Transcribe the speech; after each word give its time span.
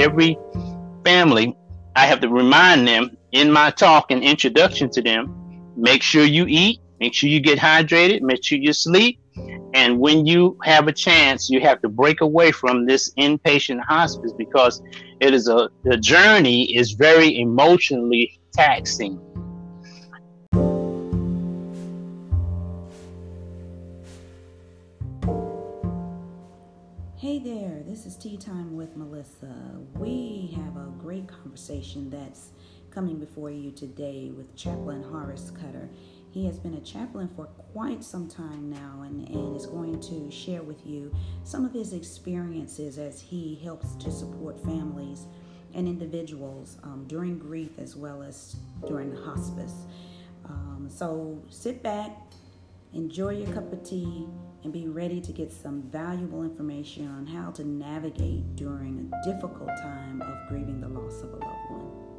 every 0.00 0.38
family, 1.04 1.56
I 1.94 2.06
have 2.06 2.20
to 2.20 2.28
remind 2.28 2.88
them 2.88 3.16
in 3.32 3.52
my 3.52 3.70
talk 3.70 4.10
and 4.10 4.22
introduction 4.22 4.90
to 4.90 5.02
them 5.02 5.36
make 5.76 6.02
sure 6.02 6.24
you 6.24 6.46
eat, 6.48 6.80
make 7.00 7.14
sure 7.14 7.28
you 7.28 7.40
get 7.40 7.58
hydrated, 7.58 8.20
make 8.20 8.44
sure 8.44 8.58
you 8.58 8.72
sleep. 8.72 9.18
And 9.72 9.98
when 9.98 10.26
you 10.26 10.58
have 10.64 10.88
a 10.88 10.92
chance, 10.92 11.48
you 11.48 11.60
have 11.60 11.80
to 11.82 11.88
break 11.88 12.20
away 12.20 12.50
from 12.50 12.86
this 12.86 13.12
inpatient 13.14 13.80
hospice 13.84 14.32
because 14.36 14.82
it 15.20 15.32
is 15.32 15.48
a 15.48 15.70
the 15.84 15.96
journey 15.96 16.76
is 16.76 16.92
very 16.92 17.38
emotionally 17.40 18.40
taxing. 18.52 19.20
Tea 28.30 28.36
Time 28.36 28.76
with 28.76 28.96
Melissa. 28.96 29.52
We 29.96 30.54
have 30.54 30.76
a 30.76 30.92
great 31.00 31.26
conversation 31.26 32.10
that's 32.10 32.50
coming 32.92 33.18
before 33.18 33.50
you 33.50 33.72
today 33.72 34.30
with 34.30 34.54
Chaplain 34.54 35.02
Horace 35.02 35.50
Cutter. 35.50 35.90
He 36.30 36.46
has 36.46 36.56
been 36.56 36.74
a 36.74 36.80
chaplain 36.80 37.28
for 37.34 37.46
quite 37.46 38.04
some 38.04 38.28
time 38.28 38.70
now 38.70 39.02
and, 39.04 39.28
and 39.28 39.56
is 39.56 39.66
going 39.66 39.98
to 40.02 40.30
share 40.30 40.62
with 40.62 40.86
you 40.86 41.12
some 41.42 41.64
of 41.64 41.72
his 41.72 41.92
experiences 41.92 42.98
as 42.98 43.20
he 43.20 43.60
helps 43.64 43.96
to 43.96 44.12
support 44.12 44.62
families 44.64 45.26
and 45.74 45.88
individuals 45.88 46.78
um, 46.84 47.06
during 47.08 47.36
grief 47.36 47.80
as 47.80 47.96
well 47.96 48.22
as 48.22 48.54
during 48.86 49.12
hospice. 49.12 49.74
Um, 50.44 50.86
so 50.88 51.42
sit 51.48 51.82
back, 51.82 52.16
enjoy 52.92 53.30
your 53.38 53.52
cup 53.52 53.72
of 53.72 53.82
tea, 53.82 54.28
and 54.62 54.72
be 54.72 54.88
ready 54.88 55.20
to 55.20 55.32
get 55.32 55.50
some 55.52 55.82
valuable 55.82 56.42
information 56.42 57.08
on 57.08 57.26
how 57.26 57.50
to 57.50 57.64
navigate 57.64 58.56
during 58.56 59.10
a 59.12 59.24
difficult 59.24 59.70
time 59.80 60.20
of 60.22 60.48
grieving 60.48 60.80
the 60.80 60.88
loss 60.88 61.22
of 61.22 61.32
a 61.32 61.36
loved 61.36 61.70
one. 61.70 62.10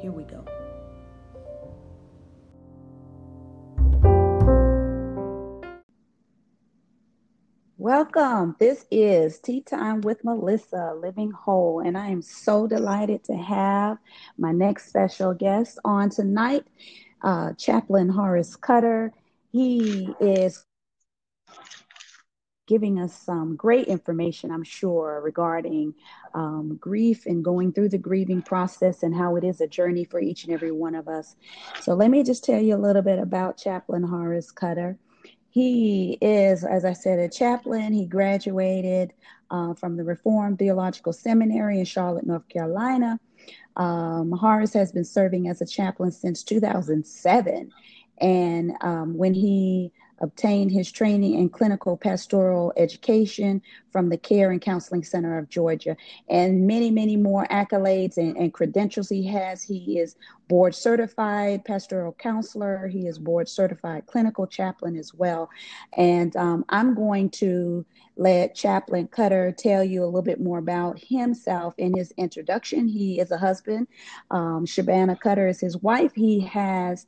Here 0.00 0.12
we 0.12 0.24
go. 0.24 0.44
Welcome. 7.78 8.54
This 8.60 8.86
is 8.92 9.40
Tea 9.40 9.60
Time 9.60 10.02
with 10.02 10.22
Melissa, 10.22 10.94
Living 11.00 11.32
Whole, 11.32 11.80
and 11.80 11.98
I 11.98 12.06
am 12.06 12.22
so 12.22 12.68
delighted 12.68 13.24
to 13.24 13.34
have 13.34 13.98
my 14.38 14.52
next 14.52 14.88
special 14.88 15.34
guest 15.34 15.80
on 15.84 16.08
tonight, 16.10 16.64
uh, 17.22 17.54
Chaplain 17.54 18.08
Horace 18.08 18.54
Cutter. 18.54 19.12
He 19.50 20.14
is 20.20 20.64
giving 22.66 22.98
us 22.98 23.12
some 23.12 23.56
great 23.56 23.88
information, 23.88 24.50
I'm 24.50 24.62
sure, 24.62 25.20
regarding 25.22 25.94
um, 26.34 26.76
grief 26.80 27.26
and 27.26 27.44
going 27.44 27.72
through 27.72 27.90
the 27.90 27.98
grieving 27.98 28.40
process 28.40 29.02
and 29.02 29.14
how 29.14 29.36
it 29.36 29.44
is 29.44 29.60
a 29.60 29.66
journey 29.66 30.04
for 30.04 30.20
each 30.20 30.44
and 30.44 30.52
every 30.52 30.72
one 30.72 30.94
of 30.94 31.08
us. 31.08 31.36
So, 31.80 31.94
let 31.94 32.10
me 32.10 32.22
just 32.22 32.44
tell 32.44 32.60
you 32.60 32.76
a 32.76 32.78
little 32.78 33.02
bit 33.02 33.18
about 33.18 33.58
Chaplain 33.58 34.02
Horace 34.02 34.50
Cutter. 34.50 34.96
He 35.50 36.16
is, 36.22 36.64
as 36.64 36.86
I 36.86 36.94
said, 36.94 37.18
a 37.18 37.28
chaplain. 37.28 37.92
He 37.92 38.06
graduated 38.06 39.12
uh, 39.50 39.74
from 39.74 39.98
the 39.98 40.04
Reformed 40.04 40.58
Theological 40.58 41.12
Seminary 41.12 41.78
in 41.78 41.84
Charlotte, 41.84 42.26
North 42.26 42.48
Carolina. 42.48 43.20
Um, 43.76 44.32
Horace 44.32 44.72
has 44.72 44.92
been 44.92 45.04
serving 45.04 45.48
as 45.48 45.60
a 45.60 45.66
chaplain 45.66 46.10
since 46.10 46.42
2007. 46.42 47.70
And 48.18 48.72
um, 48.80 49.14
when 49.14 49.34
he 49.34 49.92
obtained 50.22 50.70
his 50.70 50.90
training 50.90 51.34
in 51.34 51.48
clinical 51.48 51.96
pastoral 51.96 52.72
education 52.76 53.60
from 53.90 54.08
the 54.08 54.16
Care 54.16 54.52
and 54.52 54.62
Counseling 54.62 55.02
Center 55.02 55.36
of 55.36 55.48
Georgia, 55.48 55.96
and 56.30 56.66
many, 56.66 56.90
many 56.90 57.16
more 57.16 57.46
accolades 57.50 58.16
and, 58.16 58.36
and 58.36 58.54
credentials 58.54 59.08
he 59.08 59.26
has. 59.26 59.62
He 59.62 59.98
is 59.98 60.16
board 60.48 60.74
certified 60.74 61.64
pastoral 61.64 62.12
counselor, 62.12 62.86
he 62.86 63.06
is 63.06 63.18
board 63.18 63.48
certified 63.48 64.06
clinical 64.06 64.46
chaplain 64.46 64.96
as 64.96 65.12
well. 65.12 65.50
And 65.96 66.34
um, 66.36 66.64
I'm 66.68 66.94
going 66.94 67.30
to 67.30 67.84
let 68.16 68.54
Chaplain 68.54 69.08
Cutter 69.08 69.52
tell 69.56 69.82
you 69.82 70.04
a 70.04 70.06
little 70.06 70.22
bit 70.22 70.40
more 70.40 70.58
about 70.58 70.98
himself 70.98 71.74
in 71.78 71.96
his 71.96 72.12
introduction. 72.16 72.86
He 72.86 73.18
is 73.18 73.30
a 73.30 73.38
husband. 73.38 73.88
Um, 74.30 74.66
Shabana 74.66 75.18
Cutter 75.18 75.48
is 75.48 75.60
his 75.60 75.78
wife. 75.78 76.12
He 76.14 76.40
has 76.40 77.06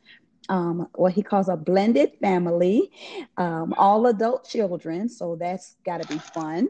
um, 0.49 0.88
what 0.94 1.12
he 1.12 1.22
calls 1.22 1.49
a 1.49 1.56
blended 1.56 2.12
family, 2.21 2.91
um, 3.37 3.75
all 3.77 4.06
adult 4.06 4.49
children. 4.49 5.09
So 5.09 5.37
that's 5.37 5.77
got 5.84 5.99
to 5.99 6.06
be 6.06 6.19
fun. 6.19 6.69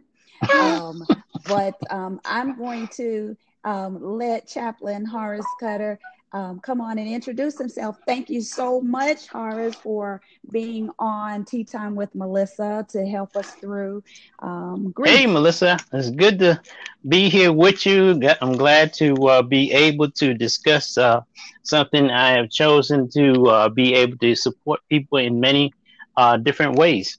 Um, 0.58 1.08
but 1.44 1.80
um, 1.90 2.20
I'm 2.24 2.56
going 2.56 2.88
to 2.96 3.36
um, 3.64 3.98
let 4.02 4.46
Chaplain 4.46 5.06
Horace 5.06 5.54
Cutter 5.54 6.00
um, 6.34 6.58
come 6.58 6.80
on 6.80 6.98
and 6.98 7.08
introduce 7.08 7.56
himself. 7.56 7.96
Thank 8.06 8.28
you 8.28 8.40
so 8.40 8.80
much, 8.80 9.28
Horace, 9.28 9.76
for 9.76 10.20
being 10.50 10.90
on 10.98 11.44
Tea 11.44 11.62
Time 11.64 11.94
with 11.94 12.12
Melissa 12.14 12.84
to 12.90 13.06
help 13.06 13.36
us 13.36 13.52
through 13.52 14.02
um, 14.40 14.90
grief. 14.90 15.20
Hey, 15.20 15.26
Melissa, 15.26 15.78
it's 15.92 16.10
good 16.10 16.40
to 16.40 16.60
be 17.08 17.28
here 17.28 17.52
with 17.52 17.86
you. 17.86 18.20
I'm 18.40 18.56
glad 18.56 18.92
to 18.94 19.14
uh, 19.28 19.42
be 19.42 19.70
able 19.72 20.10
to 20.10 20.34
discuss 20.34 20.98
uh, 20.98 21.20
something 21.62 22.10
I 22.10 22.32
have 22.32 22.50
chosen 22.50 23.08
to 23.10 23.46
uh, 23.46 23.68
be 23.68 23.94
able 23.94 24.18
to 24.18 24.34
support 24.34 24.80
people 24.90 25.18
in 25.18 25.38
many 25.38 25.72
uh, 26.16 26.36
different 26.36 26.74
ways. 26.76 27.16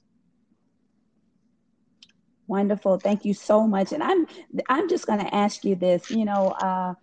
Wonderful. 2.48 2.98
Thank 2.98 3.24
you 3.24 3.34
so 3.34 3.66
much. 3.66 3.92
And 3.92 4.02
I'm 4.02 4.26
I'm 4.68 4.88
just 4.88 5.06
going 5.06 5.18
to 5.18 5.34
ask 5.34 5.64
you 5.64 5.74
this. 5.74 6.10
You 6.10 6.24
know, 6.24 6.48
uh, 6.60 6.94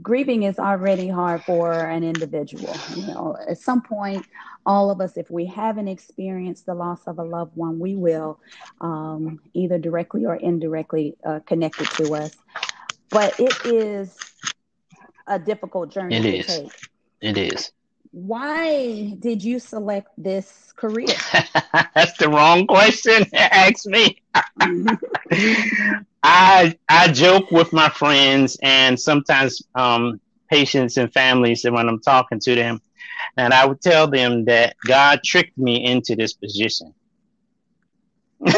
grieving 0.00 0.44
is 0.44 0.58
already 0.58 1.08
hard 1.08 1.42
for 1.44 1.72
an 1.72 2.04
individual. 2.04 2.74
You 2.96 3.06
know, 3.06 3.36
at 3.48 3.58
some 3.58 3.82
point, 3.82 4.26
all 4.64 4.90
of 4.90 5.00
us, 5.00 5.16
if 5.16 5.30
we 5.30 5.46
haven't 5.46 5.88
experienced 5.88 6.66
the 6.66 6.74
loss 6.74 7.06
of 7.06 7.18
a 7.18 7.24
loved 7.24 7.56
one, 7.56 7.78
we 7.78 7.96
will, 7.96 8.38
um, 8.80 9.40
either 9.54 9.78
directly 9.78 10.24
or 10.24 10.36
indirectly 10.36 11.16
uh, 11.24 11.40
connected 11.46 11.88
to 11.90 12.14
us. 12.14 12.36
But 13.10 13.38
it 13.38 13.54
is 13.66 14.16
a 15.26 15.38
difficult 15.38 15.90
journey 15.90 16.16
it 16.16 16.22
to 16.22 16.36
is. 16.38 16.46
take. 16.46 16.72
It 17.20 17.38
is. 17.38 17.72
Why 18.12 19.16
did 19.18 19.42
you 19.42 19.58
select 19.58 20.08
this 20.18 20.72
career? 20.76 21.06
That's 21.94 22.16
the 22.18 22.28
wrong 22.28 22.66
question. 22.66 23.24
To 23.24 23.54
ask 23.54 23.86
me. 23.86 24.20
I 26.22 26.78
I 26.88 27.08
joke 27.08 27.50
with 27.50 27.72
my 27.72 27.88
friends 27.88 28.58
and 28.62 29.00
sometimes 29.00 29.62
um, 29.74 30.20
patients 30.50 30.98
and 30.98 31.12
families 31.12 31.64
and 31.64 31.74
when 31.74 31.88
I'm 31.88 32.00
talking 32.00 32.38
to 32.40 32.54
them, 32.54 32.80
and 33.36 33.54
I 33.54 33.66
would 33.66 33.80
tell 33.80 34.08
them 34.08 34.44
that 34.44 34.76
God 34.86 35.20
tricked 35.24 35.56
me 35.56 35.84
into 35.84 36.14
this 36.14 36.34
position. 36.34 36.94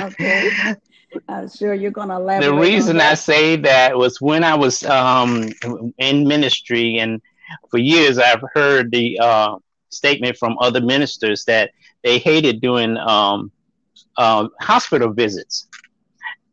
okay. 0.00 0.50
I'm 1.28 1.48
sure 1.48 1.74
you're 1.74 1.92
going 1.92 2.08
to 2.08 2.16
elaborate. 2.16 2.50
The 2.50 2.60
reason 2.60 3.00
I 3.00 3.14
say 3.14 3.56
that 3.56 3.96
was 3.96 4.20
when 4.20 4.42
I 4.44 4.54
was 4.56 4.84
um, 4.84 5.48
in 5.98 6.26
ministry, 6.26 6.98
and 6.98 7.22
for 7.70 7.78
years 7.78 8.18
I've 8.18 8.42
heard 8.54 8.90
the 8.90 9.18
uh, 9.18 9.56
statement 9.90 10.36
from 10.36 10.56
other 10.60 10.80
ministers 10.80 11.44
that 11.44 11.70
they 12.02 12.18
hated 12.18 12.60
doing 12.60 12.96
um, 12.96 13.50
uh, 14.16 14.48
hospital 14.60 15.12
visits 15.12 15.68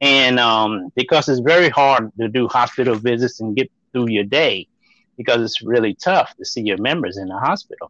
and 0.04 0.38
um, 0.38 0.92
because 0.96 1.30
it's 1.30 1.40
very 1.40 1.70
hard 1.70 2.12
to 2.20 2.28
do 2.28 2.48
hospital 2.50 2.96
visits 2.96 3.40
and 3.40 3.56
get 3.56 3.72
through 3.94 4.10
your 4.10 4.26
day 4.26 4.68
because 5.16 5.42
it's 5.42 5.62
really 5.62 5.94
tough 5.96 6.36
to 6.36 6.44
see 6.44 6.62
your 6.62 6.78
members 6.78 7.18
in 7.18 7.30
the 7.30 7.38
hospital. 7.38 7.90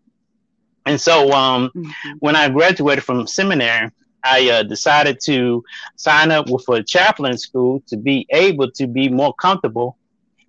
And 0.86 1.02
so 1.02 1.32
um, 1.32 1.72
mm-hmm. 1.76 2.12
when 2.20 2.36
I 2.36 2.50
graduated 2.50 3.04
from 3.04 3.26
seminary, 3.26 3.90
I 4.24 4.48
uh, 4.50 4.64
decided 4.64 5.20
to 5.24 5.64
sign 5.96 6.30
up 6.30 6.52
with 6.52 6.70
a 6.70 6.84
chaplain 6.84 7.36
school 7.36 7.82
to 7.88 7.98
be 7.98 8.28
able 8.30 8.70
to 8.72 8.86
be 8.86 9.10
more 9.10 9.34
comfortable 9.34 9.98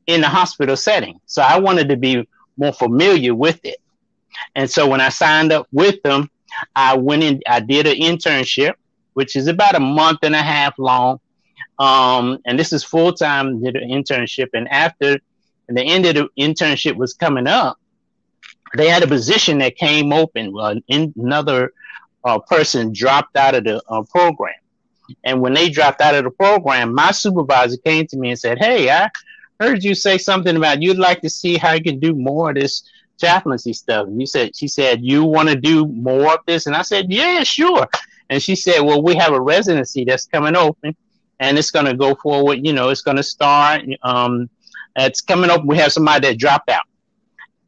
in 0.06 0.20
the 0.20 0.28
hospital 0.28 0.76
setting. 0.76 1.18
So 1.24 1.40
I 1.40 1.58
wanted 1.58 1.88
to 1.88 1.96
be 1.96 2.28
more 2.56 2.72
familiar 2.72 3.34
with 3.34 3.60
it. 3.64 3.78
And 4.54 4.70
so 4.70 4.88
when 4.88 5.00
I 5.00 5.08
signed 5.08 5.52
up 5.52 5.66
with 5.72 6.02
them, 6.02 6.30
I 6.74 6.96
went 6.96 7.22
in, 7.22 7.40
I 7.46 7.60
did 7.60 7.86
an 7.86 7.96
internship, 7.96 8.74
which 9.14 9.36
is 9.36 9.48
about 9.48 9.74
a 9.74 9.80
month 9.80 10.20
and 10.22 10.34
a 10.34 10.42
half 10.42 10.78
long. 10.78 11.20
Um, 11.78 12.38
and 12.46 12.58
this 12.58 12.72
is 12.72 12.84
full 12.84 13.12
time, 13.12 13.62
did 13.62 13.76
an 13.76 13.88
internship. 13.90 14.48
And 14.54 14.68
after 14.68 15.18
the 15.68 15.82
end 15.82 16.06
of 16.06 16.14
the 16.14 16.28
internship 16.38 16.96
was 16.96 17.14
coming 17.14 17.46
up, 17.46 17.78
they 18.76 18.88
had 18.88 19.02
a 19.02 19.08
position 19.08 19.58
that 19.58 19.76
came 19.76 20.12
open. 20.12 20.54
Uh, 20.58 20.76
another 20.88 21.72
uh, 22.24 22.38
person 22.38 22.92
dropped 22.92 23.36
out 23.36 23.54
of 23.54 23.64
the 23.64 23.82
uh, 23.88 24.02
program. 24.02 24.54
And 25.22 25.40
when 25.40 25.52
they 25.52 25.68
dropped 25.68 26.00
out 26.00 26.14
of 26.14 26.24
the 26.24 26.30
program, 26.30 26.94
my 26.94 27.10
supervisor 27.10 27.76
came 27.78 28.06
to 28.06 28.16
me 28.16 28.30
and 28.30 28.38
said, 28.38 28.58
Hey, 28.58 28.90
I 28.90 29.10
heard 29.60 29.84
you 29.84 29.94
say 29.94 30.18
something 30.18 30.56
about 30.56 30.82
you'd 30.82 30.98
like 30.98 31.20
to 31.22 31.30
see 31.30 31.56
how 31.56 31.72
you 31.72 31.82
can 31.82 31.98
do 31.98 32.14
more 32.14 32.50
of 32.50 32.56
this 32.56 32.82
chaplaincy 33.20 33.72
stuff. 33.72 34.06
And 34.06 34.20
you 34.20 34.26
said, 34.26 34.56
she 34.56 34.68
said, 34.68 35.02
you 35.02 35.24
want 35.24 35.48
to 35.48 35.56
do 35.56 35.86
more 35.86 36.34
of 36.34 36.40
this? 36.46 36.66
And 36.66 36.74
I 36.74 36.82
said, 36.82 37.06
yeah, 37.10 37.42
sure. 37.42 37.86
And 38.30 38.42
she 38.42 38.56
said, 38.56 38.80
well, 38.80 39.02
we 39.02 39.14
have 39.16 39.32
a 39.32 39.40
residency 39.40 40.04
that's 40.04 40.26
coming 40.26 40.56
open 40.56 40.96
and 41.40 41.58
it's 41.58 41.70
going 41.70 41.86
to 41.86 41.94
go 41.94 42.14
forward. 42.16 42.64
You 42.64 42.72
know, 42.72 42.88
it's 42.88 43.02
going 43.02 43.16
to 43.16 43.22
start. 43.22 43.82
Um, 44.02 44.48
it's 44.96 45.20
coming 45.20 45.50
up. 45.50 45.64
We 45.64 45.76
have 45.78 45.92
somebody 45.92 46.28
that 46.28 46.38
dropped 46.38 46.70
out. 46.70 46.84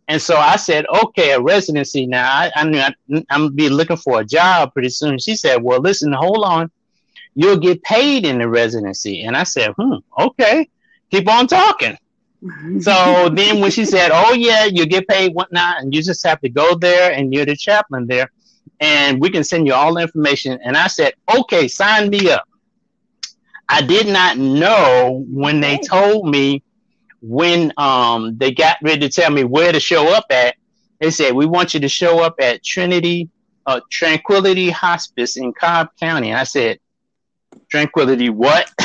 And 0.08 0.22
so 0.22 0.36
I 0.36 0.56
said, 0.56 0.86
okay, 1.02 1.32
a 1.32 1.40
residency 1.40 2.06
now. 2.06 2.30
I, 2.30 2.52
I 2.54 2.64
knew 2.64 2.78
I, 2.78 2.94
am 3.10 3.24
gonna 3.28 3.50
be 3.50 3.68
looking 3.68 3.96
for 3.96 4.20
a 4.20 4.24
job 4.24 4.72
pretty 4.72 4.90
soon. 4.90 5.18
She 5.18 5.34
said, 5.34 5.62
well, 5.62 5.80
listen, 5.80 6.12
hold 6.12 6.44
on, 6.44 6.70
you'll 7.34 7.56
get 7.56 7.82
paid 7.82 8.24
in 8.24 8.38
the 8.38 8.48
residency. 8.48 9.22
And 9.22 9.36
I 9.36 9.42
said, 9.42 9.72
hmm, 9.76 9.96
okay, 10.16 10.68
keep 11.10 11.28
on 11.28 11.46
talking. 11.46 11.96
so 12.80 13.28
then 13.28 13.60
when 13.60 13.70
she 13.70 13.84
said, 13.84 14.10
oh 14.12 14.32
yeah, 14.32 14.64
you 14.64 14.86
get 14.86 15.08
paid 15.08 15.32
whatnot, 15.32 15.80
and 15.80 15.94
you 15.94 16.02
just 16.02 16.24
have 16.26 16.40
to 16.40 16.48
go 16.48 16.74
there, 16.74 17.12
and 17.12 17.32
you're 17.32 17.46
the 17.46 17.56
chaplain 17.56 18.06
there, 18.06 18.30
and 18.80 19.20
we 19.20 19.30
can 19.30 19.44
send 19.44 19.66
you 19.66 19.74
all 19.74 19.94
the 19.94 20.02
information. 20.02 20.58
And 20.62 20.76
I 20.76 20.86
said, 20.86 21.14
okay, 21.38 21.68
sign 21.68 22.10
me 22.10 22.30
up. 22.30 22.48
I 23.68 23.82
did 23.82 24.06
not 24.06 24.38
know 24.38 25.24
when 25.28 25.60
they 25.60 25.78
told 25.78 26.28
me 26.28 26.62
when 27.22 27.72
um 27.78 28.36
they 28.36 28.52
got 28.52 28.76
ready 28.82 29.00
to 29.00 29.08
tell 29.08 29.30
me 29.30 29.42
where 29.42 29.72
to 29.72 29.80
show 29.80 30.14
up 30.14 30.26
at, 30.30 30.54
they 31.00 31.10
said 31.10 31.34
we 31.34 31.46
want 31.46 31.74
you 31.74 31.80
to 31.80 31.88
show 31.88 32.22
up 32.22 32.36
at 32.38 32.62
Trinity 32.62 33.28
uh, 33.66 33.80
Tranquility 33.90 34.70
Hospice 34.70 35.36
in 35.36 35.52
Cobb 35.52 35.88
County. 35.98 36.32
I 36.32 36.44
said, 36.44 36.78
Tranquility 37.68 38.30
what? 38.30 38.72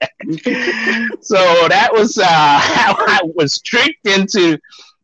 so 1.20 1.36
that 1.68 1.88
was 1.92 2.18
uh, 2.18 2.24
how 2.26 2.94
I 2.98 3.20
was 3.34 3.60
tricked 3.60 4.06
into 4.06 4.58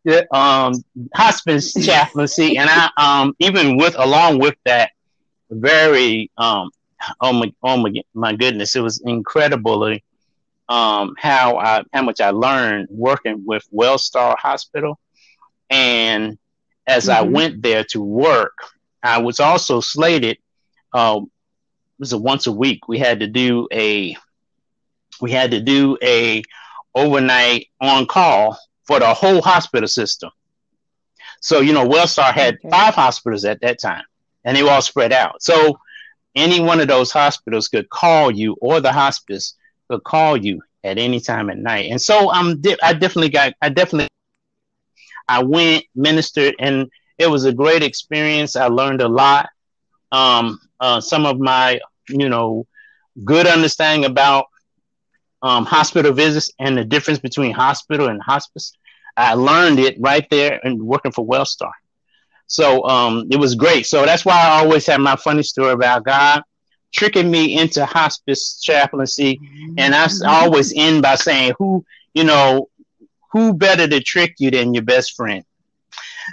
the 0.05 0.33
um, 0.35 0.85
hospice 1.15 1.73
chaplaincy, 1.73 2.59
and 2.59 2.69
I 2.71 2.91
um, 2.97 3.35
even 3.39 3.77
with 3.77 3.97
along 3.99 4.39
with 4.39 4.57
that, 4.65 4.91
very 5.51 6.31
um, 6.37 6.71
oh 7.21 7.33
my 7.33 7.53
oh 7.63 7.77
my, 7.79 7.93
my 8.15 8.35
goodness, 8.35 8.77
it 8.77 8.81
was 8.81 9.01
incredibly 9.01 10.05
um, 10.69 11.15
how 11.19 11.59
I 11.59 11.83
how 11.93 12.03
much 12.03 12.21
I 12.21 12.31
learned 12.31 12.89
working 12.91 13.45
with 13.45 13.67
Wellstar 13.73 14.37
Hospital, 14.39 14.99
and 15.71 16.39
as 16.87 17.07
mm-hmm. 17.07 17.19
I 17.19 17.23
went 17.23 17.63
there 17.63 17.85
to 17.91 18.03
work, 18.03 18.57
I 19.03 19.19
was 19.19 19.41
also 19.41 19.81
slated. 19.81 20.39
Um, 20.93 21.25
it 21.25 22.01
was 22.01 22.13
a 22.13 22.19
once 22.19 22.47
a 22.47 22.53
week. 22.53 22.89
We 22.89 22.99
had 22.99 23.21
to 23.21 23.27
do 23.27 23.69
a 23.73 24.17
we 25.21 25.31
had 25.31 25.51
to 25.53 25.61
do 25.61 25.97
a 26.03 26.43
overnight 26.95 27.69
on 27.81 28.07
call 28.07 28.59
for 28.85 29.01
the 29.01 29.15
whole 29.15 29.43
hospital 29.43 29.89
system. 29.89 30.31
So 31.41 31.61
you 31.61 31.73
know, 31.73 31.87
Wellstar 31.89 32.33
had 32.33 32.55
okay. 32.57 32.71
five 32.71 32.95
hospitals 32.95 33.45
at 33.45 33.61
that 33.61 33.81
time, 33.81 34.05
and 34.45 34.57
they 34.57 34.63
were 34.63 34.71
all 34.71 34.83
spread 34.83 35.13
out. 35.13 35.43
So 35.43 35.79
any 36.35 36.61
one 36.61 36.81
of 36.81 36.89
those 36.89 37.13
hospitals 37.13 37.69
could 37.69 37.89
call 37.91 38.31
you, 38.31 38.57
or 38.61 38.81
the 38.81 38.93
hospice 38.93 39.55
could 39.91 40.05
call 40.05 40.37
you 40.37 40.63
at 40.85 40.99
any 40.99 41.21
time 41.21 41.51
at 41.51 41.59
night. 41.59 41.91
And 41.91 42.01
so 42.01 42.31
I'm 42.31 42.61
di- 42.61 42.79
I 42.83 42.93
definitely 42.93 43.31
got 43.31 43.55
I 43.61 43.71
definitely 43.71 44.09
I 45.29 45.43
went 45.43 45.85
ministered 45.95 46.55
and 46.59 46.91
it 47.19 47.29
was 47.29 47.45
a 47.45 47.53
great 47.53 47.83
experience. 47.83 48.57
I 48.57 48.67
learned 48.67 49.01
a 49.01 49.09
lot. 49.09 49.49
Um, 50.13 50.61
uh, 50.81 51.01
some 51.01 51.27
of 51.27 51.39
my 51.39 51.81
you 52.09 52.29
know 52.29 52.67
good 53.25 53.47
understanding 53.47 54.05
about 54.05 54.47
um, 55.45 55.67
hospital 55.67 56.13
visits 56.13 56.51
and 56.59 56.77
the 56.77 56.85
difference 56.85 57.21
between 57.21 57.53
hospital 57.53 58.09
and 58.09 58.21
hospice. 58.23 58.73
I 59.17 59.35
learned 59.35 59.79
it 59.79 59.97
right 60.01 60.27
there 60.31 60.61
and 60.65 60.83
working 60.83 61.13
for 61.13 61.27
Wellstar. 61.27 61.73
So 62.47 62.85
um, 62.85 63.29
it 63.31 63.37
was 63.37 63.55
great. 63.55 63.87
So 63.87 64.05
that's 64.05 64.25
why 64.25 64.35
I 64.35 64.61
always 64.61 64.87
have 64.87 65.01
my 65.01 65.17
funny 65.17 65.43
story 65.43 65.73
about 65.73 66.05
God 66.05 66.43
tricking 66.93 67.31
me 67.31 67.59
into 67.59 67.85
hospice 67.85 68.61
chaplaincy. 68.61 69.41
And 69.77 69.95
I 69.95 70.09
always 70.27 70.73
end 70.77 71.03
by 71.03 71.17
saying, 71.17 71.55
who, 71.59 71.85
you 72.15 72.25
know, 72.25 72.69
who 73.33 73.55
better 73.55 73.87
to 73.89 74.01
trick 74.01 74.35
you 74.39 74.51
than 74.51 74.75
your 74.75 74.85
best 74.85 75.15
friend? 75.15 75.45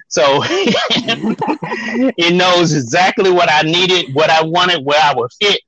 So 0.08 0.42
it 0.48 2.34
knows 2.36 2.74
exactly 2.74 3.32
what 3.32 3.50
I 3.52 3.64
needed, 3.64 4.14
what 4.16 4.30
I 4.30 4.44
wanted, 4.44 4.86
where 4.86 5.02
I 5.02 5.14
would 5.16 5.32
fit. 5.42 5.62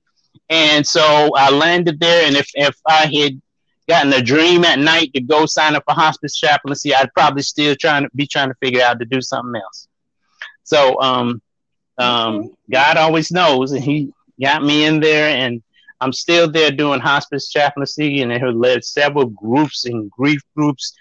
And 0.49 0.85
so 0.85 1.31
I 1.35 1.49
landed 1.49 1.99
there. 1.99 2.25
And 2.27 2.35
if, 2.35 2.49
if 2.53 2.75
I 2.87 3.05
had 3.07 3.41
gotten 3.87 4.13
a 4.13 4.21
dream 4.21 4.63
at 4.65 4.79
night 4.79 5.13
to 5.13 5.21
go 5.21 5.45
sign 5.45 5.75
up 5.75 5.83
for 5.85 5.93
hospice 5.93 6.37
chaplaincy, 6.37 6.93
I'd 6.93 7.13
probably 7.13 7.41
still 7.41 7.75
trying 7.75 8.03
to 8.03 8.09
be 8.15 8.27
trying 8.27 8.49
to 8.49 8.55
figure 8.55 8.81
out 8.81 8.99
to 8.99 9.05
do 9.05 9.21
something 9.21 9.59
else. 9.61 9.87
So 10.63 10.99
um, 11.01 11.41
um, 11.97 12.53
God 12.71 12.97
always 12.97 13.31
knows, 13.31 13.71
and 13.71 13.83
He 13.83 14.13
got 14.41 14.63
me 14.63 14.85
in 14.85 14.99
there, 14.99 15.29
and 15.29 15.61
I'm 15.99 16.13
still 16.13 16.49
there 16.49 16.71
doing 16.71 16.99
hospice 16.99 17.49
chaplaincy, 17.49 18.21
and 18.21 18.31
I 18.31 18.39
have 18.39 18.55
led 18.55 18.83
several 18.83 19.25
groups 19.27 19.85
and 19.85 20.09
grief 20.11 20.41
groups. 20.55 20.93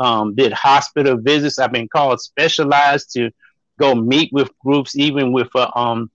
Um, 0.00 0.36
did 0.36 0.52
hospital 0.52 1.16
visits. 1.16 1.58
I've 1.58 1.72
been 1.72 1.88
called 1.88 2.20
specialized 2.20 3.12
to 3.14 3.32
go 3.80 3.96
meet 3.96 4.32
with 4.32 4.56
groups, 4.60 4.96
even 4.96 5.32
with 5.32 5.48
uh, 5.56 5.72
um, 5.74 6.08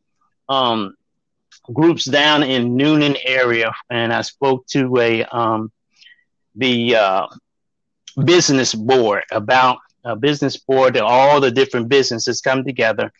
um, 0.47 0.95
groups 1.71 2.05
down 2.05 2.43
in 2.43 2.75
Newnan 2.75 3.17
area, 3.23 3.71
and 3.89 4.11
I 4.11 4.21
spoke 4.21 4.65
to 4.67 4.97
a 4.97 5.23
um, 5.25 5.71
the 6.55 6.95
uh, 6.95 7.27
business 8.25 8.73
board 8.73 9.23
about 9.31 9.77
a 10.03 10.15
business 10.15 10.57
board 10.57 10.95
that 10.95 11.03
all 11.03 11.39
the 11.39 11.51
different 11.51 11.89
businesses 11.89 12.41
come 12.41 12.63
together. 12.63 13.11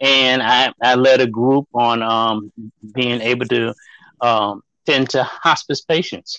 And 0.00 0.42
I, 0.42 0.72
I 0.82 0.94
led 0.94 1.20
a 1.20 1.26
group 1.26 1.68
on 1.74 2.02
um, 2.02 2.52
being 2.94 3.20
able 3.20 3.46
to 3.46 3.74
um, 4.20 4.62
tend 4.86 5.10
to 5.10 5.22
hospice 5.24 5.82
patients 5.82 6.38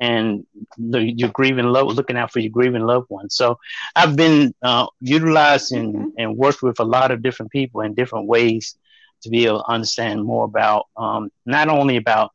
and 0.00 0.46
the, 0.78 1.00
your 1.00 1.28
grieving 1.28 1.66
love, 1.66 1.88
looking 1.88 2.16
out 2.16 2.32
for 2.32 2.40
your 2.40 2.50
grieving 2.50 2.82
loved 2.82 3.10
ones. 3.10 3.34
So 3.34 3.58
I've 3.94 4.16
been 4.16 4.54
uh, 4.62 4.86
utilized 5.00 5.72
and, 5.72 5.94
mm-hmm. 5.94 6.08
and 6.18 6.36
worked 6.36 6.62
with 6.62 6.80
a 6.80 6.84
lot 6.84 7.10
of 7.10 7.22
different 7.22 7.52
people 7.52 7.82
in 7.82 7.94
different 7.94 8.26
ways 8.26 8.76
to 9.22 9.30
be 9.30 9.46
able 9.46 9.58
to 9.58 9.70
understand 9.70 10.24
more 10.24 10.44
about 10.44 10.86
um, 10.96 11.30
not 11.46 11.68
only 11.68 11.96
about 11.96 12.32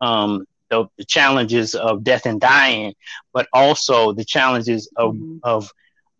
um, 0.00 0.46
the, 0.70 0.86
the, 0.98 1.04
challenges 1.04 1.74
of 1.74 2.04
death 2.04 2.26
and 2.26 2.40
dying, 2.40 2.94
but 3.32 3.46
also 3.52 4.12
the 4.12 4.24
challenges 4.24 4.90
of, 4.96 5.14
mm-hmm. 5.14 5.38
of 5.42 5.70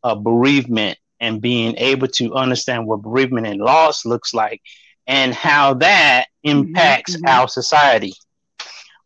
uh, 0.02 0.14
bereavement 0.14 0.98
and 1.20 1.40
being 1.40 1.76
able 1.76 2.08
to 2.08 2.34
understand 2.34 2.86
what 2.86 3.02
bereavement 3.02 3.46
and 3.46 3.60
loss 3.60 4.04
looks 4.04 4.32
like 4.32 4.60
and 5.06 5.34
how 5.34 5.74
that 5.74 6.26
impacts 6.42 7.16
mm-hmm. 7.16 7.28
our 7.28 7.48
society 7.48 8.12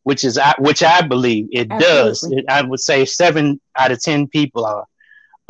which 0.08 0.24
is 0.24 0.40
which 0.58 0.82
I 0.82 1.02
believe 1.02 1.48
it 1.52 1.70
Absolutely. 1.70 1.86
does. 1.86 2.32
It, 2.32 2.44
I 2.48 2.62
would 2.62 2.80
say 2.80 3.04
seven 3.04 3.60
out 3.78 3.92
of 3.92 4.02
ten 4.02 4.26
people 4.26 4.64
are 4.64 4.86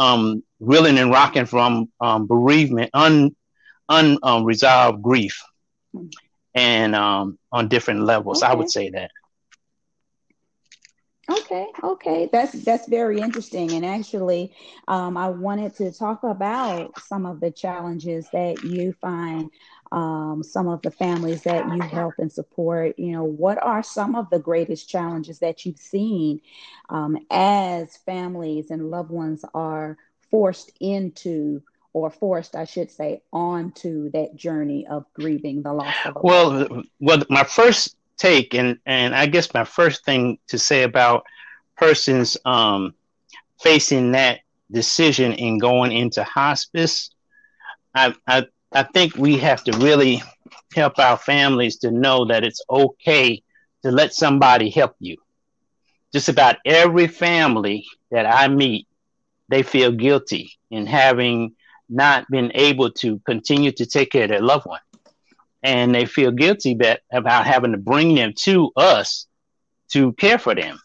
um, 0.00 0.42
reeling 0.58 0.98
and 0.98 1.12
rocking 1.12 1.46
from 1.46 1.92
um, 2.00 2.26
bereavement, 2.26 2.90
un 2.92 3.36
unresolved 3.88 4.96
um, 4.96 5.02
grief, 5.02 5.40
and 6.54 6.94
um, 6.94 7.38
on 7.52 7.68
different 7.68 8.02
levels. 8.02 8.42
Okay. 8.42 8.52
I 8.52 8.54
would 8.54 8.70
say 8.70 8.90
that. 8.90 9.10
Okay, 11.30 11.66
okay, 11.84 12.28
that's 12.32 12.52
that's 12.64 12.88
very 12.88 13.20
interesting. 13.20 13.72
And 13.72 13.84
actually, 13.84 14.52
um, 14.86 15.16
I 15.16 15.28
wanted 15.28 15.74
to 15.76 15.92
talk 15.92 16.22
about 16.22 16.98
some 16.98 17.26
of 17.26 17.40
the 17.40 17.50
challenges 17.50 18.30
that 18.32 18.64
you 18.64 18.94
find 18.94 19.50
um, 19.92 20.42
some 20.42 20.68
of 20.68 20.82
the 20.82 20.90
families 20.90 21.42
that 21.42 21.68
you 21.68 21.82
help 21.82 22.14
and 22.18 22.32
support. 22.32 22.98
You 22.98 23.12
know, 23.12 23.24
what 23.24 23.62
are 23.62 23.82
some 23.82 24.14
of 24.14 24.30
the 24.30 24.38
greatest 24.38 24.88
challenges 24.88 25.40
that 25.40 25.66
you've 25.66 25.78
seen 25.78 26.40
um, 26.88 27.18
as 27.30 27.96
families 27.98 28.70
and 28.70 28.90
loved 28.90 29.10
ones 29.10 29.44
are 29.52 29.98
forced 30.30 30.72
into 30.80 31.62
or 31.98 32.10
forced, 32.10 32.54
I 32.56 32.64
should 32.64 32.90
say, 32.90 33.22
onto 33.32 34.10
that 34.10 34.36
journey 34.36 34.86
of 34.86 35.04
grieving 35.14 35.62
the 35.62 35.72
loss 35.72 35.94
of 36.04 36.16
a 36.16 36.20
well, 36.22 36.82
well, 37.00 37.22
my 37.28 37.44
first 37.44 37.96
take 38.16 38.54
and 38.54 38.78
and 38.84 39.14
I 39.14 39.26
guess 39.26 39.52
my 39.54 39.64
first 39.64 40.04
thing 40.04 40.38
to 40.48 40.58
say 40.58 40.82
about 40.82 41.24
persons 41.76 42.36
um, 42.44 42.94
facing 43.60 44.12
that 44.12 44.40
decision 44.70 45.32
in 45.32 45.58
going 45.58 45.92
into 45.92 46.24
hospice, 46.24 47.10
I, 47.94 48.14
I 48.26 48.46
I 48.72 48.82
think 48.82 49.16
we 49.16 49.38
have 49.38 49.64
to 49.64 49.76
really 49.78 50.22
help 50.74 50.98
our 50.98 51.16
families 51.16 51.76
to 51.78 51.90
know 51.90 52.26
that 52.26 52.44
it's 52.44 52.62
okay 52.68 53.42
to 53.82 53.90
let 53.90 54.12
somebody 54.12 54.70
help 54.70 54.94
you. 54.98 55.16
Just 56.12 56.28
about 56.28 56.56
every 56.64 57.06
family 57.06 57.86
that 58.10 58.26
I 58.26 58.48
meet, 58.48 58.86
they 59.48 59.62
feel 59.62 59.92
guilty 59.92 60.52
in 60.70 60.86
having 60.86 61.54
not 61.88 62.30
been 62.30 62.52
able 62.54 62.90
to 62.90 63.18
continue 63.20 63.72
to 63.72 63.86
take 63.86 64.10
care 64.10 64.24
of 64.24 64.30
their 64.30 64.42
loved 64.42 64.66
one 64.66 64.80
and 65.62 65.94
they 65.94 66.04
feel 66.04 66.30
guilty 66.30 66.74
that, 66.74 67.02
about 67.12 67.46
having 67.46 67.72
to 67.72 67.78
bring 67.78 68.14
them 68.14 68.32
to 68.36 68.70
us 68.76 69.26
to 69.90 70.12
care 70.14 70.38
for 70.38 70.54
them. 70.54 70.78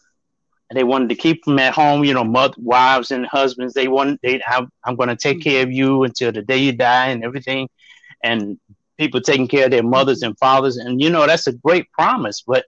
And 0.68 0.78
they 0.78 0.84
wanted 0.84 1.10
to 1.10 1.14
keep 1.14 1.44
them 1.44 1.58
at 1.58 1.74
home, 1.74 2.04
you 2.04 2.14
know, 2.14 2.24
mother, 2.24 2.54
wives 2.58 3.10
and 3.10 3.26
husbands. 3.26 3.74
They 3.74 3.86
want, 3.86 4.20
they, 4.22 4.40
I'm, 4.46 4.70
I'm 4.84 4.96
going 4.96 5.10
to 5.10 5.16
take 5.16 5.42
care 5.42 5.62
of 5.62 5.70
you 5.70 6.04
until 6.04 6.32
the 6.32 6.42
day 6.42 6.56
you 6.56 6.72
die 6.72 7.08
and 7.08 7.22
everything. 7.22 7.68
And 8.22 8.58
people 8.98 9.20
taking 9.20 9.46
care 9.46 9.66
of 9.66 9.70
their 9.70 9.82
mothers 9.82 10.22
and 10.22 10.36
fathers. 10.38 10.76
And, 10.76 11.00
you 11.00 11.10
know, 11.10 11.26
that's 11.26 11.46
a 11.46 11.52
great 11.52 11.90
promise. 11.92 12.42
But 12.46 12.64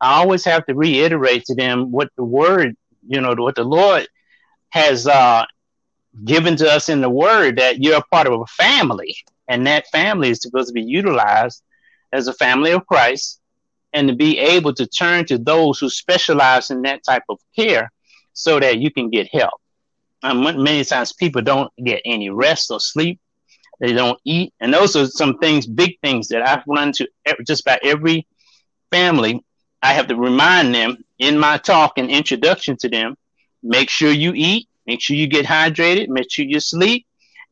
I 0.00 0.20
always 0.20 0.44
have 0.44 0.66
to 0.66 0.74
reiterate 0.74 1.44
to 1.46 1.54
them 1.54 1.90
what 1.90 2.10
the 2.16 2.24
word, 2.24 2.76
you 3.06 3.20
know, 3.20 3.34
what 3.36 3.56
the 3.56 3.64
Lord 3.64 4.06
has 4.68 5.06
uh, 5.06 5.46
given 6.24 6.56
to 6.56 6.70
us 6.70 6.88
in 6.88 7.00
the 7.00 7.10
word 7.10 7.58
that 7.58 7.82
you're 7.82 7.98
a 7.98 8.02
part 8.02 8.26
of 8.26 8.40
a 8.40 8.46
family, 8.46 9.16
and 9.48 9.66
that 9.66 9.86
family 9.88 10.30
is 10.30 10.42
supposed 10.42 10.68
to 10.68 10.74
be 10.74 10.82
utilized 10.82 11.62
as 12.12 12.28
a 12.28 12.34
family 12.34 12.72
of 12.72 12.86
Christ, 12.86 13.40
and 13.92 14.08
to 14.08 14.14
be 14.14 14.38
able 14.38 14.74
to 14.74 14.86
turn 14.86 15.24
to 15.26 15.38
those 15.38 15.78
who 15.78 15.88
specialize 15.88 16.70
in 16.70 16.82
that 16.82 17.02
type 17.04 17.24
of 17.28 17.38
care 17.56 17.90
so 18.32 18.60
that 18.60 18.78
you 18.78 18.90
can 18.90 19.10
get 19.10 19.28
help. 19.32 19.60
Um, 20.22 20.42
many 20.42 20.84
times 20.84 21.12
people 21.12 21.42
don't 21.42 21.72
get 21.82 22.02
any 22.04 22.30
rest 22.30 22.70
or 22.70 22.80
sleep. 22.80 23.20
They 23.80 23.92
don't 23.92 24.18
eat. 24.24 24.52
And 24.60 24.74
those 24.74 24.96
are 24.96 25.06
some 25.06 25.38
things, 25.38 25.66
big 25.66 25.98
things 26.00 26.28
that 26.28 26.46
I've 26.46 26.64
run 26.66 26.92
to 26.92 27.08
just 27.46 27.62
about 27.62 27.84
every 27.84 28.26
family. 28.90 29.44
I 29.82 29.92
have 29.92 30.08
to 30.08 30.16
remind 30.16 30.74
them 30.74 31.04
in 31.18 31.38
my 31.38 31.58
talk 31.58 31.98
and 31.98 32.10
introduction 32.10 32.76
to 32.78 32.88
them 32.88 33.16
make 33.62 33.90
sure 33.90 34.10
you 34.10 34.32
eat, 34.34 34.68
make 34.88 35.02
sure 35.02 35.16
you 35.16 35.28
get 35.28 35.46
hydrated, 35.46 36.08
make 36.08 36.32
sure 36.32 36.46
you 36.46 36.58
sleep. 36.58 37.06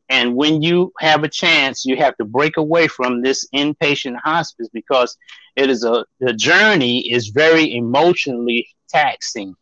And 0.09 0.35
when 0.35 0.61
you 0.61 0.91
have 0.99 1.23
a 1.23 1.29
chance, 1.29 1.85
you 1.85 1.95
have 1.97 2.17
to 2.17 2.25
break 2.25 2.57
away 2.57 2.87
from 2.87 3.21
this 3.21 3.47
inpatient 3.53 4.17
hospice 4.23 4.67
because 4.73 5.15
it 5.55 5.69
is 5.69 5.83
a 5.83 6.05
the 6.19 6.33
journey 6.33 7.11
is 7.11 7.27
very 7.27 7.75
emotionally 7.75 8.67
taxing. 8.89 9.55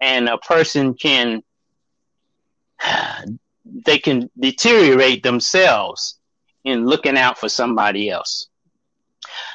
And 0.00 0.28
a 0.28 0.38
person 0.38 0.94
can 0.94 1.42
they 3.64 3.98
can 3.98 4.30
deteriorate 4.38 5.22
themselves 5.22 6.18
in 6.64 6.86
looking 6.86 7.18
out 7.18 7.38
for 7.38 7.48
somebody 7.48 8.10
else. 8.10 8.48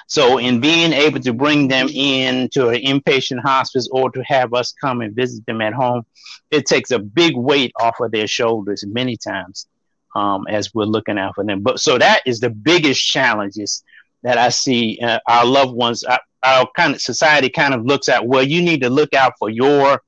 So, 0.08 0.38
in 0.38 0.60
being 0.60 0.94
able 0.94 1.20
to 1.20 1.34
bring 1.34 1.68
them 1.68 1.88
in 1.90 2.50
to 2.50 2.70
an 2.70 2.82
inpatient 2.82 3.42
hospice 3.42 3.88
or 3.92 4.10
to 4.12 4.24
have 4.24 4.54
us 4.54 4.74
come 4.74 5.02
and 5.02 5.16
visit 5.16 5.46
them 5.46 5.62
at 5.62 5.74
home, 5.74 6.06
it 6.52 6.66
takes 6.66 6.92
a 6.92 7.00
big 7.00 7.36
weight 7.36 7.72
off 7.80 8.00
of 8.00 8.12
their 8.12 8.28
shoulders 8.28 8.84
many 8.86 9.18
times 9.18 9.68
um, 10.16 10.46
as 10.50 10.74
we're 10.74 10.86
looking 10.86 11.18
out 11.18 11.36
for 11.36 11.44
them. 11.44 11.62
But 11.62 11.80
so 11.80 11.98
that 11.98 12.22
is 12.26 12.40
the 12.40 12.50
biggest 12.50 13.06
challenges 13.06 13.84
that 14.24 14.38
I 14.38 14.50
see 14.50 15.00
uh, 15.02 15.20
our 15.28 15.46
loved 15.46 15.74
ones. 15.74 16.04
Our, 16.04 16.20
our 16.44 16.70
kind 16.76 16.96
of 16.96 17.02
society 17.02 17.50
kind 17.50 17.74
of 17.74 17.86
looks 17.86 18.10
at 18.10 18.26
well, 18.26 18.44
you 18.44 18.62
need 18.62 18.82
to 18.82 18.90
look 18.90 19.14
out 19.14 19.34
for 19.38 19.50
your 19.50 20.02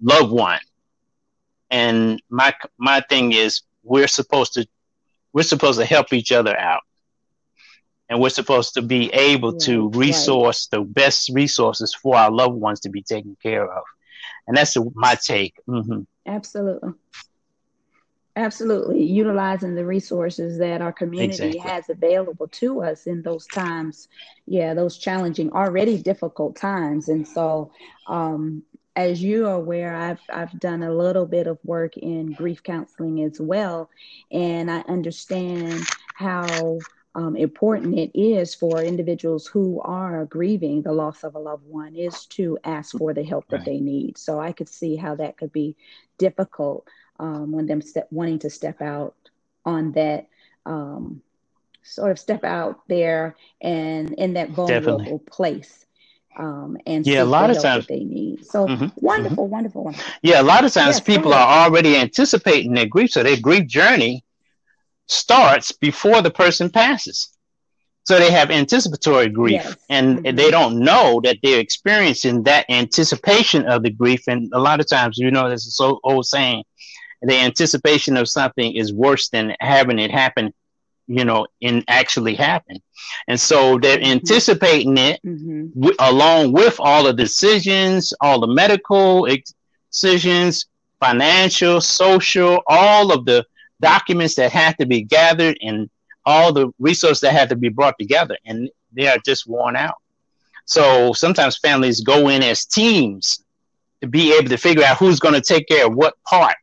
loved 0.00 0.32
one 0.32 0.60
and 1.74 2.22
my 2.30 2.54
my 2.78 3.00
thing 3.08 3.32
is 3.32 3.62
we're 3.82 4.06
supposed 4.06 4.54
to 4.54 4.66
we're 5.32 5.42
supposed 5.42 5.78
to 5.78 5.84
help 5.84 6.12
each 6.12 6.30
other 6.30 6.56
out 6.56 6.82
and 8.08 8.20
we're 8.20 8.28
supposed 8.28 8.74
to 8.74 8.82
be 8.82 9.12
able 9.12 9.56
to 9.58 9.88
resource 9.90 10.68
right. 10.72 10.78
the 10.78 10.84
best 10.84 11.30
resources 11.30 11.94
for 11.94 12.16
our 12.16 12.30
loved 12.30 12.54
ones 12.54 12.80
to 12.80 12.90
be 12.90 13.02
taken 13.02 13.36
care 13.42 13.70
of. 13.70 13.84
And 14.46 14.56
that's 14.56 14.76
my 14.94 15.14
take. 15.14 15.54
Mm-hmm. 15.68 16.02
absolutely. 16.26 16.90
Absolutely. 18.36 19.04
Utilizing 19.04 19.76
the 19.76 19.86
resources 19.86 20.58
that 20.58 20.82
our 20.82 20.92
community 20.92 21.46
exactly. 21.46 21.70
has 21.70 21.88
available 21.88 22.48
to 22.48 22.82
us 22.82 23.06
in 23.06 23.22
those 23.22 23.46
times. 23.46 24.08
Yeah 24.46 24.74
those 24.74 24.98
challenging 24.98 25.52
already 25.52 26.02
difficult 26.02 26.56
times. 26.56 27.08
And 27.08 27.26
so 27.26 27.70
um, 28.08 28.64
as 28.96 29.22
you 29.22 29.46
are 29.46 29.54
aware, 29.54 29.94
I've 29.94 30.20
I've 30.28 30.58
done 30.60 30.82
a 30.82 30.92
little 30.92 31.26
bit 31.26 31.46
of 31.46 31.58
work 31.64 31.96
in 31.96 32.32
grief 32.32 32.62
counseling 32.62 33.22
as 33.22 33.40
well, 33.40 33.90
and 34.30 34.70
I 34.70 34.80
understand 34.88 35.84
how 36.14 36.78
um, 37.14 37.36
important 37.36 37.96
it 37.96 38.10
is 38.18 38.54
for 38.54 38.82
individuals 38.82 39.46
who 39.46 39.80
are 39.82 40.24
grieving 40.24 40.82
the 40.82 40.92
loss 40.92 41.22
of 41.22 41.34
a 41.34 41.38
loved 41.38 41.66
one 41.66 41.94
is 41.94 42.26
to 42.26 42.58
ask 42.64 42.96
for 42.96 43.14
the 43.14 43.22
help 43.22 43.46
that 43.48 43.64
they 43.64 43.78
need. 43.78 44.18
So 44.18 44.40
I 44.40 44.52
could 44.52 44.68
see 44.68 44.96
how 44.96 45.14
that 45.16 45.36
could 45.36 45.52
be 45.52 45.76
difficult 46.18 46.88
um, 47.20 47.52
when 47.52 47.66
them 47.66 47.80
step, 47.82 48.08
wanting 48.10 48.40
to 48.40 48.50
step 48.50 48.82
out 48.82 49.14
on 49.64 49.92
that 49.92 50.26
um, 50.66 51.22
sort 51.82 52.10
of 52.10 52.18
step 52.18 52.42
out 52.42 52.80
there 52.88 53.36
and 53.60 54.12
in 54.14 54.34
that 54.34 54.50
vulnerable 54.50 54.98
Definitely. 54.98 55.26
place 55.30 55.84
um, 56.36 56.76
and 56.86 57.06
yeah, 57.06 57.22
a 57.22 57.24
lot 57.24 57.50
of 57.50 57.60
times 57.62 57.86
they 57.86 58.02
need. 58.02 58.44
So 58.44 58.66
mm-hmm, 58.66 58.86
wonderful, 58.96 59.44
mm-hmm. 59.44 59.52
wonderful, 59.52 59.84
wonderful. 59.84 60.12
Yeah, 60.22 60.40
a 60.40 60.42
lot 60.42 60.64
of 60.64 60.72
times 60.72 60.96
yes, 60.96 61.00
people 61.00 61.32
are 61.32 61.64
already 61.64 61.96
anticipating 61.96 62.74
their 62.74 62.86
grief, 62.86 63.10
so 63.12 63.22
their 63.22 63.38
grief 63.40 63.66
journey 63.68 64.24
starts 65.06 65.72
before 65.72 66.22
the 66.22 66.30
person 66.30 66.70
passes. 66.70 67.30
So 68.04 68.18
they 68.18 68.30
have 68.30 68.50
anticipatory 68.50 69.30
grief, 69.30 69.62
yes. 69.64 69.76
and 69.88 70.18
mm-hmm. 70.18 70.36
they 70.36 70.50
don't 70.50 70.80
know 70.80 71.22
that 71.24 71.38
they're 71.42 71.58
experiencing 71.58 72.42
that 72.42 72.66
anticipation 72.68 73.64
of 73.66 73.82
the 73.82 73.90
grief. 73.90 74.28
And 74.28 74.52
a 74.52 74.58
lot 74.58 74.80
of 74.80 74.88
times, 74.88 75.16
you 75.16 75.30
know, 75.30 75.48
there's 75.48 75.64
this 75.64 75.80
old 75.80 76.26
saying: 76.26 76.64
the 77.22 77.34
anticipation 77.34 78.18
of 78.18 78.28
something 78.28 78.74
is 78.76 78.92
worse 78.92 79.30
than 79.30 79.56
having 79.60 79.98
it 79.98 80.10
happen 80.10 80.52
you 81.06 81.24
know, 81.24 81.46
in 81.60 81.84
actually 81.88 82.34
happen. 82.34 82.80
And 83.28 83.38
so 83.38 83.78
they're 83.78 83.98
mm-hmm. 83.98 84.12
anticipating 84.12 84.96
it 84.96 85.20
mm-hmm. 85.24 85.78
w- 85.78 85.96
along 85.98 86.52
with 86.52 86.76
all 86.78 87.04
the 87.04 87.12
decisions, 87.12 88.14
all 88.20 88.40
the 88.40 88.46
medical 88.46 89.26
ex- 89.26 89.54
decisions, 89.90 90.66
financial, 91.00 91.80
social, 91.80 92.62
all 92.66 93.12
of 93.12 93.24
the 93.26 93.44
documents 93.84 94.34
that 94.36 94.50
have 94.50 94.76
to 94.78 94.86
be 94.86 95.02
gathered 95.02 95.58
and 95.60 95.90
all 96.24 96.52
the 96.54 96.72
resources 96.78 97.20
that 97.20 97.34
have 97.34 97.50
to 97.50 97.56
be 97.56 97.68
brought 97.68 97.98
together. 98.00 98.38
And 98.46 98.70
they 98.92 99.06
are 99.08 99.18
just 99.26 99.46
worn 99.46 99.76
out. 99.76 99.98
So 100.64 101.12
sometimes 101.12 101.58
families 101.58 102.00
go 102.00 102.28
in 102.28 102.42
as 102.42 102.64
teams 102.64 103.44
to 104.00 104.08
be 104.08 104.34
able 104.36 104.48
to 104.48 104.56
figure 104.56 104.84
out 104.84 104.96
who's 104.96 105.20
going 105.20 105.34
to 105.34 105.42
take 105.42 105.68
care 105.68 105.86
of 105.86 105.94
what 105.94 106.14
part 106.24 106.56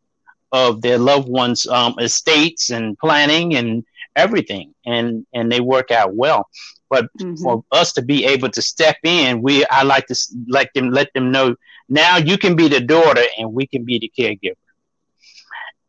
of 0.52 0.82
their 0.82 0.98
loved 0.98 1.30
ones' 1.30 1.68
um, 1.68 1.94
estates 2.00 2.72
and 2.72 2.98
planning 2.98 3.56
and 3.56 3.86
everything 4.16 4.74
and 4.86 5.26
and 5.34 5.50
they 5.50 5.62
work 5.62 5.90
out 5.90 6.14
well 6.14 6.50
but 6.90 7.06
mm-hmm. 7.18 7.42
for 7.42 7.64
us 7.72 7.94
to 7.94 8.02
be 8.02 8.26
able 8.26 8.50
to 8.50 8.62
step 8.62 8.98
in 9.06 9.42
we 9.42 9.66
i 9.68 9.84
like 9.84 10.06
to 10.06 10.16
let 10.50 10.68
them 10.74 10.92
let 10.92 11.08
them 11.14 11.32
know 11.32 11.56
now 11.88 12.18
you 12.18 12.38
can 12.38 12.54
be 12.54 12.68
the 12.68 12.82
daughter 12.82 13.24
and 13.38 13.54
we 13.54 13.66
can 13.66 13.86
be 13.86 13.98
the 14.00 14.12
caregiver 14.18 14.58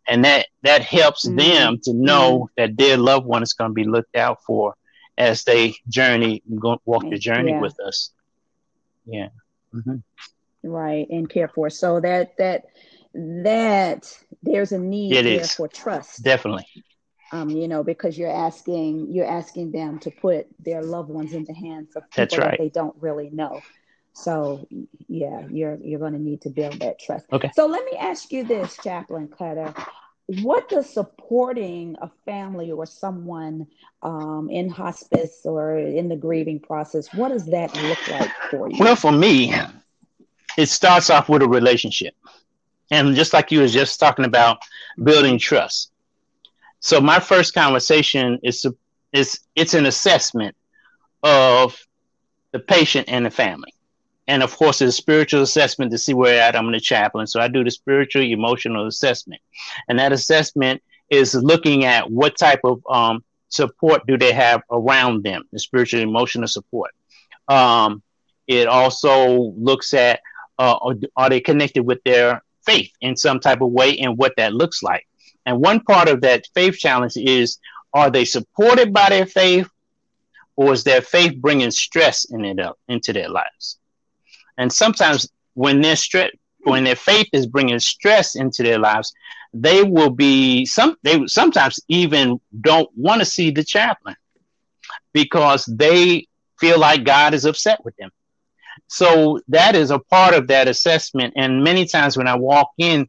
and 0.08 0.24
that 0.24 0.46
that 0.62 0.82
helps 0.82 1.26
mm-hmm. 1.26 1.36
them 1.38 1.80
to 1.82 1.92
know 1.92 2.38
mm-hmm. 2.38 2.52
that 2.56 2.76
their 2.76 2.96
loved 2.96 3.26
one 3.26 3.42
is 3.42 3.52
going 3.52 3.70
to 3.70 3.74
be 3.74 3.84
looked 3.84 4.16
out 4.16 4.42
for 4.44 4.74
as 5.18 5.44
they 5.44 5.74
journey 5.88 6.42
go, 6.58 6.80
walk 6.84 7.02
the 7.08 7.18
journey 7.18 7.52
yeah. 7.52 7.60
with 7.60 7.78
us 7.80 8.10
yeah 9.06 9.28
mm-hmm. 9.74 9.96
right 10.68 11.08
and 11.10 11.28
care 11.28 11.48
for 11.48 11.70
so 11.70 12.00
that 12.00 12.36
that 12.38 12.64
that 13.14 14.18
there's 14.42 14.72
a 14.72 14.78
need 14.78 15.14
it 15.14 15.24
there 15.24 15.40
is. 15.40 15.54
for 15.54 15.68
trust 15.68 16.22
definitely 16.22 16.66
um, 17.32 17.48
you 17.48 17.66
know, 17.66 17.82
because 17.82 18.16
you're 18.16 18.30
asking 18.30 19.10
you're 19.10 19.26
asking 19.26 19.72
them 19.72 19.98
to 20.00 20.10
put 20.10 20.46
their 20.60 20.82
loved 20.82 21.08
ones 21.08 21.32
in 21.32 21.44
the 21.44 21.54
hands 21.54 21.96
of 21.96 22.08
people 22.10 22.38
right. 22.38 22.50
that 22.50 22.58
they 22.58 22.68
don't 22.68 22.94
really 23.00 23.30
know. 23.30 23.62
So 24.12 24.66
yeah, 25.08 25.46
you're 25.50 25.78
you're 25.82 26.00
going 26.00 26.12
to 26.12 26.18
need 26.18 26.42
to 26.42 26.50
build 26.50 26.80
that 26.80 26.98
trust. 26.98 27.26
Okay. 27.32 27.50
So 27.54 27.66
let 27.66 27.84
me 27.84 27.96
ask 27.98 28.32
you 28.32 28.44
this, 28.44 28.76
Chaplain 28.82 29.28
Cutter. 29.28 29.74
What 30.42 30.68
does 30.68 30.88
supporting 30.88 31.96
a 32.00 32.10
family 32.24 32.70
or 32.70 32.86
someone 32.86 33.66
um, 34.02 34.48
in 34.50 34.68
hospice 34.70 35.40
or 35.44 35.76
in 35.78 36.08
the 36.08 36.16
grieving 36.16 36.60
process, 36.60 37.12
what 37.12 37.30
does 37.30 37.46
that 37.46 37.74
look 37.74 38.08
like 38.08 38.30
for 38.50 38.70
you? 38.70 38.76
Well, 38.78 38.96
for 38.96 39.12
me, 39.12 39.52
it 40.56 40.66
starts 40.66 41.10
off 41.10 41.28
with 41.28 41.42
a 41.42 41.48
relationship. 41.48 42.14
And 42.90 43.16
just 43.16 43.32
like 43.32 43.50
you 43.50 43.60
was 43.60 43.72
just 43.72 43.98
talking 43.98 44.24
about 44.24 44.58
building 45.02 45.38
trust 45.38 45.92
so 46.82 47.00
my 47.00 47.20
first 47.20 47.54
conversation 47.54 48.40
is 48.42 48.66
is 49.12 49.38
it's 49.54 49.74
an 49.74 49.86
assessment 49.86 50.56
of 51.22 51.86
the 52.50 52.58
patient 52.58 53.08
and 53.08 53.24
the 53.24 53.30
family. 53.30 53.72
And 54.28 54.42
of 54.42 54.56
course, 54.56 54.80
it's 54.80 54.96
a 54.96 55.02
spiritual 55.02 55.42
assessment 55.42 55.90
to 55.90 55.98
see 55.98 56.14
where 56.14 56.40
at. 56.40 56.56
I'm 56.56 56.66
in 56.66 56.72
the 56.72 56.80
chaplain. 56.80 57.26
So 57.26 57.40
I 57.40 57.48
do 57.48 57.64
the 57.64 57.70
spiritual, 57.70 58.22
emotional 58.22 58.86
assessment. 58.86 59.42
And 59.88 59.98
that 59.98 60.12
assessment 60.12 60.82
is 61.10 61.34
looking 61.34 61.84
at 61.84 62.10
what 62.10 62.38
type 62.38 62.60
of 62.64 62.82
um, 62.88 63.24
support 63.48 64.06
do 64.06 64.16
they 64.16 64.32
have 64.32 64.62
around 64.70 65.24
them, 65.24 65.44
the 65.52 65.58
spiritual, 65.58 66.00
emotional 66.00 66.48
support. 66.48 66.92
Um, 67.48 68.02
it 68.46 68.68
also 68.68 69.52
looks 69.56 69.92
at 69.94 70.20
uh, 70.58 70.94
are 71.16 71.28
they 71.28 71.40
connected 71.40 71.82
with 71.82 72.02
their 72.04 72.42
faith 72.64 72.92
in 73.00 73.16
some 73.16 73.40
type 73.40 73.60
of 73.60 73.70
way 73.70 73.98
and 73.98 74.16
what 74.16 74.34
that 74.36 74.54
looks 74.54 74.82
like. 74.82 75.06
And 75.44 75.60
one 75.60 75.80
part 75.80 76.08
of 76.08 76.20
that 76.20 76.46
faith 76.54 76.78
challenge 76.78 77.16
is 77.16 77.58
are 77.92 78.10
they 78.10 78.24
supported 78.24 78.92
by 78.92 79.08
their 79.10 79.26
faith 79.26 79.68
or 80.56 80.72
is 80.72 80.84
their 80.84 81.02
faith 81.02 81.36
bringing 81.36 81.70
stress 81.70 82.24
in 82.24 82.44
it 82.44 82.60
up, 82.60 82.78
into 82.88 83.12
their 83.12 83.28
lives? 83.28 83.78
And 84.62 84.72
sometimes 84.72 85.28
when 85.54 85.80
their 85.80 85.96
stress, 85.96 86.30
when 86.64 86.84
their 86.84 86.96
faith 86.96 87.28
is 87.32 87.46
bringing 87.46 87.80
stress 87.80 88.36
into 88.36 88.62
their 88.62 88.78
lives, 88.78 89.12
they 89.52 89.82
will 89.82 90.10
be 90.10 90.64
some. 90.64 90.96
They 91.02 91.26
sometimes 91.26 91.80
even 91.88 92.40
don't 92.60 92.88
want 92.96 93.20
to 93.20 93.24
see 93.26 93.50
the 93.50 93.64
chaplain 93.64 94.16
because 95.12 95.66
they 95.66 96.28
feel 96.58 96.78
like 96.78 97.04
God 97.04 97.34
is 97.34 97.44
upset 97.44 97.84
with 97.84 97.96
them. 97.96 98.10
So 98.86 99.40
that 99.48 99.74
is 99.74 99.90
a 99.90 99.98
part 99.98 100.34
of 100.34 100.46
that 100.46 100.68
assessment. 100.68 101.34
And 101.36 101.64
many 101.64 101.84
times 101.84 102.16
when 102.16 102.28
I 102.28 102.36
walk 102.36 102.70
in, 102.78 103.08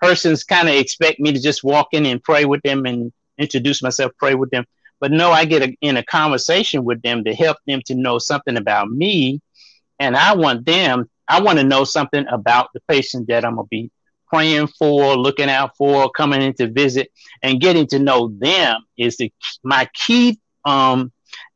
persons 0.00 0.42
kind 0.42 0.68
of 0.68 0.74
expect 0.74 1.20
me 1.20 1.32
to 1.32 1.40
just 1.40 1.62
walk 1.62 1.88
in 1.92 2.06
and 2.06 2.22
pray 2.22 2.46
with 2.46 2.62
them 2.62 2.86
and 2.86 3.12
introduce 3.36 3.82
myself, 3.82 4.12
pray 4.18 4.34
with 4.34 4.50
them. 4.50 4.64
But 5.00 5.12
no, 5.12 5.30
I 5.32 5.44
get 5.44 5.62
a, 5.62 5.76
in 5.82 5.98
a 5.98 6.02
conversation 6.04 6.84
with 6.84 7.02
them 7.02 7.24
to 7.24 7.34
help 7.34 7.58
them 7.66 7.82
to 7.86 7.94
know 7.94 8.18
something 8.18 8.56
about 8.56 8.88
me. 8.90 9.42
And 9.98 10.16
I 10.16 10.34
want 10.34 10.66
them, 10.66 11.08
I 11.28 11.40
want 11.40 11.58
to 11.58 11.64
know 11.64 11.84
something 11.84 12.26
about 12.30 12.68
the 12.74 12.80
patient 12.88 13.28
that 13.28 13.44
I'm 13.44 13.54
going 13.54 13.66
to 13.66 13.70
be 13.70 13.90
praying 14.26 14.66
for, 14.66 15.16
looking 15.16 15.48
out 15.48 15.76
for, 15.76 16.10
coming 16.10 16.42
in 16.42 16.54
to 16.54 16.68
visit, 16.68 17.10
and 17.42 17.60
getting 17.60 17.86
to 17.88 17.98
know 17.98 18.32
them 18.38 18.82
is 18.98 19.16
the 19.16 19.32
my 19.62 19.88
key 19.94 20.40
um, 20.64 21.12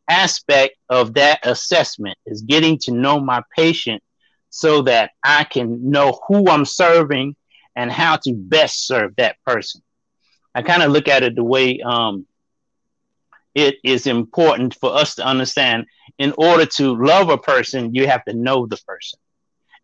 aspect 0.09 0.77
of 0.89 1.15
that 1.15 1.41
assessment 1.45 2.17
is 2.27 2.43
getting 2.43 2.79
to 2.79 2.93
know 2.93 3.21
my 3.21 3.43
patient 3.57 4.03
so 4.51 4.83
that 4.83 5.11
I 5.23 5.45
can 5.45 5.91
know 5.91 6.21
who 6.29 6.49
I'm 6.49 6.65
serving 6.65 7.35
and 7.77 7.91
how 7.91 8.17
to 8.17 8.33
best 8.33 8.87
serve 8.87 9.15
that 9.17 9.37
person. 9.45 9.83
I 10.55 10.63
kind 10.63 10.83
of 10.83 10.93
look 10.93 11.09
at 11.09 11.23
it 11.23 11.35
the 11.37 11.45
way 11.45 11.81
um, 11.81 12.27
it 13.59 13.79
is 13.83 14.07
important 14.07 14.77
for 14.77 14.95
us 14.95 15.17
to 15.17 15.25
understand 15.25 15.87
in 16.19 16.33
order 16.39 16.65
to 16.65 16.95
love 16.95 17.29
a 17.29 17.37
person, 17.37 17.93
you 17.93 18.07
have 18.07 18.25
to 18.27 18.33
know 18.33 18.67
the 18.67 18.77
person. 18.87 19.19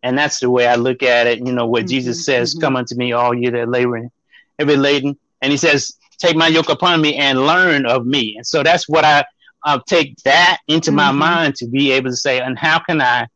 And 0.04 0.16
that's 0.16 0.38
the 0.38 0.48
way 0.48 0.68
I 0.68 0.76
look 0.76 1.02
at 1.02 1.26
it. 1.26 1.44
You 1.44 1.52
know, 1.52 1.66
where 1.66 1.82
mm-hmm, 1.82 1.88
Jesus 1.88 2.24
says, 2.24 2.52
mm-hmm. 2.52 2.60
Come 2.60 2.76
unto 2.76 2.94
me, 2.94 3.12
all 3.12 3.34
you 3.34 3.50
that 3.50 3.68
labor 3.68 3.96
and 3.96 4.10
heavy 4.58 4.76
laden. 4.76 5.18
And 5.42 5.50
he 5.50 5.58
says, 5.58 5.96
Take 6.18 6.36
my 6.36 6.46
yoke 6.46 6.68
upon 6.68 7.00
me 7.00 7.16
and 7.16 7.46
learn 7.46 7.84
of 7.84 8.06
me. 8.06 8.36
And 8.36 8.46
so 8.46 8.62
that's 8.62 8.88
what 8.88 9.04
I 9.04 9.24
uh, 9.64 9.80
take 9.86 10.16
that 10.18 10.58
into 10.68 10.90
mm-hmm. 10.90 10.96
my 10.96 11.10
mind 11.10 11.56
to 11.56 11.66
be 11.66 11.90
able 11.90 12.10
to 12.10 12.16
say, 12.16 12.40
and 12.40 12.56
how 12.56 12.78
can 12.78 13.00
I 13.00 13.26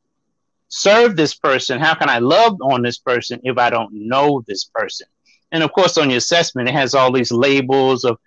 serve 0.68 1.16
this 1.16 1.34
person? 1.34 1.80
How 1.80 1.94
can 1.94 2.08
I 2.08 2.18
love 2.20 2.58
on 2.62 2.82
this 2.82 2.98
person 2.98 3.40
if 3.42 3.58
I 3.58 3.70
don't 3.70 3.92
know 3.92 4.44
this 4.46 4.64
person? 4.64 5.08
And 5.50 5.64
of 5.64 5.72
course, 5.72 5.98
on 5.98 6.10
your 6.10 6.18
assessment, 6.18 6.68
it 6.68 6.74
has 6.74 6.94
all 6.94 7.10
these 7.10 7.32
labels 7.32 8.04
of 8.04 8.18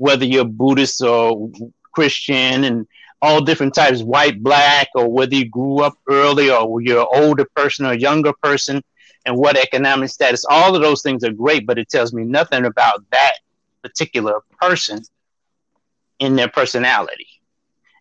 whether 0.00 0.24
you're 0.24 0.46
Buddhist 0.46 1.02
or 1.02 1.50
Christian 1.92 2.64
and 2.64 2.86
all 3.20 3.42
different 3.42 3.74
types, 3.74 4.02
white, 4.02 4.42
black, 4.42 4.88
or 4.94 5.06
whether 5.12 5.34
you 5.34 5.46
grew 5.46 5.80
up 5.80 5.92
early 6.08 6.50
or 6.50 6.80
you're 6.80 7.02
an 7.02 7.06
older 7.12 7.44
person 7.54 7.84
or 7.84 7.92
a 7.92 7.98
younger 7.98 8.32
person 8.42 8.82
and 9.26 9.36
what 9.36 9.58
economic 9.58 10.08
status. 10.08 10.46
All 10.48 10.74
of 10.74 10.80
those 10.80 11.02
things 11.02 11.22
are 11.22 11.32
great, 11.32 11.66
but 11.66 11.78
it 11.78 11.90
tells 11.90 12.14
me 12.14 12.24
nothing 12.24 12.64
about 12.64 13.04
that 13.10 13.34
particular 13.82 14.40
person 14.58 15.02
in 16.18 16.34
their 16.34 16.48
personality. 16.48 17.28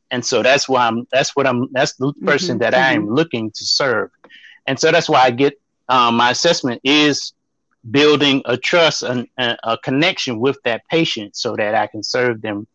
And 0.09 0.25
so 0.25 0.41
that's 0.41 0.69
why 0.69 0.87
I'm, 0.87 1.05
that's 1.11 1.35
what 1.35 1.45
I'm, 1.45 1.67
that's 1.73 1.95
the 1.95 2.07
mm-hmm, 2.07 2.25
person 2.25 2.55
mm-hmm, 2.55 2.59
that 2.59 2.73
mm-hmm. 2.75 2.83
I 2.83 2.93
am 2.93 3.13
looking 3.13 3.51
to 3.51 3.65
serve. 3.65 4.09
And 4.67 4.79
so 4.79 4.89
that's 4.89 5.09
why 5.09 5.23
I 5.23 5.31
get, 5.31 5.59
um, 5.89 6.15
my 6.15 6.31
assessment 6.31 6.79
is 6.85 7.33
building 7.89 8.41
a 8.45 8.57
trust 8.57 9.03
and 9.03 9.27
a, 9.37 9.77
connection 9.83 10.39
with 10.39 10.57
that 10.63 10.81
patient 10.89 11.35
so 11.35 11.55
that 11.55 11.75
I 11.75 11.87
can 11.87 12.03
serve 12.03 12.41
them 12.41 12.67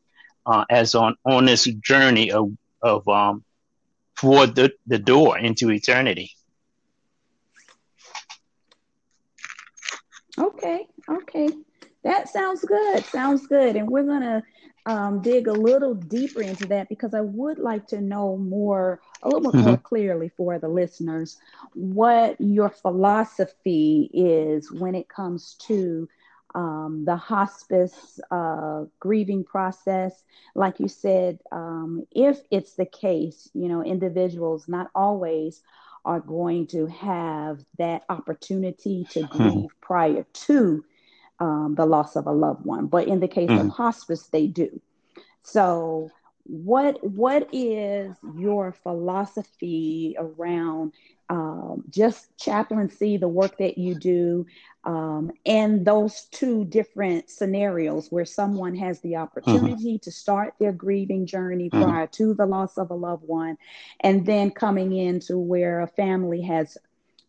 uh, 0.46 0.64
as 0.70 0.94
on 0.94 1.16
on 1.24 1.46
this 1.46 1.64
journey 1.64 2.30
of 2.30 2.50
of 2.82 3.06
um 3.08 3.44
toward 4.16 4.54
the, 4.54 4.72
the 4.86 4.98
door 4.98 5.38
into 5.38 5.70
eternity. 5.70 6.30
Okay, 10.38 10.86
okay. 11.08 11.48
That 12.02 12.28
sounds 12.28 12.64
good. 12.64 13.04
Sounds 13.06 13.46
good. 13.46 13.76
And 13.76 13.88
we're 13.88 14.04
gonna 14.04 14.42
um, 14.86 15.22
dig 15.22 15.46
a 15.48 15.52
little 15.52 15.94
deeper 15.94 16.42
into 16.42 16.66
that 16.66 16.88
because 16.88 17.14
I 17.14 17.20
would 17.20 17.58
like 17.58 17.86
to 17.88 18.00
know 18.00 18.36
more, 18.36 19.00
a 19.24 19.28
little 19.28 19.52
mm-hmm. 19.52 19.68
more 19.68 19.76
clearly 19.76 20.28
for 20.28 20.58
the 20.58 20.68
listeners, 20.68 21.38
what 21.74 22.40
your 22.40 22.68
philosophy 22.68 24.10
is 24.12 24.70
when 24.70 24.94
it 24.94 25.08
comes 25.08 25.54
to 25.66 26.08
um, 26.54 27.04
the 27.04 27.16
hospice 27.16 28.20
uh, 28.30 28.84
grieving 29.00 29.42
process. 29.44 30.22
Like 30.54 30.78
you 30.78 30.88
said, 30.88 31.40
um, 31.50 32.06
if 32.12 32.38
it's 32.50 32.74
the 32.74 32.86
case, 32.86 33.50
you 33.54 33.68
know, 33.68 33.82
individuals 33.82 34.68
not 34.68 34.90
always 34.94 35.62
are 36.04 36.20
going 36.20 36.66
to 36.68 36.86
have 36.86 37.64
that 37.78 38.02
opportunity 38.08 39.06
to 39.10 39.20
mm-hmm. 39.20 39.36
grieve 39.36 39.70
prior 39.80 40.26
to 40.32 40.84
um, 41.40 41.74
the 41.76 41.86
loss 41.86 42.14
of 42.14 42.26
a 42.26 42.32
loved 42.32 42.64
one. 42.64 42.86
But 42.86 43.08
in 43.08 43.20
the 43.20 43.28
case 43.28 43.50
mm. 43.50 43.60
of 43.60 43.68
hospice, 43.70 44.28
they 44.28 44.46
do. 44.46 44.80
So, 45.42 46.10
what 46.44 47.02
what 47.02 47.48
is 47.52 48.14
your 48.36 48.72
philosophy 48.72 50.14
around 50.18 50.92
um, 51.30 51.84
just 51.88 52.36
chaplaincy, 52.36 53.16
the 53.16 53.28
work 53.28 53.56
that 53.58 53.78
you 53.78 53.94
do, 53.94 54.46
um, 54.84 55.32
and 55.46 55.86
those 55.86 56.26
two 56.30 56.66
different 56.66 57.30
scenarios 57.30 58.08
where 58.10 58.26
someone 58.26 58.74
has 58.74 59.00
the 59.00 59.16
opportunity 59.16 59.94
mm-hmm. 59.94 60.02
to 60.02 60.12
start 60.12 60.54
their 60.60 60.72
grieving 60.72 61.24
journey 61.24 61.70
mm-hmm. 61.70 61.82
prior 61.82 62.06
to 62.08 62.34
the 62.34 62.44
loss 62.44 62.76
of 62.76 62.90
a 62.90 62.94
loved 62.94 63.26
one, 63.26 63.56
and 64.00 64.26
then 64.26 64.50
coming 64.50 64.94
into 64.94 65.38
where 65.38 65.80
a 65.80 65.86
family 65.86 66.42
has 66.42 66.76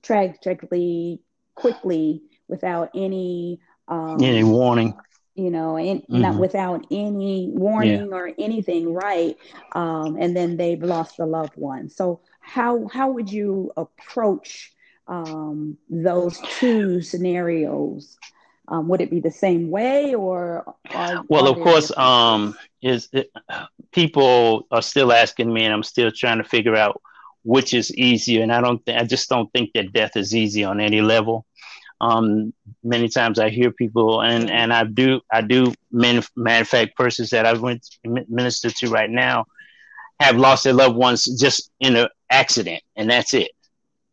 tragically, 0.01 1.21
quickly, 1.55 2.21
without 2.49 2.89
any 2.93 3.59
um, 3.87 4.21
any 4.21 4.43
warning 4.43 4.93
you 5.35 5.51
know 5.51 5.77
and 5.77 6.01
mm-hmm. 6.03 6.21
not 6.21 6.35
without 6.35 6.85
any 6.89 7.49
warning 7.51 8.09
yeah. 8.09 8.15
or 8.15 8.31
anything 8.39 8.93
right? 8.93 9.37
Um, 9.73 10.17
and 10.19 10.35
then 10.35 10.57
they've 10.57 10.81
lost 10.81 11.19
a 11.19 11.25
loved 11.25 11.55
one. 11.55 11.89
So 11.89 12.21
how 12.39 12.87
how 12.87 13.11
would 13.11 13.31
you 13.31 13.71
approach 13.77 14.73
um, 15.07 15.77
those 15.89 16.39
two 16.59 17.01
scenarios? 17.01 18.17
Um, 18.67 18.87
would 18.87 18.99
it 18.99 19.11
be 19.11 19.19
the 19.19 19.29
same 19.29 19.69
way 19.69 20.15
or 20.15 20.73
are, 20.89 21.23
well 21.27 21.47
of 21.47 21.57
course 21.57 21.95
um, 21.95 22.57
is 22.81 23.09
it, 23.13 23.31
people 23.91 24.65
are 24.71 24.81
still 24.81 25.13
asking 25.13 25.53
me 25.53 25.65
and 25.65 25.71
i'm 25.71 25.83
still 25.83 26.11
trying 26.11 26.39
to 26.39 26.43
figure 26.43 26.75
out 26.75 26.99
which 27.43 27.75
is 27.75 27.93
easier. 27.93 28.41
And 28.41 28.51
i 28.51 28.61
don't 28.61 28.83
th- 28.83 28.99
i 28.99 29.03
just 29.03 29.29
don't 29.29 29.53
think 29.53 29.73
that 29.73 29.93
death 29.93 30.17
is 30.17 30.33
easy 30.33 30.63
on 30.63 30.79
any 30.79 31.01
level 31.01 31.45
um, 32.01 32.53
many 32.83 33.07
times 33.07 33.39
I 33.39 33.49
hear 33.49 33.71
people, 33.71 34.21
and 34.21 34.49
and 34.49 34.73
I 34.73 34.83
do 34.83 35.21
I 35.31 35.41
do 35.41 35.73
many 35.91 36.21
matter 36.35 36.61
of 36.61 36.67
fact 36.67 36.97
persons 36.97 37.29
that 37.31 37.45
I 37.45 37.53
went 37.53 37.85
minister 38.03 38.69
to 38.69 38.89
right 38.89 39.09
now 39.09 39.45
have 40.19 40.37
lost 40.37 40.63
their 40.63 40.73
loved 40.73 40.95
ones 40.95 41.25
just 41.39 41.71
in 41.79 41.95
an 41.95 42.07
accident, 42.29 42.83
and 42.95 43.09
that's 43.09 43.33
it. 43.33 43.51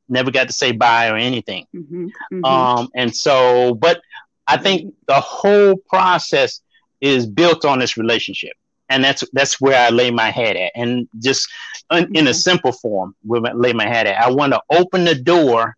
Never 0.09 0.31
got 0.31 0.49
to 0.49 0.53
say 0.53 0.73
bye 0.73 1.09
or 1.09 1.17
anything. 1.17 1.67
Mm-hmm, 1.75 2.07
mm-hmm. 2.07 2.45
Um, 2.45 2.89
and 2.95 3.15
so, 3.15 3.75
but 3.75 4.01
I 4.47 4.57
think 4.57 4.95
the 5.07 5.21
whole 5.21 5.77
process 5.77 6.61
is 7.01 7.27
built 7.27 7.65
on 7.65 7.79
this 7.79 7.97
relationship 7.97 8.53
and 8.93 9.03
that's 9.03 9.25
that's 9.33 9.61
where 9.61 9.79
I 9.79 9.89
lay 9.89 10.11
my 10.11 10.31
head 10.31 10.57
at. 10.57 10.73
And 10.75 11.09
just 11.19 11.49
in, 11.91 12.05
in 12.15 12.27
a 12.27 12.31
mm-hmm. 12.31 12.33
simple 12.33 12.73
form, 12.73 13.15
where 13.23 13.45
I 13.47 13.53
lay 13.53 13.73
my 13.73 13.89
head 13.89 14.07
at, 14.07 14.21
I 14.21 14.31
want 14.31 14.53
to 14.53 14.61
open 14.71 15.05
the 15.05 15.15
door 15.15 15.77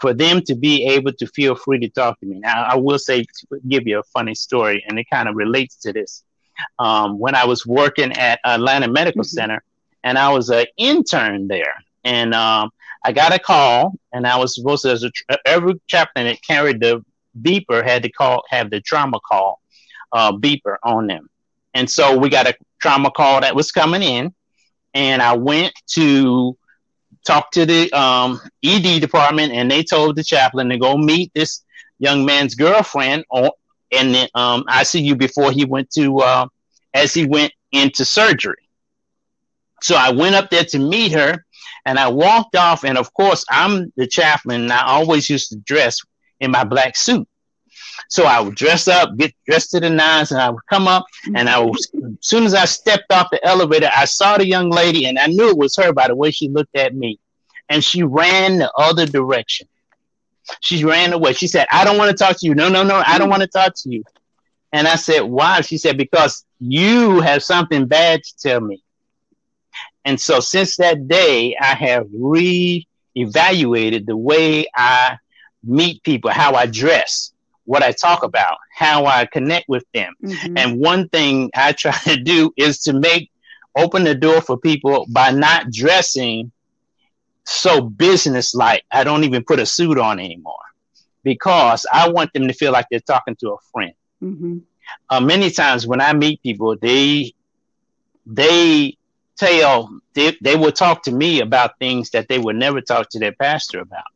for 0.00 0.14
them 0.14 0.40
to 0.42 0.54
be 0.54 0.84
able 0.84 1.12
to 1.12 1.26
feel 1.26 1.54
free 1.54 1.78
to 1.78 1.88
talk 1.88 2.18
to 2.20 2.26
me. 2.26 2.38
Now, 2.40 2.64
I 2.64 2.76
will 2.76 2.98
say, 2.98 3.24
give 3.68 3.86
you 3.86 3.98
a 3.98 4.02
funny 4.02 4.34
story, 4.34 4.84
and 4.88 4.98
it 4.98 5.06
kind 5.10 5.28
of 5.28 5.36
relates 5.36 5.76
to 5.76 5.92
this. 5.92 6.24
Um, 6.78 7.18
when 7.18 7.34
I 7.34 7.44
was 7.46 7.66
working 7.66 8.12
at 8.12 8.40
Atlanta 8.44 8.88
Medical 8.88 9.22
mm-hmm. 9.22 9.36
Center, 9.36 9.62
and 10.02 10.18
I 10.18 10.32
was 10.32 10.50
an 10.50 10.66
intern 10.76 11.48
there, 11.48 11.74
and 12.04 12.34
um, 12.34 12.70
I 13.04 13.12
got 13.12 13.34
a 13.34 13.38
call, 13.38 13.94
and 14.12 14.26
I 14.26 14.36
was 14.38 14.54
supposed 14.54 14.82
to, 14.82 14.90
as 14.90 15.04
a, 15.04 15.10
every 15.46 15.74
chaplain 15.86 16.26
that 16.26 16.42
carried 16.42 16.80
the 16.80 17.04
beeper 17.40 17.84
had 17.86 18.02
to 18.02 18.10
call, 18.10 18.42
have 18.48 18.70
the 18.70 18.80
trauma 18.80 19.20
call 19.20 19.60
uh, 20.12 20.32
beeper 20.32 20.76
on 20.82 21.06
them. 21.06 21.28
And 21.74 21.88
so 21.88 22.18
we 22.18 22.28
got 22.28 22.48
a 22.48 22.54
trauma 22.80 23.10
call 23.10 23.42
that 23.42 23.54
was 23.54 23.70
coming 23.70 24.02
in, 24.02 24.34
and 24.94 25.22
I 25.22 25.36
went 25.36 25.74
to 25.90 26.56
talked 27.26 27.54
to 27.54 27.66
the 27.66 27.92
um, 27.92 28.40
ED 28.64 29.00
department, 29.00 29.52
and 29.52 29.70
they 29.70 29.82
told 29.82 30.16
the 30.16 30.24
chaplain 30.24 30.68
to 30.70 30.78
go 30.78 30.96
meet 30.96 31.32
this 31.34 31.62
young 31.98 32.24
man's 32.24 32.54
girlfriend 32.54 33.24
on, 33.30 33.50
in 33.90 34.12
the 34.12 34.30
um, 34.34 34.64
ICU 34.64 35.18
before 35.18 35.52
he 35.52 35.64
went 35.64 35.90
to 35.90 36.18
uh, 36.18 36.46
as 36.94 37.12
he 37.14 37.26
went 37.26 37.52
into 37.72 38.04
surgery. 38.04 38.68
So 39.82 39.96
I 39.96 40.10
went 40.10 40.34
up 40.34 40.50
there 40.50 40.64
to 40.64 40.78
meet 40.78 41.12
her, 41.12 41.44
and 41.86 41.98
I 41.98 42.08
walked 42.08 42.56
off. 42.56 42.84
And 42.84 42.98
of 42.98 43.12
course, 43.14 43.44
I'm 43.50 43.92
the 43.96 44.06
chaplain, 44.06 44.62
and 44.62 44.72
I 44.72 44.84
always 44.86 45.30
used 45.30 45.50
to 45.50 45.56
dress 45.56 46.00
in 46.40 46.50
my 46.50 46.64
black 46.64 46.96
suit. 46.96 47.26
So 48.08 48.24
I 48.24 48.40
would 48.40 48.54
dress 48.54 48.88
up, 48.88 49.16
get 49.16 49.34
dressed 49.46 49.70
to 49.72 49.80
the 49.80 49.90
nines, 49.90 50.32
and 50.32 50.40
I 50.40 50.50
would 50.50 50.66
come 50.68 50.88
up. 50.88 51.04
And 51.34 51.48
I 51.48 51.60
as 51.60 51.86
soon 52.20 52.44
as 52.44 52.54
I 52.54 52.64
stepped 52.64 53.12
off 53.12 53.28
the 53.30 53.44
elevator, 53.46 53.90
I 53.94 54.04
saw 54.04 54.38
the 54.38 54.46
young 54.46 54.70
lady, 54.70 55.06
and 55.06 55.18
I 55.18 55.26
knew 55.26 55.48
it 55.50 55.58
was 55.58 55.76
her 55.76 55.92
by 55.92 56.08
the 56.08 56.14
way 56.14 56.30
she 56.30 56.48
looked 56.48 56.76
at 56.76 56.94
me. 56.94 57.18
And 57.68 57.84
she 57.84 58.02
ran 58.02 58.58
the 58.58 58.72
other 58.76 59.06
direction. 59.06 59.68
She 60.60 60.84
ran 60.84 61.12
away. 61.12 61.32
She 61.34 61.46
said, 61.46 61.66
I 61.70 61.84
don't 61.84 61.98
want 61.98 62.10
to 62.10 62.16
talk 62.16 62.38
to 62.40 62.46
you. 62.46 62.54
No, 62.54 62.68
no, 62.68 62.82
no, 62.82 63.02
I 63.06 63.18
don't 63.18 63.30
want 63.30 63.42
to 63.42 63.48
talk 63.48 63.74
to 63.76 63.90
you. 63.90 64.02
And 64.72 64.88
I 64.88 64.96
said, 64.96 65.20
Why? 65.20 65.60
She 65.60 65.78
said, 65.78 65.96
Because 65.96 66.44
you 66.58 67.20
have 67.20 67.42
something 67.42 67.86
bad 67.86 68.22
to 68.24 68.36
tell 68.38 68.60
me. 68.60 68.82
And 70.04 70.20
so 70.20 70.40
since 70.40 70.76
that 70.76 71.08
day, 71.08 71.56
I 71.60 71.74
have 71.74 72.06
re 72.12 72.86
evaluated 73.14 74.06
the 74.06 74.16
way 74.16 74.66
I 74.74 75.18
meet 75.62 76.02
people, 76.02 76.30
how 76.30 76.54
I 76.54 76.66
dress, 76.66 77.29
what 77.70 77.84
I 77.84 77.92
talk 77.92 78.24
about, 78.24 78.58
how 78.74 79.06
I 79.06 79.26
connect 79.26 79.68
with 79.68 79.84
them. 79.94 80.12
Mm-hmm. 80.24 80.58
And 80.58 80.80
one 80.80 81.08
thing 81.08 81.52
I 81.54 81.70
try 81.70 81.96
to 82.02 82.16
do 82.16 82.52
is 82.56 82.80
to 82.80 82.92
make 82.92 83.30
open 83.76 84.02
the 84.02 84.16
door 84.16 84.40
for 84.40 84.58
people 84.58 85.06
by 85.08 85.30
not 85.30 85.70
dressing 85.70 86.50
so 87.44 87.80
business 87.80 88.56
like. 88.56 88.82
I 88.90 89.04
don't 89.04 89.22
even 89.22 89.44
put 89.44 89.60
a 89.60 89.66
suit 89.66 89.98
on 89.98 90.18
anymore 90.18 90.66
because 91.22 91.86
I 91.92 92.08
want 92.08 92.32
them 92.32 92.48
to 92.48 92.52
feel 92.52 92.72
like 92.72 92.86
they're 92.90 92.98
talking 92.98 93.36
to 93.36 93.50
a 93.50 93.56
friend. 93.72 93.94
Mm-hmm. 94.20 94.58
Uh, 95.08 95.20
many 95.20 95.52
times 95.52 95.86
when 95.86 96.00
I 96.00 96.12
meet 96.12 96.42
people, 96.42 96.76
they 96.76 97.32
they 98.26 98.96
tell 99.38 100.00
they, 100.14 100.36
they 100.40 100.56
will 100.56 100.72
talk 100.72 101.04
to 101.04 101.12
me 101.12 101.40
about 101.40 101.78
things 101.78 102.10
that 102.10 102.28
they 102.28 102.40
would 102.40 102.56
never 102.56 102.80
talk 102.80 103.10
to 103.10 103.20
their 103.20 103.32
pastor 103.32 103.78
about, 103.78 104.10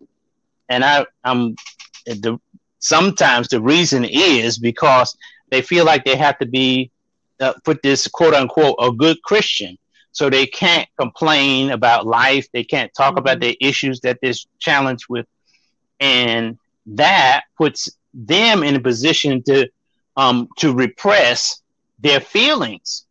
and 0.68 0.84
I 0.84 1.06
I'm 1.22 1.54
the 2.04 2.40
sometimes 2.84 3.48
the 3.48 3.60
reason 3.60 4.04
is 4.04 4.58
because 4.58 5.16
they 5.50 5.62
feel 5.62 5.84
like 5.84 6.04
they 6.04 6.16
have 6.16 6.38
to 6.38 6.46
be 6.46 6.90
uh, 7.40 7.54
put 7.64 7.82
this 7.82 8.06
quote 8.06 8.34
unquote 8.34 8.76
a 8.78 8.92
good 8.92 9.20
Christian. 9.22 9.78
So 10.12 10.30
they 10.30 10.46
can't 10.46 10.88
complain 10.96 11.70
about 11.70 12.06
life. 12.06 12.46
They 12.52 12.62
can't 12.62 12.92
talk 12.94 13.12
mm-hmm. 13.12 13.18
about 13.18 13.40
the 13.40 13.56
issues 13.60 14.00
that 14.00 14.18
they're 14.22 14.34
challenged 14.60 15.06
with. 15.08 15.26
And 15.98 16.58
that 16.86 17.44
puts 17.56 17.90
them 18.12 18.62
in 18.62 18.76
a 18.76 18.80
position 18.80 19.42
to 19.44 19.68
um, 20.16 20.48
to 20.58 20.72
repress 20.72 21.62
their 21.98 22.20
feelings 22.20 23.06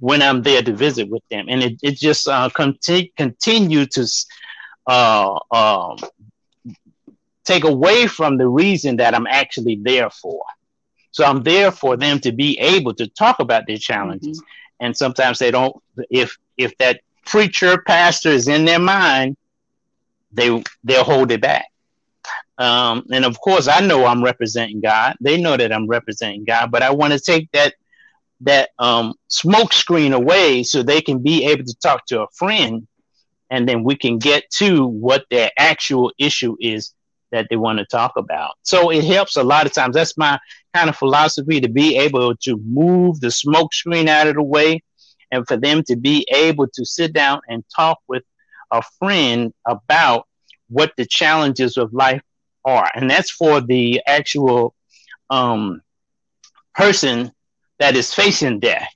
when 0.00 0.20
I'm 0.22 0.42
there 0.42 0.62
to 0.62 0.72
visit 0.72 1.08
with 1.08 1.22
them, 1.30 1.46
and 1.48 1.62
it, 1.62 1.78
it 1.80 1.94
just 1.94 2.26
uh, 2.26 2.50
conti- 2.50 3.12
continue 3.16 3.86
to 3.86 4.04
uh, 4.88 5.38
um, 5.52 5.96
take 7.44 7.64
away 7.64 8.06
from 8.06 8.38
the 8.38 8.48
reason 8.48 8.96
that 8.96 9.14
I'm 9.14 9.26
actually 9.26 9.76
there 9.82 10.10
for. 10.10 10.42
So 11.10 11.24
I'm 11.24 11.42
there 11.42 11.70
for 11.70 11.96
them 11.96 12.20
to 12.20 12.32
be 12.32 12.58
able 12.58 12.94
to 12.94 13.06
talk 13.06 13.40
about 13.40 13.66
their 13.66 13.76
challenges, 13.76 14.40
mm-hmm. 14.40 14.84
and 14.84 14.96
sometimes 14.96 15.38
they 15.38 15.50
don't. 15.50 15.76
If 16.10 16.38
if 16.56 16.76
that 16.78 17.00
preacher 17.26 17.82
pastor 17.86 18.30
is 18.30 18.48
in 18.48 18.64
their 18.64 18.78
mind, 18.78 19.36
they 20.32 20.62
they'll 20.84 21.04
hold 21.04 21.30
it 21.30 21.42
back. 21.42 21.66
Um, 22.58 23.06
and 23.10 23.24
of 23.24 23.38
course, 23.40 23.68
I 23.68 23.80
know 23.80 24.06
I'm 24.06 24.22
representing 24.22 24.80
God. 24.80 25.16
They 25.20 25.40
know 25.40 25.56
that 25.56 25.72
I'm 25.72 25.86
representing 25.86 26.44
God, 26.44 26.70
but 26.70 26.82
I 26.82 26.90
want 26.90 27.12
to 27.12 27.20
take 27.20 27.50
that 27.52 27.74
that 28.42 28.70
um, 28.78 29.14
smoke 29.28 29.72
screen 29.72 30.12
away 30.12 30.62
so 30.62 30.82
they 30.82 31.00
can 31.00 31.22
be 31.22 31.44
able 31.44 31.64
to 31.64 31.74
talk 31.82 32.06
to 32.06 32.22
a 32.22 32.28
friend, 32.28 32.86
and 33.50 33.68
then 33.68 33.84
we 33.84 33.96
can 33.96 34.18
get 34.18 34.48
to 34.50 34.86
what 34.86 35.26
their 35.30 35.50
actual 35.58 36.12
issue 36.18 36.56
is 36.58 36.94
that 37.32 37.46
they 37.50 37.56
want 37.56 37.78
to 37.78 37.84
talk 37.86 38.12
about. 38.16 38.54
So 38.62 38.90
it 38.90 39.04
helps 39.04 39.36
a 39.36 39.42
lot 39.42 39.66
of 39.66 39.72
times. 39.72 39.94
That's 39.94 40.16
my 40.16 40.38
kind 40.74 40.88
of 40.88 40.96
philosophy 40.96 41.60
to 41.60 41.68
be 41.68 41.96
able 41.96 42.36
to 42.36 42.56
move 42.64 43.20
the 43.20 43.30
smoke 43.30 43.74
screen 43.74 44.08
out 44.08 44.28
of 44.28 44.34
the 44.34 44.42
way 44.42 44.82
and 45.30 45.46
for 45.48 45.56
them 45.56 45.82
to 45.84 45.96
be 45.96 46.26
able 46.32 46.68
to 46.68 46.84
sit 46.84 47.12
down 47.12 47.40
and 47.48 47.64
talk 47.74 47.98
with 48.06 48.22
a 48.70 48.82
friend 48.98 49.52
about 49.66 50.28
what 50.68 50.92
the 50.96 51.06
challenges 51.06 51.76
of 51.76 51.92
life 51.92 52.22
are. 52.64 52.88
And 52.94 53.10
that's 53.10 53.30
for 53.30 53.60
the 53.60 54.02
actual 54.06 54.74
um, 55.30 55.82
person 56.74 57.32
that 57.78 57.96
is 57.96 58.14
facing 58.14 58.60
death. 58.60 58.88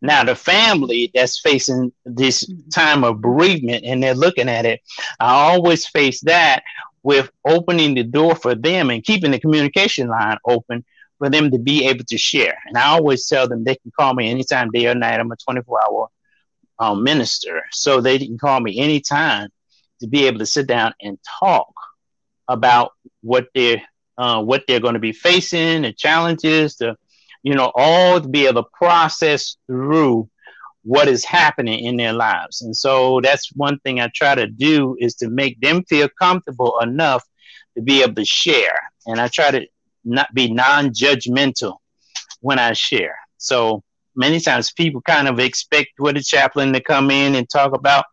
Now, 0.00 0.24
the 0.24 0.34
family 0.34 1.10
that's 1.14 1.40
facing 1.40 1.92
this 2.04 2.44
mm-hmm. 2.44 2.68
time 2.68 3.04
of 3.04 3.20
bereavement 3.20 3.84
and 3.84 4.02
they're 4.02 4.14
looking 4.14 4.48
at 4.48 4.66
it, 4.66 4.80
I 5.20 5.52
always 5.52 5.86
face 5.86 6.20
that 6.22 6.62
with 7.04 7.30
opening 7.46 7.94
the 7.94 8.02
door 8.02 8.34
for 8.34 8.56
them 8.56 8.90
and 8.90 9.04
keeping 9.04 9.30
the 9.30 9.38
communication 9.38 10.08
line 10.08 10.38
open 10.46 10.84
for 11.18 11.30
them 11.30 11.50
to 11.50 11.58
be 11.58 11.86
able 11.86 12.04
to 12.04 12.18
share. 12.18 12.58
And 12.66 12.76
I 12.76 12.86
always 12.86 13.28
tell 13.28 13.46
them 13.46 13.62
they 13.62 13.76
can 13.76 13.92
call 13.96 14.14
me 14.14 14.30
anytime, 14.30 14.70
day 14.70 14.86
or 14.86 14.94
night. 14.94 15.20
I'm 15.20 15.30
a 15.30 15.36
24 15.36 15.80
hour 15.84 16.08
um, 16.80 17.04
minister. 17.04 17.62
So 17.70 18.00
they 18.00 18.18
can 18.18 18.38
call 18.38 18.58
me 18.58 18.78
anytime 18.78 19.50
to 20.00 20.08
be 20.08 20.26
able 20.26 20.40
to 20.40 20.46
sit 20.46 20.66
down 20.66 20.94
and 21.00 21.18
talk 21.40 21.72
about 22.48 22.92
what 23.20 23.46
they're 23.54 23.82
uh, 24.16 24.42
what 24.42 24.62
they're 24.66 24.80
going 24.80 24.94
to 24.94 25.00
be 25.00 25.12
facing, 25.12 25.82
the 25.82 25.92
challenges, 25.92 26.76
the 26.76 26.96
you 27.42 27.54
know, 27.54 27.70
all 27.74 28.20
to 28.20 28.28
be 28.28 28.46
able 28.46 28.62
to 28.62 28.68
process 28.72 29.56
through 29.66 30.28
what 30.84 31.08
is 31.08 31.24
happening 31.24 31.80
in 31.80 31.96
their 31.96 32.12
lives. 32.12 32.62
And 32.62 32.76
so 32.76 33.20
that's 33.22 33.50
one 33.54 33.78
thing 33.80 34.00
I 34.00 34.10
try 34.14 34.34
to 34.34 34.46
do 34.46 34.96
is 35.00 35.14
to 35.16 35.28
make 35.28 35.60
them 35.60 35.82
feel 35.84 36.08
comfortable 36.20 36.78
enough 36.80 37.24
to 37.74 37.82
be 37.82 38.02
able 38.02 38.14
to 38.14 38.24
share. 38.24 38.78
And 39.06 39.20
I 39.20 39.28
try 39.28 39.50
to 39.50 39.66
not 40.04 40.32
be 40.34 40.52
non-judgmental 40.52 41.76
when 42.40 42.58
I 42.58 42.74
share. 42.74 43.16
So 43.38 43.82
many 44.14 44.40
times 44.40 44.72
people 44.72 45.00
kind 45.00 45.26
of 45.26 45.40
expect 45.40 45.92
what 45.96 46.16
a 46.16 46.22
chaplain 46.22 46.72
to 46.74 46.80
come 46.80 47.10
in 47.10 47.34
and 47.34 47.48
talk 47.48 47.74
about 47.74 48.04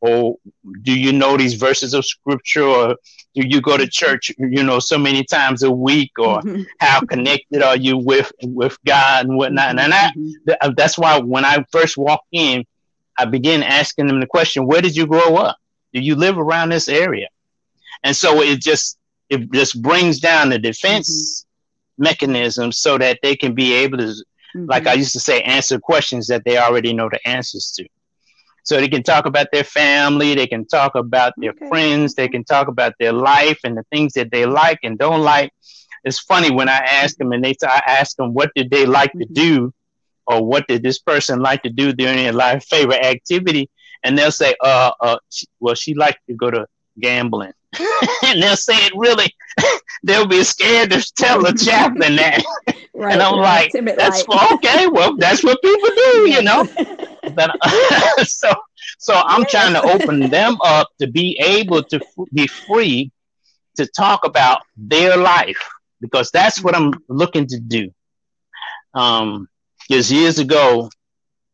or 0.00 0.36
do 0.82 0.98
you 0.98 1.12
know 1.12 1.36
these 1.36 1.54
verses 1.54 1.94
of 1.94 2.04
scripture 2.04 2.66
or 2.66 2.96
do 3.34 3.46
you 3.46 3.60
go 3.60 3.76
to 3.76 3.86
church 3.86 4.32
you 4.38 4.62
know 4.62 4.78
so 4.78 4.96
many 4.96 5.24
times 5.24 5.62
a 5.62 5.70
week 5.70 6.12
or 6.18 6.40
mm-hmm. 6.40 6.62
how 6.78 7.00
connected 7.00 7.62
are 7.62 7.76
you 7.76 7.96
with 7.96 8.32
with 8.42 8.78
god 8.86 9.26
and 9.26 9.36
whatnot 9.36 9.78
and 9.78 9.92
I, 9.92 10.10
mm-hmm. 10.16 10.52
uh, 10.60 10.72
that's 10.76 10.96
why 10.96 11.18
when 11.18 11.44
i 11.44 11.64
first 11.70 11.96
walked 11.96 12.28
in 12.32 12.64
i 13.18 13.24
began 13.24 13.62
asking 13.62 14.06
them 14.06 14.20
the 14.20 14.26
question 14.26 14.66
where 14.66 14.80
did 14.80 14.96
you 14.96 15.06
grow 15.06 15.36
up 15.36 15.56
do 15.92 16.00
you 16.00 16.14
live 16.14 16.38
around 16.38 16.70
this 16.70 16.88
area 16.88 17.28
and 18.02 18.16
so 18.16 18.40
it 18.40 18.60
just 18.60 18.98
it 19.28 19.50
just 19.52 19.80
brings 19.82 20.20
down 20.20 20.50
the 20.50 20.58
defense 20.58 21.42
mm-hmm. 21.42 22.04
mechanism 22.04 22.72
so 22.72 22.98
that 22.98 23.18
they 23.22 23.36
can 23.36 23.54
be 23.54 23.72
able 23.72 23.98
to 23.98 24.14
like 24.54 24.86
i 24.86 24.90
mm-hmm. 24.90 25.00
used 25.00 25.12
to 25.12 25.20
say 25.20 25.42
answer 25.42 25.78
questions 25.78 26.28
that 26.28 26.44
they 26.44 26.56
already 26.56 26.92
know 26.92 27.08
the 27.10 27.28
answers 27.28 27.72
to 27.76 27.86
so 28.64 28.78
they 28.78 28.88
can 28.88 29.02
talk 29.02 29.26
about 29.26 29.46
their 29.52 29.64
family, 29.64 30.34
they 30.34 30.46
can 30.46 30.66
talk 30.66 30.94
about 30.94 31.32
their 31.36 31.50
okay. 31.50 31.68
friends, 31.68 32.14
they 32.14 32.28
can 32.28 32.44
talk 32.44 32.66
about 32.68 32.94
their 32.98 33.12
life 33.12 33.60
and 33.62 33.76
the 33.76 33.84
things 33.92 34.14
that 34.14 34.30
they 34.30 34.46
like 34.46 34.80
and 34.82 34.98
don't 34.98 35.22
like. 35.22 35.52
It's 36.02 36.18
funny 36.18 36.50
when 36.50 36.68
I 36.68 36.78
ask 36.78 37.16
them 37.16 37.32
and 37.32 37.44
they 37.44 37.54
I 37.62 37.82
ask 37.86 38.16
them 38.16 38.34
what 38.34 38.50
did 38.56 38.70
they 38.70 38.84
like 38.84 39.10
mm-hmm. 39.10 39.20
to 39.20 39.26
do 39.26 39.74
or 40.26 40.44
what 40.44 40.66
did 40.66 40.82
this 40.82 40.98
person 40.98 41.40
like 41.40 41.62
to 41.62 41.70
do 41.70 41.92
during 41.92 42.16
their 42.16 42.32
life 42.32 42.64
favorite 42.64 43.04
activity 43.04 43.70
and 44.02 44.16
they'll 44.16 44.32
say 44.32 44.54
uh 44.62 44.92
uh 45.00 45.16
she, 45.30 45.46
well 45.60 45.74
she 45.74 45.94
liked 45.94 46.20
to 46.28 46.34
go 46.34 46.50
to 46.50 46.66
gambling 47.00 47.52
and 48.24 48.42
they'll 48.42 48.56
say 48.56 48.74
it 48.86 48.92
really 48.96 49.34
they'll 50.02 50.26
be 50.26 50.44
scared 50.44 50.90
to 50.90 51.02
tell 51.14 51.42
the 51.42 51.52
chaplain 51.52 52.16
that 52.16 52.42
right, 52.94 53.12
and 53.12 53.22
i'm 53.22 53.36
like 53.36 53.72
that's 53.96 54.26
like. 54.28 54.52
okay 54.52 54.86
well 54.86 55.16
that's 55.16 55.42
what 55.42 55.60
people 55.62 55.88
do 55.88 56.30
you 56.30 56.42
know 56.42 56.62
so 58.24 58.52
so 58.98 59.14
i'm 59.26 59.44
trying 59.46 59.72
to 59.72 59.82
open 59.82 60.30
them 60.30 60.56
up 60.64 60.88
to 61.00 61.06
be 61.06 61.38
able 61.40 61.82
to 61.82 61.96
f- 61.96 62.26
be 62.32 62.46
free 62.46 63.10
to 63.76 63.86
talk 63.86 64.24
about 64.24 64.62
their 64.76 65.16
life 65.16 65.68
because 66.00 66.30
that's 66.30 66.62
what 66.62 66.74
i'm 66.74 66.92
looking 67.08 67.46
to 67.46 67.58
do. 67.58 67.90
Um 68.94 69.48
because 69.88 70.10
years 70.10 70.38
ago 70.38 70.88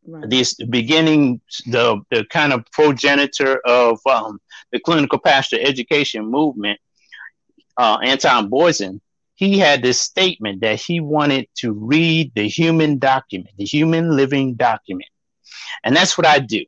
right. 0.07 0.29
this 0.29 0.55
beginning 0.55 1.41
the 1.67 2.01
the 2.11 2.25
kind 2.31 2.53
of 2.53 2.65
progenitor 2.73 3.61
of 3.67 3.99
um, 4.07 4.41
the 4.73 4.81
clinical 4.81 5.19
pastor 5.19 5.59
education 5.61 6.27
movement 6.27 6.79
uh, 7.77 7.99
anton 8.03 8.51
boisen 8.51 9.01
he 9.35 9.59
had 9.59 9.83
this 9.83 10.01
statement 10.01 10.61
that 10.61 10.81
he 10.81 11.01
wanted 11.01 11.47
to 11.57 11.73
read 11.73 12.31
the 12.35 12.49
human 12.49 12.99
document 12.99 13.51
the 13.59 13.65
human 13.65 14.17
living 14.17 14.55
document 14.55 15.09
and 15.85 15.95
that's 15.95 16.17
what 16.17 16.27
I 16.27 16.39
do. 16.39 16.65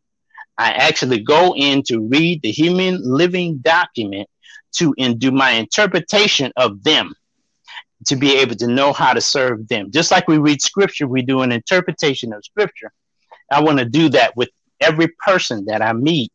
I 0.58 0.70
actually 0.72 1.20
go 1.20 1.54
in 1.56 1.82
to 1.84 2.00
read 2.00 2.42
the 2.42 2.50
human 2.50 3.00
living 3.02 3.58
document 3.58 4.28
to 4.72 4.94
and 4.98 5.18
do 5.18 5.30
my 5.30 5.50
interpretation 5.52 6.52
of 6.56 6.82
them 6.82 7.14
to 8.06 8.16
be 8.16 8.36
able 8.38 8.56
to 8.56 8.66
know 8.66 8.92
how 8.92 9.12
to 9.12 9.20
serve 9.20 9.68
them. 9.68 9.90
Just 9.90 10.10
like 10.10 10.28
we 10.28 10.38
read 10.38 10.60
scripture, 10.60 11.06
we 11.06 11.22
do 11.22 11.42
an 11.42 11.52
interpretation 11.52 12.32
of 12.32 12.44
scripture. 12.44 12.92
I 13.50 13.62
want 13.62 13.78
to 13.78 13.84
do 13.84 14.08
that 14.10 14.36
with 14.36 14.50
every 14.80 15.08
person 15.24 15.64
that 15.66 15.82
I 15.82 15.92
meet 15.92 16.32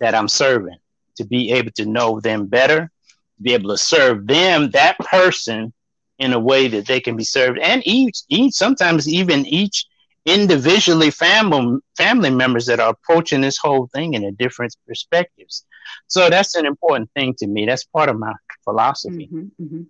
that 0.00 0.14
I'm 0.14 0.28
serving 0.28 0.76
to 1.16 1.24
be 1.24 1.52
able 1.52 1.70
to 1.72 1.86
know 1.86 2.20
them 2.20 2.46
better, 2.46 2.90
to 3.36 3.42
be 3.42 3.54
able 3.54 3.70
to 3.70 3.78
serve 3.78 4.26
them, 4.26 4.70
that 4.70 4.98
person, 4.98 5.72
in 6.18 6.32
a 6.32 6.38
way 6.38 6.68
that 6.68 6.86
they 6.86 7.00
can 7.00 7.16
be 7.16 7.24
served, 7.24 7.58
and 7.58 7.82
each, 7.84 8.22
each 8.28 8.54
sometimes 8.54 9.08
even 9.08 9.44
each 9.46 9.86
individually 10.26 11.10
family 11.10 11.78
family 11.96 12.30
members 12.30 12.66
that 12.66 12.80
are 12.80 12.90
approaching 12.90 13.40
this 13.40 13.58
whole 13.58 13.88
thing 13.94 14.14
in 14.14 14.24
a 14.24 14.32
different 14.32 14.74
perspectives. 14.86 15.66
So 16.06 16.30
that's 16.30 16.54
an 16.54 16.66
important 16.66 17.10
thing 17.14 17.34
to 17.38 17.46
me. 17.46 17.66
That's 17.66 17.84
part 17.84 18.08
of 18.08 18.18
my 18.18 18.32
philosophy. 18.64 19.28
Mm-hmm, 19.32 19.64
mm-hmm. 19.64 19.82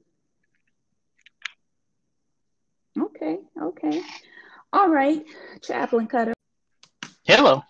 Okay, 3.02 3.38
okay. 3.60 4.02
All 4.72 4.88
right, 4.88 5.24
Chaplain 5.62 6.06
Cutter. 6.06 6.34
Hello. 7.24 7.62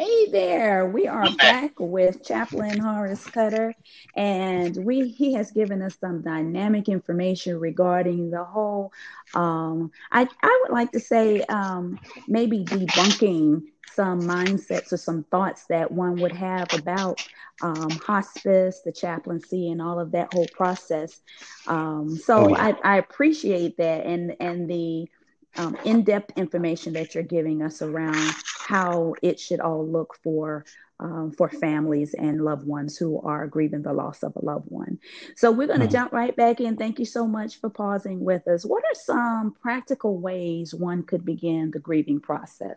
Hey 0.00 0.30
there, 0.30 0.86
we 0.86 1.08
are 1.08 1.28
back 1.36 1.72
with 1.78 2.24
Chaplain 2.24 2.78
Horace 2.78 3.26
Cutter, 3.26 3.74
and 4.16 4.74
we 4.82 5.08
he 5.08 5.34
has 5.34 5.50
given 5.50 5.82
us 5.82 5.98
some 6.00 6.22
dynamic 6.22 6.88
information 6.88 7.60
regarding 7.60 8.30
the 8.30 8.42
whole. 8.42 8.94
Um, 9.34 9.90
I 10.10 10.26
I 10.42 10.60
would 10.62 10.72
like 10.72 10.90
to 10.92 11.00
say 11.00 11.42
um, 11.42 12.00
maybe 12.26 12.64
debunking 12.64 13.60
some 13.94 14.22
mindsets 14.22 14.90
or 14.90 14.96
some 14.96 15.24
thoughts 15.24 15.66
that 15.66 15.92
one 15.92 16.18
would 16.18 16.32
have 16.32 16.72
about 16.72 17.22
um, 17.60 17.90
hospice, 17.90 18.80
the 18.82 18.92
chaplaincy, 18.92 19.70
and 19.70 19.82
all 19.82 20.00
of 20.00 20.12
that 20.12 20.32
whole 20.32 20.48
process. 20.56 21.20
Um, 21.66 22.16
so 22.16 22.46
oh, 22.46 22.48
yeah. 22.48 22.72
I, 22.82 22.94
I 22.94 22.96
appreciate 22.96 23.76
that, 23.76 24.06
and 24.06 24.34
and 24.40 24.70
the 24.70 25.10
um, 25.56 25.76
in-depth 25.84 26.38
information 26.38 26.92
that 26.94 27.14
you're 27.14 27.24
giving 27.24 27.62
us 27.62 27.82
around 27.82 28.34
how 28.58 29.14
it 29.22 29.40
should 29.40 29.60
all 29.60 29.86
look 29.86 30.16
for 30.22 30.64
um, 31.00 31.32
for 31.32 31.48
families 31.48 32.12
and 32.14 32.44
loved 32.44 32.66
ones 32.66 32.96
who 32.96 33.20
are 33.22 33.46
grieving 33.46 33.80
the 33.82 33.92
loss 33.92 34.22
of 34.22 34.36
a 34.36 34.44
loved 34.44 34.66
one. 34.70 34.98
So 35.34 35.50
we're 35.50 35.66
going 35.66 35.80
to 35.80 35.86
mm-hmm. 35.86 35.92
jump 35.92 36.12
right 36.12 36.36
back 36.36 36.60
in. 36.60 36.76
Thank 36.76 36.98
you 36.98 37.06
so 37.06 37.26
much 37.26 37.58
for 37.58 37.70
pausing 37.70 38.22
with 38.22 38.46
us. 38.46 38.66
What 38.66 38.84
are 38.84 38.94
some 38.94 39.56
practical 39.62 40.18
ways 40.18 40.74
one 40.74 41.02
could 41.02 41.24
begin 41.24 41.70
the 41.70 41.78
grieving 41.78 42.20
process? 42.20 42.76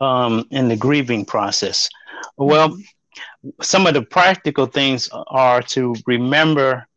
Um, 0.00 0.46
in 0.50 0.68
the 0.68 0.76
grieving 0.76 1.26
process, 1.26 1.90
well, 2.38 2.70
mm-hmm. 2.70 3.50
some 3.60 3.86
of 3.86 3.92
the 3.92 4.02
practical 4.02 4.64
things 4.64 5.10
are 5.12 5.60
to 5.62 5.94
remember 6.06 6.88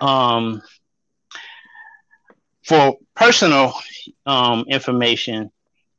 um, 0.00 0.62
for 2.66 2.96
personal 3.14 3.74
um, 4.26 4.64
information 4.68 5.50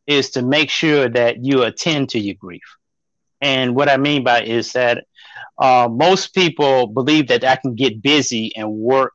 is 0.06 0.32
to 0.32 0.42
make 0.42 0.70
sure 0.70 1.10
that 1.10 1.44
you 1.44 1.64
attend 1.64 2.10
to 2.10 2.20
your 2.20 2.36
grief. 2.36 2.78
And 3.42 3.76
what 3.76 3.90
I 3.90 3.98
mean 3.98 4.24
by 4.24 4.44
is 4.44 4.74
that 4.74 5.06
uh, 5.58 5.88
most 5.92 6.34
people 6.34 6.88
believe 6.88 7.28
that 7.28 7.44
I 7.44 7.56
can 7.56 7.76
get 7.76 8.02
busy 8.02 8.56
and 8.56 8.72
work 8.72 9.14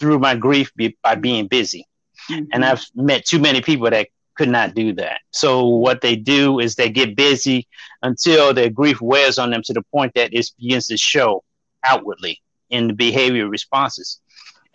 through 0.00 0.18
my 0.18 0.34
grief 0.34 0.72
be- 0.74 0.96
by 1.02 1.14
being 1.14 1.46
busy. 1.46 1.86
Mm-hmm. 2.30 2.44
And 2.52 2.64
I've 2.64 2.84
met 2.94 3.24
too 3.24 3.38
many 3.38 3.60
people 3.60 3.90
that 3.90 4.08
could 4.36 4.48
not 4.48 4.74
do 4.74 4.92
that. 4.94 5.20
So 5.30 5.66
what 5.66 6.00
they 6.00 6.16
do 6.16 6.60
is 6.60 6.74
they 6.74 6.88
get 6.88 7.16
busy 7.16 7.66
until 8.02 8.54
their 8.54 8.70
grief 8.70 9.00
wears 9.00 9.38
on 9.38 9.50
them 9.50 9.62
to 9.64 9.72
the 9.72 9.82
point 9.92 10.14
that 10.14 10.32
it 10.32 10.50
begins 10.58 10.86
to 10.88 10.96
show 10.96 11.42
outwardly 11.84 12.40
in 12.70 12.88
the 12.88 12.94
behavior 12.94 13.48
responses. 13.48 14.20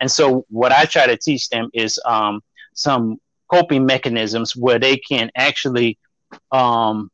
And 0.04 0.12
so 0.12 0.44
what 0.50 0.70
I 0.70 0.84
try 0.84 1.06
to 1.06 1.16
teach 1.16 1.48
them 1.48 1.70
is 1.72 1.98
um, 2.04 2.42
some 2.74 3.16
coping 3.50 3.86
mechanisms 3.86 4.54
where 4.54 4.78
they 4.78 4.98
can 4.98 5.30
actually 5.34 5.96
um, 6.52 7.10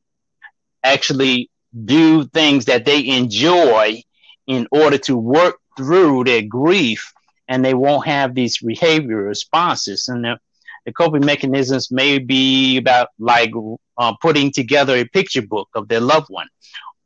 actually 0.82 1.50
do 1.84 2.24
things 2.24 2.64
that 2.64 2.84
they 2.84 3.06
enjoy 3.06 4.02
in 4.48 4.66
order 4.72 4.98
to 4.98 5.16
work 5.16 5.60
through 5.76 6.24
their 6.24 6.42
grief 6.42 7.12
and 7.46 7.64
they 7.64 7.74
won't 7.74 8.08
have 8.08 8.34
these 8.34 8.58
behavior 8.58 9.18
responses. 9.22 10.08
And 10.08 10.24
the, 10.24 10.38
the 10.84 10.92
coping 10.92 11.24
mechanisms 11.24 11.92
may 11.92 12.18
be 12.18 12.76
about 12.76 13.10
like 13.20 13.52
uh, 13.98 14.14
putting 14.20 14.50
together 14.50 14.96
a 14.96 15.04
picture 15.04 15.42
book 15.42 15.68
of 15.76 15.86
their 15.86 16.00
loved 16.00 16.26
one 16.28 16.48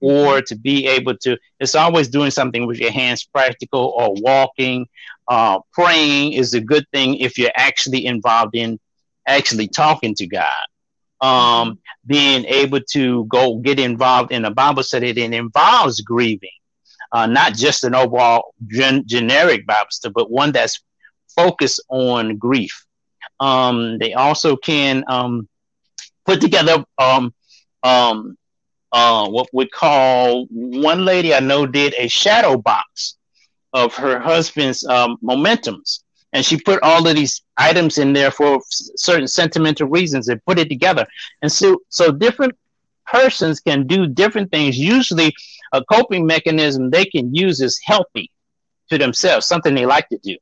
or 0.01 0.41
to 0.43 0.57
be 0.57 0.87
able 0.87 1.17
to 1.17 1.37
it's 1.61 1.75
always 1.75 2.09
doing 2.09 2.31
something 2.31 2.67
with 2.67 2.79
your 2.79 2.91
hands 2.91 3.25
practical 3.25 3.95
or 3.97 4.15
walking 4.19 4.87
uh, 5.29 5.59
praying 5.73 6.33
is 6.33 6.55
a 6.55 6.61
good 6.61 6.85
thing 6.93 7.17
if 7.17 7.39
you're 7.39 7.53
actually 7.57 8.07
involved 8.07 8.55
in 8.57 8.79
actually 9.27 9.69
talking 9.69 10.15
to 10.15 10.27
god. 10.27 10.65
Um, 11.21 11.79
being 12.07 12.45
able 12.47 12.81
to 12.93 13.25
go 13.27 13.57
get 13.57 13.79
involved 13.79 14.33
in 14.33 14.45
a 14.45 14.51
bible 14.51 14.83
study 14.83 15.13
that 15.13 15.33
involves 15.33 16.01
grieving. 16.01 16.51
Uh, 17.13 17.27
not 17.27 17.55
just 17.55 17.85
an 17.85 17.95
overall 17.95 18.55
gen- 18.67 19.05
generic 19.07 19.67
bible 19.67 19.87
study 19.91 20.13
but 20.15 20.31
one 20.31 20.53
that's 20.53 20.83
focused 21.35 21.83
on 21.89 22.37
grief. 22.37 22.85
Um, 23.41 23.99
they 23.99 24.15
also 24.15 24.57
can 24.57 25.05
um, 25.09 25.49
put 26.27 26.41
together 26.41 26.85
um, 26.99 27.33
um, 27.83 28.37
uh, 28.93 29.29
what 29.29 29.49
we 29.53 29.67
call 29.69 30.47
one 30.51 31.05
lady 31.05 31.35
I 31.35 31.41
know 31.41 31.67
did 31.67 31.95
a 31.99 32.09
shadow 32.09 32.57
box 32.57 33.17
of 33.75 33.95
her 33.97 34.19
husband's 34.19 34.87
um, 34.87 35.19
momentums. 35.23 36.01
And 36.33 36.45
she 36.45 36.59
put 36.59 36.83
all 36.83 37.07
of 37.07 37.15
these 37.15 37.43
items 37.57 37.99
in 37.99 38.13
there 38.13 38.31
for 38.31 38.61
certain 38.97 39.29
sentimental 39.29 39.89
reasons 39.89 40.29
and 40.29 40.45
put 40.47 40.59
it 40.59 40.69
together. 40.69 41.07
And 41.43 41.53
so, 41.53 41.83
so 41.91 42.11
different 42.11 42.55
persons 43.07 43.61
can 43.61 43.87
do 43.87 44.07
different 44.07 44.51
things. 44.51 44.79
Usually, 44.79 45.33
a 45.73 45.85
coping 45.85 46.27
mechanism 46.27 46.91
they 46.91 47.05
can 47.05 47.35
use 47.35 47.61
is 47.61 47.81
healthy 47.85 48.31
to 48.91 48.99
themselves, 48.99 49.47
something 49.47 49.75
they 49.75 49.87
like 49.87 50.09
to 50.09 50.19
do. 50.19 50.37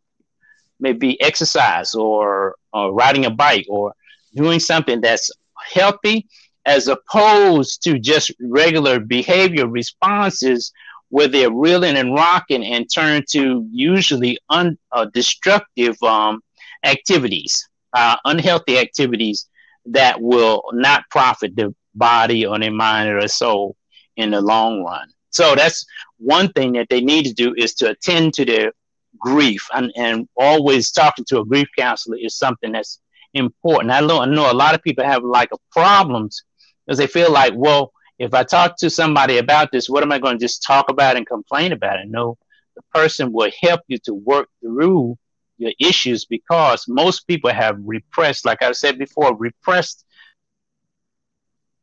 Maybe 0.80 1.20
exercise 1.20 1.94
or, 1.94 2.56
or 2.72 2.92
riding 2.92 3.26
a 3.26 3.30
bike 3.30 3.66
or 3.68 3.92
doing 4.34 4.60
something 4.60 5.00
that's 5.00 5.30
healthy 5.74 6.26
as 6.64 6.88
opposed 6.88 7.82
to 7.84 7.98
just 7.98 8.30
regular 8.40 9.00
behavior 9.00 9.66
responses 9.66 10.72
where 11.12 11.28
they're 11.28 11.52
reeling 11.52 11.96
and 11.98 12.14
rocking 12.14 12.64
and 12.64 12.88
turn 12.90 13.22
to 13.28 13.68
usually 13.70 14.38
un, 14.48 14.78
uh, 14.92 15.04
destructive 15.12 16.02
um, 16.02 16.40
activities, 16.84 17.68
uh, 17.92 18.16
unhealthy 18.24 18.78
activities 18.78 19.46
that 19.84 20.18
will 20.22 20.62
not 20.72 21.04
profit 21.10 21.54
the 21.54 21.74
body 21.94 22.46
or 22.46 22.58
their 22.58 22.72
mind 22.72 23.10
or 23.10 23.18
their 23.18 23.28
soul 23.28 23.76
in 24.16 24.30
the 24.30 24.40
long 24.40 24.82
run. 24.82 25.06
So 25.28 25.54
that's 25.54 25.84
one 26.16 26.50
thing 26.54 26.72
that 26.72 26.86
they 26.88 27.02
need 27.02 27.26
to 27.26 27.34
do 27.34 27.54
is 27.58 27.74
to 27.74 27.90
attend 27.90 28.32
to 28.34 28.46
their 28.46 28.72
grief 29.18 29.68
and, 29.74 29.92
and 29.94 30.26
always 30.34 30.90
talking 30.92 31.26
to 31.26 31.40
a 31.40 31.44
grief 31.44 31.68
counselor 31.76 32.16
is 32.18 32.38
something 32.38 32.72
that's 32.72 33.00
important. 33.34 33.92
I 33.92 34.00
know, 34.00 34.22
I 34.22 34.24
know 34.24 34.50
a 34.50 34.54
lot 34.54 34.74
of 34.74 34.82
people 34.82 35.04
have 35.04 35.22
like 35.22 35.50
a 35.52 35.58
problems 35.72 36.42
because 36.86 36.96
they 36.96 37.06
feel 37.06 37.30
like, 37.30 37.52
well, 37.54 37.92
if 38.22 38.34
I 38.34 38.44
talk 38.44 38.76
to 38.76 38.88
somebody 38.88 39.38
about 39.38 39.72
this, 39.72 39.90
what 39.90 40.04
am 40.04 40.12
I 40.12 40.20
going 40.20 40.38
to 40.38 40.44
just 40.44 40.62
talk 40.62 40.88
about 40.88 41.16
and 41.16 41.26
complain 41.26 41.72
about 41.72 41.98
it? 41.98 42.08
No, 42.08 42.38
the 42.76 42.82
person 42.94 43.32
will 43.32 43.50
help 43.60 43.80
you 43.88 43.98
to 44.04 44.14
work 44.14 44.48
through 44.60 45.18
your 45.58 45.72
issues 45.80 46.24
because 46.24 46.84
most 46.86 47.26
people 47.26 47.52
have 47.52 47.80
repressed, 47.82 48.46
like 48.46 48.62
I 48.62 48.70
said 48.72 48.96
before, 48.96 49.36
repressed, 49.36 50.04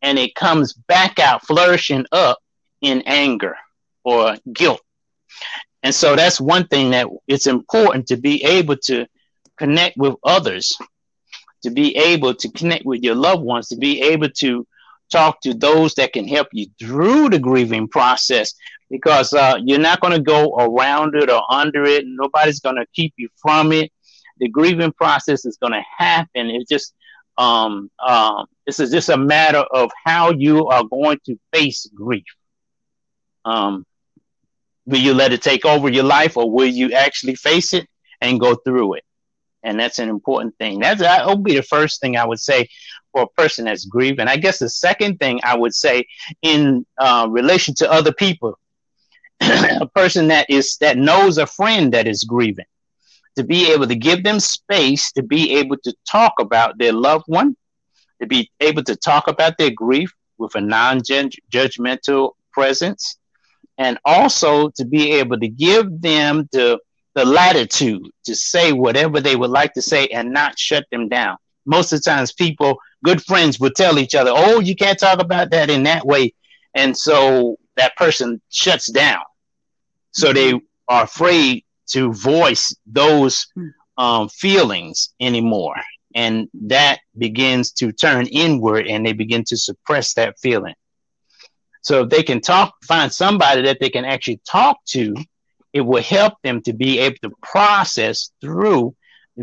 and 0.02 0.18
it 0.18 0.34
comes 0.34 0.72
back 0.72 1.20
out 1.20 1.46
flourishing 1.46 2.06
up 2.14 2.40
in 2.80 3.04
anger 3.06 3.58
or 4.06 4.38
guilt. 4.54 4.82
And 5.84 5.94
so 5.94 6.16
that's 6.16 6.40
one 6.40 6.68
thing 6.68 6.92
that 6.92 7.08
it's 7.28 7.48
important 7.48 8.08
to 8.08 8.16
be 8.16 8.46
able 8.46 8.78
to 8.86 9.06
connect 9.58 9.98
with 9.98 10.16
others, 10.24 10.78
to 11.64 11.70
be 11.70 11.98
able 11.98 12.34
to 12.36 12.50
connect 12.50 12.86
with 12.86 13.04
your 13.04 13.16
loved 13.16 13.44
ones, 13.44 13.68
to 13.68 13.76
be 13.76 14.02
able 14.04 14.30
to 14.38 14.66
talk 15.10 15.42
to 15.42 15.54
those 15.54 15.94
that 15.96 16.14
can 16.14 16.28
help 16.28 16.48
you 16.52 16.68
through 16.80 17.30
the 17.30 17.40
grieving 17.40 17.88
process 17.88 18.54
because 18.90 19.34
uh, 19.34 19.58
you're 19.64 19.80
not 19.80 20.02
going 20.02 20.14
to 20.14 20.22
go 20.22 20.56
around 20.56 21.16
it 21.16 21.30
or 21.30 21.42
under 21.52 21.84
it. 21.84 22.04
Nobody's 22.08 22.60
going 22.60 22.78
to 22.78 22.86
keep 22.94 23.14
you 23.18 23.30
from 23.42 23.72
it. 23.72 23.92
The 24.40 24.50
grieving 24.50 24.94
process 24.94 25.46
is 25.46 25.58
going 25.58 25.74
to 25.74 25.84
happen. 25.98 26.50
It's 26.50 26.70
just 26.70 26.94
um, 27.38 27.90
um, 28.06 28.48
this 28.66 28.80
is 28.80 28.92
just 28.92 29.10
a 29.10 29.18
matter 29.18 29.60
of 29.72 29.92
how 30.06 30.32
you 30.32 30.68
are 30.68 30.84
going 30.84 31.20
to 31.26 31.40
face 31.54 31.90
grief. 31.96 32.26
Um, 33.46 33.86
will 34.86 35.00
you 35.00 35.14
let 35.14 35.32
it 35.32 35.42
take 35.42 35.66
over 35.66 35.90
your 35.90 36.04
life, 36.04 36.36
or 36.36 36.52
will 36.52 36.68
you 36.68 36.92
actually 36.94 37.36
face 37.36 37.74
it 37.74 37.88
and 38.20 38.40
go 38.40 38.56
through 38.56 38.96
it? 38.96 39.04
And 39.64 39.80
that's 39.80 40.00
an 40.00 40.10
important 40.10 40.58
thing. 40.58 40.80
That's 40.80 41.02
that 41.02 41.28
would 41.28 41.44
be 41.44 41.56
the 41.56 41.64
first 41.64 42.00
thing 42.00 42.16
I 42.16 42.26
would 42.26 42.40
say 42.40 42.70
for 43.12 43.24
a 43.24 43.28
person 43.28 43.66
that's 43.66 43.86
grieving. 43.86 44.28
I 44.28 44.38
guess 44.38 44.60
the 44.60 44.70
second 44.70 45.20
thing 45.20 45.40
I 45.44 45.58
would 45.58 45.74
say 45.76 46.06
in 46.42 46.86
uh, 46.98 47.28
relation 47.30 47.74
to 47.76 47.92
other 47.92 48.14
people, 48.14 48.58
a 49.42 49.88
person 49.94 50.28
that 50.28 50.50
is 50.50 50.78
that 50.78 50.98
knows 50.98 51.38
a 51.38 51.46
friend 51.46 51.94
that 51.94 52.08
is 52.08 52.24
grieving, 52.24 52.66
to 53.36 53.44
be 53.44 53.72
able 53.72 53.88
to 53.88 53.96
give 53.96 54.24
them 54.24 54.40
space 54.40 55.12
to 55.14 55.24
be 55.24 55.56
able 55.58 55.78
to 55.78 55.94
talk 56.10 56.34
about 56.40 56.78
their 56.78 56.94
loved 56.94 57.26
one, 57.28 57.56
to 58.22 58.28
be 58.28 58.52
able 58.60 58.84
to 58.84 58.96
talk 58.96 59.28
about 59.28 59.58
their 59.58 59.72
grief 59.72 60.14
with 60.38 60.56
a 60.56 60.62
non-judgmental 60.62 62.32
presence, 62.52 63.18
and 63.78 63.98
also 64.06 64.70
to 64.70 64.86
be 64.86 65.14
able 65.14 65.40
to 65.40 65.48
give 65.48 66.02
them 66.02 66.48
the 66.52 66.80
the 67.20 67.26
latitude 67.26 68.10
to 68.24 68.34
say 68.34 68.72
whatever 68.72 69.20
they 69.20 69.36
would 69.36 69.50
like 69.50 69.74
to 69.74 69.82
say 69.82 70.08
and 70.08 70.32
not 70.32 70.58
shut 70.58 70.86
them 70.90 71.10
down. 71.10 71.36
Most 71.66 71.92
of 71.92 72.00
the 72.02 72.10
times, 72.10 72.32
people 72.32 72.80
good 73.04 73.22
friends 73.22 73.60
would 73.60 73.76
tell 73.76 74.00
each 74.00 74.16
other, 74.16 74.32
"Oh, 74.34 74.62
you 74.62 74.74
can't 74.74 74.98
talk 74.98 75.20
about 75.20 75.52
that 75.52 75.70
in 75.70 75.84
that 75.84 76.06
way," 76.06 76.34
and 76.74 76.98
so 76.98 77.58
that 77.76 77.98
person 77.98 78.42
shuts 78.50 78.90
down. 78.90 79.22
So 80.12 80.32
they 80.32 80.54
are 80.88 81.04
afraid 81.04 81.66
to 81.88 82.14
voice 82.14 82.74
those 82.86 83.48
um, 83.98 84.30
feelings 84.30 85.14
anymore, 85.20 85.76
and 86.16 86.48
that 86.54 87.00
begins 87.18 87.74
to 87.74 87.92
turn 87.92 88.28
inward, 88.28 88.88
and 88.88 89.06
they 89.06 89.14
begin 89.14 89.44
to 89.46 89.58
suppress 89.58 90.14
that 90.14 90.40
feeling. 90.40 90.76
So 91.82 92.04
if 92.04 92.10
they 92.10 92.24
can 92.24 92.40
talk, 92.40 92.76
find 92.86 93.12
somebody 93.12 93.64
that 93.64 93.80
they 93.82 93.90
can 93.90 94.06
actually 94.06 94.40
talk 94.50 94.78
to, 94.96 95.16
it 95.74 95.82
will 95.82 96.02
help 96.02 96.34
them 96.44 96.62
to 96.64 96.74
be 96.74 97.00
able 97.00 97.18
to 97.22 97.32
process 97.42 98.32
through 98.42 98.96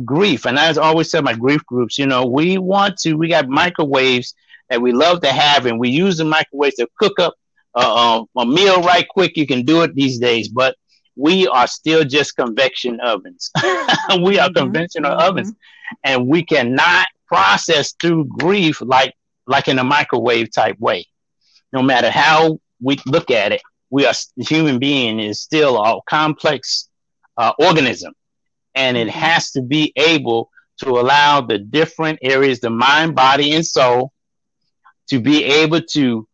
grief. 0.04 0.46
And 0.46 0.58
I 0.58 0.72
always 0.74 1.10
said, 1.10 1.24
my 1.24 1.34
grief 1.34 1.64
groups, 1.66 1.98
you 1.98 2.06
know, 2.06 2.26
we 2.26 2.58
want 2.58 2.98
to, 2.98 3.14
we 3.14 3.28
got 3.28 3.48
microwaves 3.48 4.34
that 4.68 4.82
we 4.82 4.92
love 4.92 5.20
to 5.22 5.32
have, 5.32 5.66
and 5.66 5.78
we 5.78 5.90
use 5.90 6.18
the 6.18 6.24
microwaves 6.24 6.76
to 6.76 6.88
cook 6.98 7.18
up 7.20 7.34
uh, 7.74 8.22
uh, 8.36 8.40
a 8.40 8.46
meal 8.46 8.82
right 8.82 9.06
quick. 9.08 9.36
You 9.36 9.46
can 9.46 9.64
do 9.64 9.82
it 9.82 9.94
these 9.94 10.18
days, 10.18 10.48
but 10.48 10.76
we 11.14 11.46
are 11.48 11.66
still 11.66 12.04
just 12.04 12.36
convection 12.36 13.00
ovens. 13.00 13.50
we 14.22 14.38
are 14.38 14.48
mm-hmm. 14.48 14.54
conventional 14.54 15.12
mm-hmm. 15.12 15.28
ovens, 15.28 15.52
and 16.02 16.26
we 16.26 16.44
cannot 16.44 17.06
process 17.26 17.92
through 18.00 18.24
grief 18.24 18.80
like 18.80 19.14
like 19.46 19.68
in 19.68 19.78
a 19.78 19.84
microwave 19.84 20.52
type 20.52 20.78
way. 20.78 21.06
No 21.72 21.82
matter 21.82 22.10
how 22.10 22.58
we 22.80 22.98
look 23.06 23.30
at 23.30 23.52
it, 23.52 23.62
we 23.96 24.04
are 24.04 24.12
human 24.36 24.78
being 24.78 25.20
is 25.20 25.40
still 25.40 25.82
a 25.82 25.98
complex 26.06 26.90
uh, 27.38 27.54
organism, 27.58 28.12
and 28.74 28.94
it 28.94 29.08
mm-hmm. 29.08 29.18
has 29.18 29.52
to 29.52 29.62
be 29.62 29.90
able 29.96 30.50
to 30.82 30.90
allow 31.00 31.40
the 31.40 31.56
different 31.56 32.18
areas, 32.20 32.60
the 32.60 32.68
mind, 32.68 33.14
body, 33.14 33.54
and 33.54 33.64
soul, 33.64 34.12
to 35.08 35.18
be 35.18 35.44
able 35.44 35.80
to 35.80 36.28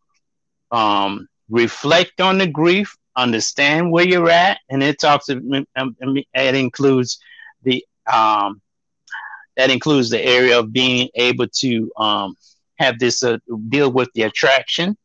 um, 0.71 1.29
reflect 1.47 2.19
on 2.19 2.37
the 2.37 2.47
grief, 2.47 2.97
understand 3.15 3.89
where 3.89 4.05
you're 4.05 4.29
at, 4.29 4.59
and 4.69 4.83
it 4.83 4.99
talks. 4.99 5.29
It 5.29 6.55
includes 6.65 7.17
the 7.61 7.85
um, 8.11 8.61
that 9.55 9.69
includes 9.69 10.09
the 10.09 10.21
area 10.21 10.59
of 10.59 10.73
being 10.73 11.07
able 11.15 11.47
to 11.47 11.89
um, 11.95 12.35
have 12.75 12.99
this 12.99 13.23
uh, 13.23 13.37
deal 13.69 13.89
with 13.89 14.09
the 14.15 14.23
attraction, 14.23 14.97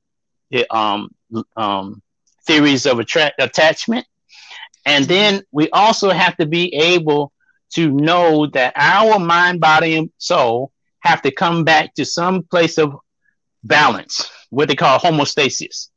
the 0.50 0.66
um, 0.74 1.14
um, 1.56 2.02
theories 2.48 2.86
of 2.86 2.98
attract 2.98 3.40
attachment, 3.40 4.06
and 4.86 5.04
then 5.04 5.42
we 5.52 5.68
also 5.70 6.10
have 6.10 6.36
to 6.38 6.46
be 6.46 6.74
able 6.74 7.32
to 7.74 7.90
know 7.90 8.46
that 8.46 8.72
our 8.74 9.18
mind, 9.18 9.60
body, 9.60 9.96
and 9.96 10.10
soul 10.16 10.72
have 11.00 11.20
to 11.22 11.30
come 11.30 11.62
back 11.62 11.94
to 11.94 12.04
some 12.04 12.42
place 12.42 12.78
of 12.78 12.96
balance, 13.62 14.30
what 14.48 14.68
they 14.68 14.74
call 14.74 14.98
homeostasis. 14.98 15.90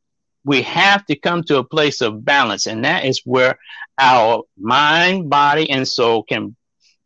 We 0.43 0.61
have 0.63 1.05
to 1.05 1.15
come 1.15 1.43
to 1.43 1.57
a 1.59 1.63
place 1.63 2.01
of 2.01 2.25
balance, 2.25 2.67
and 2.67 2.83
that 2.83 3.05
is 3.05 3.21
where 3.23 3.57
our 3.97 4.43
mind, 4.59 5.29
body, 5.29 5.69
and 5.69 5.87
soul 5.87 6.23
can 6.23 6.55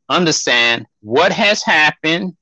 understand 0.09 0.87
what 1.01 1.31
has 1.31 1.61
happened 1.61 2.35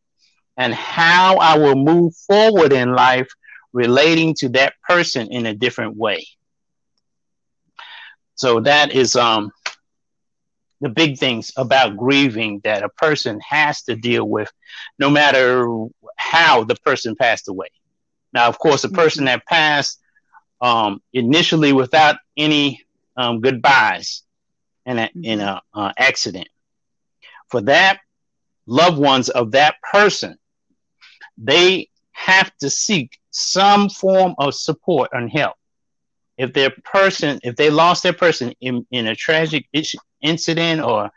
and 0.55 0.73
how 0.73 1.37
I 1.37 1.57
will 1.57 1.75
move 1.75 2.15
forward 2.15 2.71
in 2.71 2.95
life 2.95 3.27
relating 3.73 4.35
to 4.35 4.49
that 4.49 4.75
person 4.87 5.27
in 5.31 5.45
a 5.47 5.53
different 5.53 5.97
way. 5.97 6.25
So 8.35 8.59
that 8.61 8.91
is 8.93 9.15
um 9.15 9.51
the 10.81 10.89
big 10.89 11.17
things 11.17 11.51
about 11.55 11.95
grieving 11.95 12.59
that 12.65 12.83
a 12.83 12.89
person 12.89 13.39
has 13.39 13.83
to 13.83 13.95
deal 13.95 14.27
with 14.27 14.51
no 14.99 15.09
matter 15.09 15.65
how 16.17 16.63
the 16.65 16.75
person 16.75 17.15
passed 17.15 17.47
away. 17.47 17.67
Now, 18.33 18.49
of 18.49 18.59
course, 18.59 18.83
a 18.83 18.89
person 18.89 19.25
that 19.25 19.45
passed 19.45 19.99
um, 20.59 21.01
initially 21.13 21.71
without 21.71 22.17
any 22.35 22.81
um, 23.15 23.39
goodbyes 23.39 24.23
in 24.85 24.99
a, 24.99 25.09
in 25.21 25.39
a 25.39 25.61
uh, 25.73 25.93
accident, 25.97 26.49
for 27.49 27.61
that 27.61 27.99
loved 28.65 28.97
ones 28.97 29.29
of 29.29 29.51
that 29.51 29.75
person, 29.89 30.37
they 31.37 31.89
have 32.11 32.51
to 32.57 32.69
seek 32.69 33.19
some 33.29 33.89
form 33.89 34.35
of 34.37 34.53
support 34.53 35.09
and 35.13 35.29
help. 35.31 35.55
If 36.37 36.53
their 36.53 36.71
person, 36.83 37.39
if 37.43 37.55
they 37.55 37.69
lost 37.69 38.03
their 38.03 38.13
person 38.13 38.53
in, 38.59 38.85
in 38.91 39.07
a 39.07 39.15
tragic 39.15 39.67
incident 40.21 40.81
or 40.81 41.11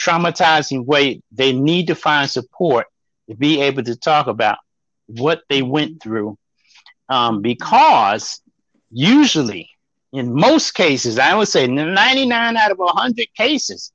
traumatizing 0.00 0.84
way, 0.84 1.22
they 1.30 1.52
need 1.52 1.86
to 1.88 1.94
find 1.94 2.28
support 2.28 2.86
to 3.28 3.36
be 3.36 3.60
able 3.60 3.84
to 3.84 3.96
talk 3.96 4.26
about 4.26 4.58
what 5.06 5.42
they 5.48 5.62
went 5.62 6.02
through. 6.02 6.36
Um, 7.08 7.42
because 7.42 8.40
usually, 8.90 9.70
in 10.12 10.34
most 10.34 10.72
cases, 10.74 11.18
I 11.18 11.34
would 11.34 11.48
say 11.48 11.66
99 11.66 12.56
out 12.56 12.70
of 12.70 12.78
100 12.78 13.34
cases, 13.34 13.92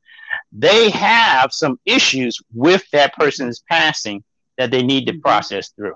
they 0.51 0.89
have 0.89 1.53
some 1.53 1.79
issues 1.85 2.39
with 2.53 2.83
that 2.91 3.13
person's 3.15 3.63
passing 3.69 4.23
that 4.57 4.71
they 4.71 4.83
need 4.83 5.07
to 5.07 5.13
mm-hmm. 5.13 5.21
process 5.21 5.69
through. 5.69 5.95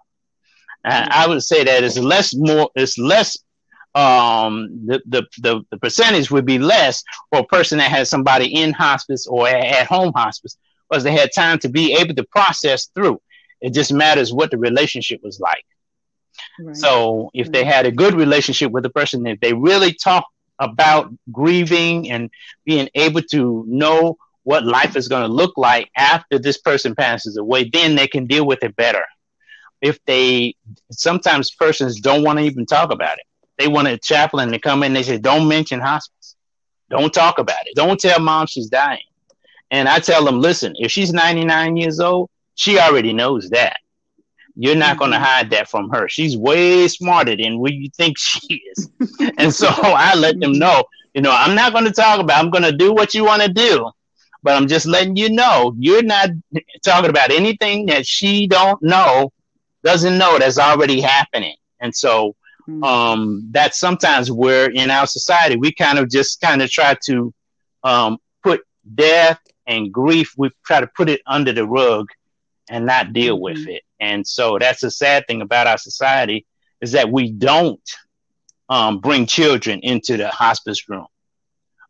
And 0.83 1.09
I 1.09 1.27
would 1.27 1.43
say 1.43 1.63
that 1.63 1.83
it's 1.83 1.97
less 1.97 2.33
more, 2.33 2.69
it's 2.75 2.97
less, 2.97 3.37
um, 3.95 4.85
the, 4.85 5.01
the, 5.07 5.23
the, 5.41 5.61
the 5.71 5.77
percentage 5.77 6.29
would 6.29 6.45
be 6.45 6.59
less 6.59 7.03
for 7.31 7.39
a 7.39 7.45
person 7.45 7.79
that 7.79 7.91
has 7.91 8.09
somebody 8.09 8.53
in 8.53 8.71
hospice 8.71 9.25
or 9.27 9.47
at 9.47 9.87
home 9.87 10.13
hospice 10.15 10.57
because 10.89 11.03
they 11.03 11.11
had 11.11 11.31
time 11.33 11.59
to 11.59 11.69
be 11.69 11.93
able 11.93 12.15
to 12.15 12.23
process 12.23 12.87
through. 12.95 13.21
It 13.61 13.73
just 13.73 13.91
matters 13.91 14.33
what 14.33 14.51
the 14.51 14.57
relationship 14.57 15.21
was 15.23 15.39
like. 15.39 15.65
Right. 16.59 16.77
So 16.77 17.29
if 17.33 17.47
right. 17.47 17.53
they 17.53 17.63
had 17.63 17.85
a 17.85 17.91
good 17.91 18.13
relationship 18.13 18.71
with 18.71 18.83
the 18.83 18.89
person, 18.89 19.25
if 19.27 19.39
they 19.39 19.53
really 19.53 19.93
talk 19.93 20.25
about 20.59 21.13
grieving 21.31 22.09
and 22.09 22.29
being 22.65 22.89
able 22.95 23.21
to 23.21 23.65
know 23.67 24.17
what 24.43 24.65
life 24.65 24.95
is 24.95 25.07
going 25.07 25.21
to 25.23 25.33
look 25.33 25.57
like 25.57 25.89
after 25.95 26.39
this 26.39 26.57
person 26.57 26.95
passes 26.95 27.37
away, 27.37 27.69
then 27.69 27.95
they 27.95 28.07
can 28.07 28.25
deal 28.25 28.45
with 28.45 28.63
it 28.63 28.75
better. 28.75 29.03
If 29.81 30.03
they 30.05 30.55
sometimes 30.91 31.51
persons 31.51 31.99
don't 31.99 32.23
want 32.23 32.39
to 32.39 32.45
even 32.45 32.65
talk 32.65 32.91
about 32.91 33.17
it, 33.17 33.25
they 33.59 33.67
want 33.67 33.89
a 33.89 33.97
chaplain 33.97 34.51
to 34.51 34.57
come 34.57 34.81
in. 34.83 34.93
They 34.93 35.03
said, 35.03 35.21
"Don't 35.21 35.47
mention 35.47 35.81
hospice. 35.81 36.35
Don't 36.89 37.13
talk 37.13 37.37
about 37.37 37.67
it. 37.67 37.75
Don't 37.75 37.99
tell 37.99 38.19
mom 38.19 38.47
she's 38.47 38.69
dying." 38.69 39.03
And 39.69 39.87
I 39.87 39.99
tell 39.99 40.23
them, 40.25 40.39
"Listen, 40.39 40.73
if 40.77 40.91
she's 40.91 41.13
99 41.13 41.75
years 41.75 41.99
old, 41.99 42.29
she 42.55 42.79
already 42.79 43.13
knows 43.13 43.49
that. 43.49 43.77
You're 44.55 44.75
not 44.75 44.91
mm-hmm. 44.91 44.99
going 44.99 45.11
to 45.11 45.19
hide 45.19 45.49
that 45.51 45.69
from 45.69 45.89
her. 45.89 46.07
She's 46.07 46.37
way 46.37 46.87
smarter 46.87 47.35
than 47.35 47.59
what 47.59 47.73
you 47.73 47.89
think 47.95 48.17
she 48.17 48.63
is." 48.71 48.89
and 49.37 49.53
so 49.53 49.67
I 49.83 50.15
let 50.15 50.39
them 50.39 50.53
know, 50.53 50.85
you 51.13 51.21
know, 51.21 51.35
I'm 51.35 51.53
not 51.53 51.73
going 51.73 51.85
to 51.85 51.91
talk 51.91 52.21
about. 52.21 52.39
I'm 52.39 52.49
going 52.49 52.63
to 52.63 52.71
do 52.71 52.93
what 52.93 53.13
you 53.13 53.25
want 53.25 53.41
to 53.41 53.49
do, 53.51 53.91
but 54.41 54.55
I'm 54.55 54.67
just 54.67 54.85
letting 54.85 55.17
you 55.17 55.29
know 55.29 55.75
you're 55.77 56.01
not 56.01 56.29
talking 56.81 57.09
about 57.09 57.29
anything 57.29 57.87
that 57.87 58.07
she 58.07 58.47
don't 58.47 58.81
know, 58.81 59.33
doesn't 59.83 60.17
know 60.17 60.39
that's 60.39 60.57
already 60.57 61.01
happening. 61.01 61.57
And 61.81 61.93
so. 61.93 62.37
Um, 62.83 63.47
that 63.51 63.75
sometimes 63.75 64.31
where 64.31 64.69
in 64.69 64.89
our 64.89 65.07
society 65.07 65.55
we 65.55 65.73
kind 65.73 65.99
of 65.99 66.09
just 66.09 66.41
kind 66.41 66.61
of 66.61 66.69
try 66.69 66.95
to 67.05 67.33
um, 67.83 68.17
put 68.43 68.61
death 68.95 69.39
and 69.67 69.91
grief, 69.91 70.33
we 70.37 70.49
try 70.65 70.81
to 70.81 70.87
put 70.87 71.09
it 71.09 71.21
under 71.25 71.53
the 71.53 71.65
rug 71.65 72.09
and 72.69 72.85
not 72.85 73.13
deal 73.13 73.35
mm-hmm. 73.35 73.43
with 73.43 73.67
it. 73.67 73.83
And 73.99 74.25
so 74.25 74.57
that's 74.59 74.81
the 74.81 74.91
sad 74.91 75.25
thing 75.27 75.41
about 75.41 75.67
our 75.67 75.77
society 75.77 76.45
is 76.81 76.93
that 76.93 77.11
we 77.11 77.31
don't 77.31 77.81
um, 78.69 78.99
bring 78.99 79.25
children 79.25 79.79
into 79.81 80.17
the 80.17 80.29
hospice 80.29 80.87
room 80.89 81.07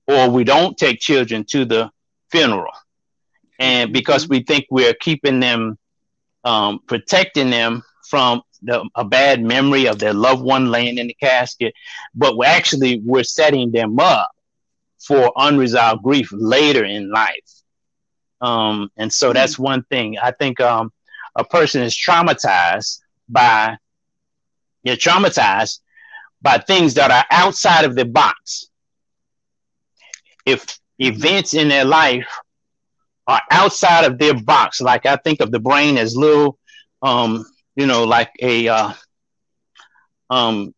or 0.08 0.30
we 0.30 0.44
don't 0.44 0.78
take 0.78 1.00
children 1.00 1.46
to 1.46 1.66
the 1.66 1.92
funeral. 2.32 2.74
And 3.60 3.88
mm-hmm. 3.88 3.94
because 3.94 4.28
we 4.28 4.44
think 4.44 4.66
we're 4.70 4.96
keeping 4.96 5.40
them, 5.40 5.78
um, 6.44 6.80
protecting 6.88 7.50
them 7.50 7.84
from 8.10 8.42
the, 8.62 8.88
a 8.96 9.06
bad 9.06 9.42
memory 9.42 9.88
of 9.88 10.00
their 10.00 10.14
loved 10.14 10.42
one 10.42 10.72
laying 10.72 10.98
in 10.98 11.08
the 11.08 11.14
casket, 11.16 11.74
but 12.14 12.38
we're 12.38 12.46
actually 12.46 13.02
we're 13.04 13.24
setting 13.24 13.72
them 13.72 14.00
up 14.00 14.30
for 15.00 15.32
unresolved 15.36 16.04
grief 16.04 16.30
later 16.32 16.84
in 16.84 17.10
life. 17.10 17.50
Um, 18.42 18.92
and 18.98 19.12
so 19.12 19.28
mm-hmm. 19.28 19.36
that's 19.36 19.60
one 19.60 19.84
thing. 19.84 20.18
I 20.18 20.32
think 20.32 20.60
um, 20.60 20.92
a 21.36 21.44
person 21.44 21.82
is 21.82 21.96
traumatized 21.96 23.00
by 23.28 23.78
they're 24.84 24.96
traumatized 24.96 25.80
by 26.42 26.58
things 26.58 26.94
that 26.96 27.12
are 27.12 27.26
outside 27.32 27.86
of 27.86 27.96
the 27.96 28.06
box. 28.06 28.68
If 30.46 30.80
events 31.00 31.54
in 31.54 31.68
their 31.68 31.86
life 31.86 32.28
are 33.30 33.42
outside 33.52 34.06
of 34.06 34.18
their 34.18 34.34
box. 34.34 34.82
Like 34.82 35.06
I 35.06 35.16
think 35.16 35.40
of 35.40 35.52
the 35.52 35.60
brain 35.60 35.98
as 35.98 36.16
little, 36.16 36.58
um, 37.04 37.46
you 37.80 37.86
know, 37.86 38.04
like 38.04 38.32
a, 38.42 38.68
uh, 38.68 38.94
um, 40.30 40.76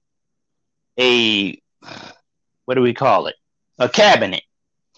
a, 0.99 1.59
what 2.65 2.75
do 2.75 2.81
we 2.81 2.93
call 2.93 3.25
it? 3.25 3.35
A 3.79 3.89
cabinet. 3.89 4.43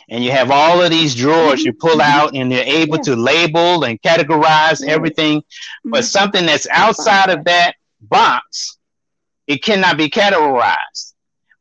And 0.09 0.21
you 0.21 0.31
have 0.31 0.51
all 0.51 0.81
of 0.81 0.89
these 0.91 1.15
drawers 1.15 1.63
you 1.63 1.71
pull 1.71 2.01
out 2.01 2.35
and 2.35 2.51
you're 2.51 2.61
able 2.61 2.97
yeah. 2.97 3.03
to 3.03 3.15
label 3.15 3.85
and 3.85 4.01
categorize 4.01 4.85
everything. 4.85 5.43
But 5.85 5.99
mm-hmm. 5.99 6.03
something 6.03 6.45
that's 6.45 6.67
outside 6.69 7.29
of 7.29 7.45
that 7.45 7.75
box, 8.01 8.77
it 9.47 9.63
cannot 9.63 9.97
be 9.97 10.09
categorized. 10.09 11.13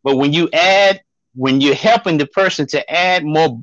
But 0.03 0.17
when 0.17 0.33
you 0.33 0.51
add 0.53 1.03
when 1.35 1.61
you're 1.61 1.75
helping 1.77 2.19
the 2.19 2.27
person 2.27 2.67
to 2.67 2.93
add 2.93 3.25
more 3.25 3.63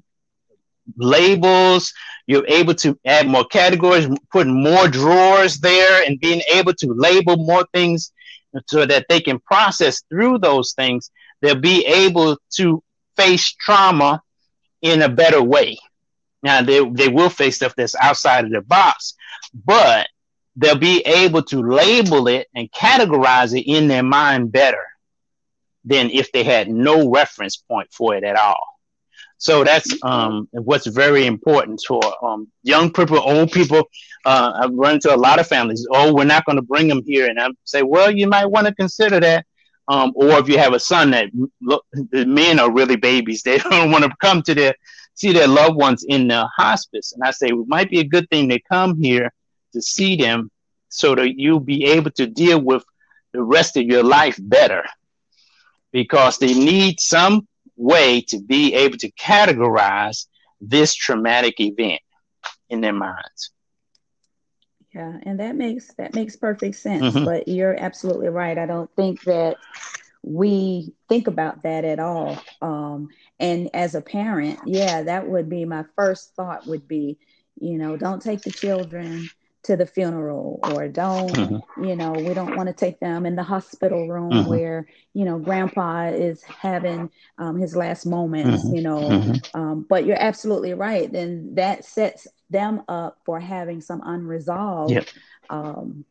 labels, 0.96 1.94
you're 2.30 2.48
able 2.48 2.76
to 2.76 2.96
add 3.06 3.28
more 3.28 3.44
categories, 3.46 4.08
put 4.32 4.46
more 4.46 4.88
drawers 4.88 5.58
there, 5.58 6.04
and 6.06 6.20
being 6.20 6.42
able 6.54 6.76
to 6.76 6.94
label 6.94 7.38
more 7.38 7.66
things. 7.74 8.12
so 8.68 8.86
that 8.86 9.06
they 9.10 9.20
can 9.22 9.40
process 9.40 10.04
through 10.10 10.38
those 10.40 10.74
things. 10.74 11.12
They'll 11.42 11.56
be 11.56 11.86
able 11.86 12.38
to 12.58 12.84
face 13.16 13.54
trauma 13.54 14.22
in 14.82 15.02
a 15.02 15.10
better 15.10 15.42
way. 15.42 15.78
Now 16.44 16.62
they 16.62 16.88
they 16.90 17.10
will 17.10 17.30
face 17.30 17.58
stuff 17.58 17.74
that's 17.76 17.96
outside 17.96 18.46
of 18.46 18.52
the 18.52 18.62
box, 18.62 19.16
but 19.54 20.08
they'll 20.56 20.78
be 20.92 21.00
able 21.06 21.44
to 21.44 21.62
label 21.62 22.28
it 22.28 22.48
and 22.56 22.72
categorize 22.72 23.58
it 23.60 23.66
in 23.70 23.88
their 23.88 24.04
mind 24.04 24.52
better 24.52 24.86
than 25.86 26.10
if 26.12 26.32
they 26.32 26.44
had 26.44 26.68
no 26.70 27.10
reference 27.10 27.58
point 27.58 27.92
for 27.92 28.16
it 28.16 28.24
at 28.24 28.36
all. 28.36 28.69
So 29.40 29.64
that's 29.64 29.98
um, 30.04 30.50
what's 30.52 30.86
very 30.86 31.26
important 31.26 31.82
for 31.88 32.02
um, 32.22 32.50
young 32.64 32.92
people, 32.92 33.18
old 33.18 33.54
people. 33.54 33.90
Uh, 34.26 34.52
I've 34.54 34.74
run 34.74 34.96
into 34.96 35.16
a 35.16 35.16
lot 35.16 35.40
of 35.40 35.48
families. 35.48 35.88
Oh, 35.90 36.14
we're 36.14 36.26
not 36.26 36.46
going 36.46 36.58
to 36.58 36.62
bring 36.62 36.90
them 36.90 37.04
here, 37.06 37.26
and 37.26 37.40
I 37.40 37.48
say, 37.64 37.82
well, 37.82 38.12
you 38.12 38.28
might 38.28 38.48
want 38.48 38.68
to 38.68 38.76
consider 38.76 39.20
that. 39.22 39.46
Um, 39.88 40.12
or 40.14 40.38
if 40.40 40.50
you 40.50 40.58
have 40.60 40.74
a 40.74 40.80
son 40.80 41.12
that 41.12 41.30
look, 41.62 41.86
the 41.94 42.26
men 42.26 42.60
are 42.60 42.72
really 42.72 42.98
babies, 42.98 43.42
they 43.46 43.58
don't 43.58 43.92
want 43.92 44.04
to 44.04 44.12
come 44.22 44.42
to 44.44 44.54
their 44.54 44.76
see 45.14 45.32
their 45.32 45.48
loved 45.48 45.78
ones 45.78 46.06
in 46.08 46.28
the 46.28 46.46
hospice. 46.56 47.14
And 47.14 47.24
I 47.24 47.32
say 47.32 47.48
it 47.48 47.68
might 47.68 47.90
be 47.90 48.00
a 48.00 48.06
good 48.06 48.30
thing 48.30 48.50
to 48.50 48.60
come 48.60 49.02
here 49.02 49.34
to 49.72 49.82
see 49.82 50.18
them, 50.18 50.52
so 50.90 51.16
that 51.16 51.40
you'll 51.40 51.62
be 51.62 51.86
able 51.86 52.12
to 52.12 52.28
deal 52.28 52.60
with 52.60 52.84
the 53.32 53.42
rest 53.42 53.78
of 53.78 53.84
your 53.84 54.04
life 54.04 54.38
better, 54.38 54.84
because 55.94 56.40
they 56.40 56.54
need 56.54 57.00
some 57.00 57.48
way 57.80 58.22
to 58.22 58.40
be 58.40 58.74
able 58.76 58.98
to 58.98 59.12
categorize 59.12 60.28
this 60.62 60.94
traumatic 60.94 61.60
event 61.60 62.02
in 62.70 62.82
their 62.82 62.94
minds. 62.94 63.52
Yeah, 64.94 65.18
and 65.24 65.40
that 65.40 65.56
makes 65.56 65.94
that 65.96 66.16
makes 66.16 66.36
perfect 66.36 66.76
sense. 66.76 67.16
Mm-hmm. 67.16 67.26
But 67.26 67.48
you're 67.48 67.80
absolutely 67.80 68.30
right. 68.30 68.58
I 68.58 68.66
don't 68.66 68.90
think 68.96 69.24
that 69.24 69.58
we 70.24 70.94
think 71.08 71.28
about 71.28 71.64
that 71.64 71.86
at 71.86 72.00
all. 72.00 72.42
Um, 72.62 73.10
and 73.40 73.70
as 73.74 73.96
a 73.96 74.02
parent, 74.02 74.60
yeah, 74.66 75.04
that 75.04 75.28
would 75.28 75.48
be 75.48 75.66
my 75.66 75.86
first 75.96 76.36
thought. 76.36 76.68
Would 76.68 76.88
be, 76.88 77.18
you 77.60 77.78
know, 77.78 77.98
don't 77.98 78.22
take 78.22 78.42
the 78.42 78.52
children 78.52 79.30
to 79.64 79.76
the 79.76 79.86
funeral 79.86 80.60
or 80.64 80.88
don't 80.88 81.32
mm-hmm. 81.34 81.84
you 81.84 81.96
know 81.96 82.12
we 82.12 82.34
don't 82.34 82.56
want 82.56 82.68
to 82.68 82.74
take 82.74 83.00
them 83.00 83.26
in 83.26 83.36
the 83.36 83.44
hospital 83.44 84.08
room 84.08 84.32
mm-hmm. 84.32 84.50
where 84.50 84.88
you 85.14 85.26
know 85.26 85.38
grandpa 85.38 86.08
is 86.08 86.42
having 86.44 87.10
um, 87.38 87.58
his 87.58 87.76
last 87.76 88.06
moments 88.06 88.64
mm-hmm. 88.64 88.76
you 88.76 88.82
know 88.82 89.02
mm-hmm. 89.02 89.60
um, 89.60 89.86
but 89.90 90.06
you're 90.06 90.22
absolutely 90.22 90.74
right 90.74 91.12
then 91.12 91.56
that 91.56 91.84
sets 91.84 92.28
them 92.50 92.82
up 92.88 93.18
for 93.26 93.40
having 93.40 93.82
some 93.82 94.02
unresolved 94.04 94.92
yep. 94.92 95.08
um, 95.50 96.06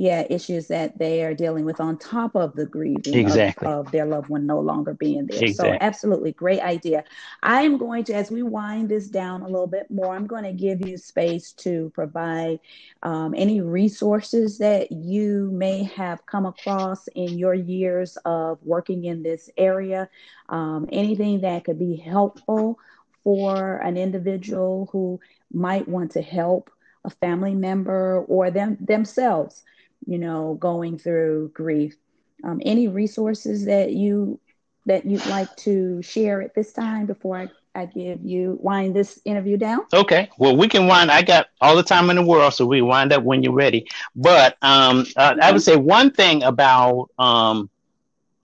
yeah 0.00 0.24
issues 0.30 0.66
that 0.68 0.98
they 0.98 1.22
are 1.22 1.34
dealing 1.34 1.66
with 1.66 1.78
on 1.78 1.94
top 1.98 2.34
of 2.34 2.56
the 2.56 2.64
grieving 2.64 3.14
exactly. 3.14 3.68
of, 3.68 3.86
of, 3.86 3.92
their 3.92 4.06
loved 4.06 4.30
one 4.30 4.46
no 4.46 4.58
longer 4.58 4.94
being 4.94 5.26
there 5.26 5.44
exactly. 5.44 5.72
so 5.72 5.78
absolutely 5.82 6.32
great 6.32 6.60
idea 6.60 7.04
i 7.42 7.60
am 7.60 7.76
going 7.76 8.02
to 8.02 8.14
as 8.14 8.30
we 8.30 8.42
wind 8.42 8.88
this 8.88 9.08
down 9.08 9.42
a 9.42 9.46
little 9.46 9.66
bit 9.66 9.90
more 9.90 10.16
i'm 10.16 10.26
going 10.26 10.42
to 10.42 10.54
give 10.54 10.86
you 10.88 10.96
space 10.96 11.52
to 11.52 11.92
provide 11.94 12.58
um, 13.02 13.34
any 13.36 13.60
resources 13.60 14.56
that 14.56 14.90
you 14.90 15.50
may 15.52 15.82
have 15.82 16.24
come 16.24 16.46
across 16.46 17.06
in 17.08 17.38
your 17.38 17.52
years 17.52 18.16
of 18.24 18.58
working 18.64 19.04
in 19.04 19.22
this 19.22 19.50
area 19.58 20.08
um, 20.48 20.88
anything 20.90 21.42
that 21.42 21.64
could 21.64 21.78
be 21.78 21.94
helpful 21.94 22.78
for 23.22 23.76
an 23.76 23.98
individual 23.98 24.88
who 24.92 25.20
might 25.52 25.86
want 25.86 26.10
to 26.10 26.22
help 26.22 26.70
a 27.04 27.10
family 27.10 27.54
member 27.54 28.24
or 28.28 28.50
them 28.50 28.78
themselves 28.80 29.62
you 30.06 30.18
know, 30.18 30.56
going 30.58 30.98
through 30.98 31.50
grief. 31.54 31.96
Um, 32.42 32.60
any 32.64 32.88
resources 32.88 33.66
that 33.66 33.92
you 33.92 34.40
that 34.86 35.04
you'd 35.04 35.26
like 35.26 35.54
to 35.56 36.02
share 36.02 36.42
at 36.42 36.54
this 36.54 36.72
time 36.72 37.06
before 37.06 37.36
I, 37.36 37.48
I 37.74 37.86
give 37.86 38.24
you 38.24 38.58
wind 38.60 38.96
this 38.96 39.20
interview 39.24 39.56
down? 39.56 39.80
Okay. 39.92 40.30
Well, 40.38 40.56
we 40.56 40.68
can 40.68 40.86
wind. 40.86 41.10
I 41.10 41.22
got 41.22 41.48
all 41.60 41.76
the 41.76 41.82
time 41.82 42.10
in 42.10 42.16
the 42.16 42.24
world, 42.24 42.54
so 42.54 42.66
we 42.66 42.82
wind 42.82 43.12
up 43.12 43.22
when 43.22 43.42
you're 43.42 43.52
ready. 43.52 43.86
But 44.16 44.56
um, 44.62 45.06
uh, 45.16 45.36
I 45.40 45.52
would 45.52 45.62
say 45.62 45.76
one 45.76 46.10
thing 46.10 46.42
about 46.42 47.10
um, 47.18 47.70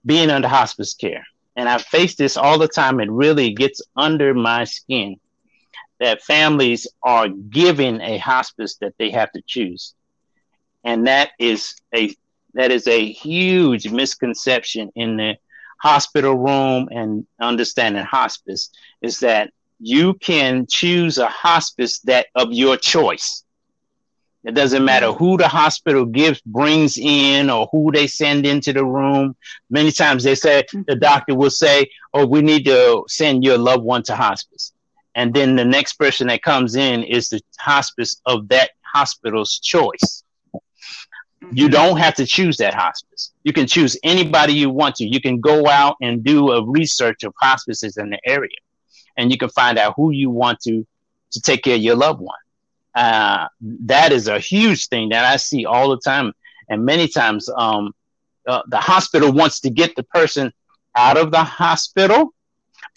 being 0.05 0.29
under 0.29 0.47
hospice 0.47 0.93
care, 0.93 1.25
and 1.55 1.67
I 1.67 1.79
face 1.79 2.15
this 2.15 2.37
all 2.37 2.59
the 2.59 2.67
time. 2.67 2.99
It 2.99 3.09
really 3.11 3.53
gets 3.53 3.81
under 3.95 4.33
my 4.33 4.63
skin 4.63 5.19
that 5.99 6.21
families 6.21 6.87
are 7.03 7.27
given 7.27 8.01
a 8.01 8.17
hospice 8.19 8.75
that 8.77 8.93
they 8.99 9.09
have 9.09 9.31
to 9.31 9.41
choose 9.45 9.95
and 10.83 11.07
that 11.07 11.31
is 11.39 11.75
a 11.95 12.15
that 12.53 12.71
is 12.71 12.87
a 12.87 13.11
huge 13.11 13.89
misconception 13.89 14.91
in 14.95 15.17
the 15.17 15.37
hospital 15.79 16.35
room 16.35 16.89
and 16.91 17.25
understanding 17.39 18.03
hospice 18.03 18.71
is 19.01 19.19
that 19.19 19.51
you 19.79 20.15
can 20.15 20.65
choose 20.67 21.17
a 21.19 21.27
hospice 21.27 21.99
that 21.99 22.27
of 22.35 22.51
your 22.51 22.77
choice. 22.77 23.43
It 24.43 24.55
doesn't 24.55 24.85
matter 24.85 25.11
who 25.11 25.37
the 25.37 25.47
hospital 25.47 26.05
gives 26.05 26.41
brings 26.41 26.97
in 26.97 27.49
or 27.49 27.67
who 27.71 27.91
they 27.91 28.07
send 28.07 28.45
into 28.45 28.71
the 28.71 28.85
room. 28.85 29.35
Many 29.69 29.91
times 29.91 30.23
they 30.23 30.35
say 30.35 30.63
the 30.71 30.77
mm-hmm. 30.77 30.99
doctor 30.99 31.35
will 31.35 31.49
say, 31.49 31.89
"Oh, 32.13 32.25
we 32.25 32.41
need 32.41 32.65
to 32.65 33.03
send 33.07 33.43
your 33.43 33.57
loved 33.57 33.83
one 33.83 34.03
to 34.03 34.15
hospice," 34.15 34.71
and 35.15 35.33
then 35.33 35.57
the 35.57 35.65
next 35.65 35.93
person 35.93 36.27
that 36.27 36.43
comes 36.43 36.75
in 36.75 37.03
is 37.03 37.29
the 37.29 37.41
hospice 37.59 38.21
of 38.25 38.47
that 38.47 38.71
hospital's 38.81 39.59
choice. 39.59 40.23
You 41.49 41.69
don't 41.69 41.97
have 41.97 42.15
to 42.15 42.25
choose 42.25 42.57
that 42.57 42.73
hospice. 42.73 43.31
You 43.43 43.53
can 43.53 43.67
choose 43.67 43.97
anybody 44.03 44.53
you 44.53 44.69
want 44.69 44.95
to. 44.95 45.05
You 45.05 45.21
can 45.21 45.39
go 45.39 45.67
out 45.67 45.95
and 46.01 46.23
do 46.23 46.51
a 46.51 46.65
research 46.65 47.23
of 47.23 47.33
hospices 47.39 47.97
in 47.97 48.09
the 48.09 48.19
area, 48.25 48.57
and 49.17 49.31
you 49.31 49.37
can 49.37 49.49
find 49.49 49.77
out 49.77 49.93
who 49.95 50.11
you 50.11 50.29
want 50.29 50.59
to 50.61 50.85
to 51.31 51.41
take 51.41 51.63
care 51.63 51.75
of 51.75 51.81
your 51.81 51.95
loved 51.95 52.19
one. 52.21 52.37
Uh, 52.95 53.47
that 53.61 54.11
is 54.11 54.27
a 54.27 54.39
huge 54.39 54.87
thing 54.87 55.09
that 55.09 55.23
I 55.23 55.37
see 55.37 55.65
all 55.65 55.89
the 55.89 55.99
time, 56.03 56.33
and 56.69 56.83
many 56.85 57.07
times 57.07 57.49
um, 57.55 57.93
uh, 58.47 58.61
the 58.67 58.79
hospital 58.79 59.31
wants 59.31 59.61
to 59.61 59.69
get 59.69 59.95
the 59.95 60.03
person 60.03 60.51
out 60.95 61.17
of 61.17 61.31
the 61.31 61.43
hospital 61.43 62.33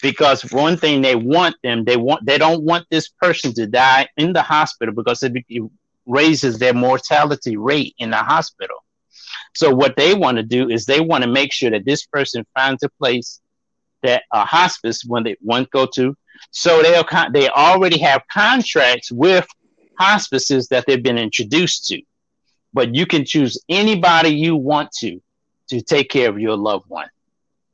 because 0.01 0.43
one 0.51 0.77
thing 0.77 1.01
they 1.01 1.15
want 1.15 1.55
them 1.63 1.83
they 1.85 1.97
want 1.97 2.25
they 2.25 2.37
don't 2.37 2.63
want 2.63 2.85
this 2.89 3.09
person 3.09 3.53
to 3.53 3.67
die 3.67 4.07
in 4.17 4.33
the 4.33 4.41
hospital 4.41 4.93
because 4.93 5.23
it, 5.23 5.33
it 5.49 5.63
raises 6.11 6.59
their 6.59 6.73
mortality 6.73 7.57
rate 7.57 7.95
in 7.97 8.09
the 8.11 8.17
hospital. 8.17 8.77
So 9.53 9.73
what 9.73 9.95
they 9.95 10.13
want 10.13 10.37
to 10.37 10.43
do 10.43 10.69
is 10.69 10.85
they 10.85 11.01
want 11.01 11.23
to 11.23 11.29
make 11.29 11.51
sure 11.51 11.71
that 11.71 11.85
this 11.85 12.05
person 12.05 12.45
finds 12.53 12.83
a 12.83 12.89
place 12.89 13.39
that 14.03 14.23
a 14.31 14.45
hospice 14.45 15.03
when 15.05 15.23
they 15.23 15.35
want 15.41 15.65
to 15.65 15.69
go 15.71 15.85
to. 15.95 16.15
So 16.51 16.81
they'll 16.81 17.05
they 17.31 17.49
already 17.49 17.99
have 17.99 18.23
contracts 18.31 19.11
with 19.11 19.47
hospices 19.99 20.67
that 20.69 20.85
they've 20.87 21.03
been 21.03 21.17
introduced 21.17 21.87
to. 21.87 22.01
But 22.73 22.95
you 22.95 23.05
can 23.05 23.25
choose 23.25 23.57
anybody 23.69 24.29
you 24.29 24.55
want 24.55 24.91
to 24.99 25.21
to 25.69 25.81
take 25.81 26.09
care 26.09 26.29
of 26.29 26.39
your 26.39 26.57
loved 26.57 26.85
one 26.87 27.09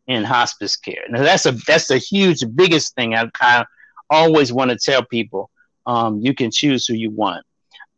in 0.08 0.24
hospice 0.24 0.76
care. 0.76 1.04
Now 1.10 1.24
that's 1.24 1.46
a 1.46 1.52
that's 1.52 1.88
the 1.88 1.98
huge 1.98 2.44
biggest 2.56 2.96
thing 2.96 3.16
I, 3.16 3.30
I 3.40 3.66
always 4.10 4.52
want 4.52 4.72
to 4.72 4.78
tell 4.78 5.04
people. 5.04 5.50
Um, 5.86 6.20
you 6.20 6.34
can 6.34 6.52
choose 6.52 6.86
who 6.86 6.96
you 6.96 7.12
want. 7.12 7.46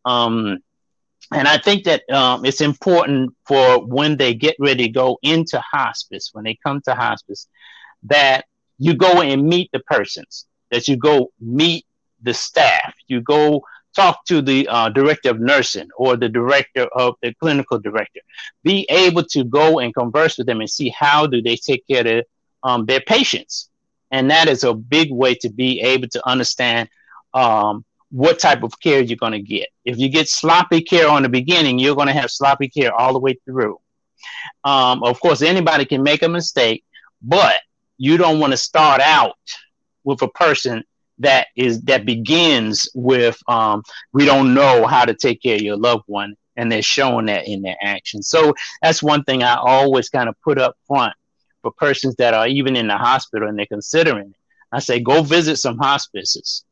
Um, 0.04 0.58
and 1.32 1.46
I 1.46 1.58
think 1.58 1.84
that 1.84 2.08
um, 2.10 2.44
it's 2.44 2.60
important 2.60 3.34
for 3.46 3.84
when 3.84 4.16
they 4.16 4.34
get 4.34 4.56
ready 4.58 4.86
to 4.86 4.92
go 4.92 5.18
into 5.22 5.60
hospice, 5.60 6.30
when 6.32 6.44
they 6.44 6.58
come 6.64 6.80
to 6.82 6.94
hospice, 6.94 7.46
that 8.04 8.46
you 8.78 8.94
go 8.94 9.20
and 9.22 9.46
meet 9.46 9.70
the 9.72 9.80
persons, 9.80 10.46
that 10.70 10.88
you 10.88 10.96
go 10.96 11.30
meet 11.40 11.86
the 12.22 12.34
staff, 12.34 12.94
you 13.06 13.20
go 13.20 13.62
talk 13.94 14.24
to 14.24 14.40
the 14.40 14.66
uh, 14.68 14.88
director 14.88 15.30
of 15.30 15.40
nursing 15.40 15.88
or 15.96 16.16
the 16.16 16.28
director 16.28 16.86
of 16.94 17.14
the 17.22 17.34
clinical 17.34 17.78
director. 17.78 18.20
Be 18.62 18.86
able 18.88 19.24
to 19.24 19.44
go 19.44 19.78
and 19.78 19.94
converse 19.94 20.38
with 20.38 20.46
them 20.46 20.60
and 20.60 20.70
see 20.70 20.88
how 20.90 21.26
do 21.26 21.42
they 21.42 21.56
take 21.56 21.86
care 21.86 22.18
of 22.18 22.24
um, 22.62 22.86
their 22.86 23.00
patients. 23.00 23.68
And 24.10 24.30
that 24.30 24.48
is 24.48 24.64
a 24.64 24.74
big 24.74 25.12
way 25.12 25.34
to 25.36 25.50
be 25.50 25.80
able 25.80 26.08
to 26.08 26.28
understand 26.28 26.88
um, 27.34 27.84
what 28.10 28.38
type 28.38 28.62
of 28.62 28.78
care 28.80 29.00
you're 29.00 29.16
going 29.16 29.32
to 29.32 29.40
get. 29.40 29.68
If 29.84 29.98
you 29.98 30.08
get 30.08 30.28
sloppy 30.28 30.82
care 30.82 31.08
on 31.08 31.22
the 31.22 31.28
beginning, 31.28 31.78
you're 31.78 31.94
going 31.94 32.08
to 32.08 32.12
have 32.12 32.30
sloppy 32.30 32.68
care 32.68 32.92
all 32.92 33.12
the 33.12 33.18
way 33.18 33.38
through. 33.44 33.78
Um, 34.64 35.02
of 35.02 35.20
course, 35.20 35.42
anybody 35.42 35.84
can 35.84 36.02
make 36.02 36.22
a 36.22 36.28
mistake, 36.28 36.84
but 37.22 37.54
you 37.98 38.16
don't 38.16 38.40
want 38.40 38.52
to 38.52 38.56
start 38.56 39.00
out 39.00 39.36
with 40.04 40.22
a 40.22 40.28
person 40.28 40.82
that 41.18 41.48
is 41.54 41.82
that 41.82 42.06
begins 42.06 42.88
with 42.94 43.38
um, 43.46 43.82
we 44.12 44.24
don't 44.24 44.54
know 44.54 44.86
how 44.86 45.04
to 45.04 45.14
take 45.14 45.42
care 45.42 45.56
of 45.56 45.62
your 45.62 45.76
loved 45.76 46.04
one, 46.06 46.34
and 46.56 46.72
they're 46.72 46.82
showing 46.82 47.26
that 47.26 47.46
in 47.46 47.62
their 47.62 47.76
actions. 47.82 48.28
So 48.28 48.54
that's 48.82 49.02
one 49.02 49.22
thing 49.24 49.42
I 49.42 49.56
always 49.56 50.08
kind 50.08 50.28
of 50.28 50.34
put 50.42 50.58
up 50.58 50.76
front 50.86 51.14
for 51.62 51.70
persons 51.72 52.16
that 52.16 52.34
are 52.34 52.48
even 52.48 52.74
in 52.74 52.86
the 52.86 52.96
hospital 52.96 53.48
and 53.48 53.58
they're 53.58 53.66
considering 53.66 54.30
it. 54.30 54.36
I 54.72 54.78
say, 54.78 55.00
go 55.00 55.22
visit 55.22 55.56
some 55.56 55.76
hospices 55.78 56.64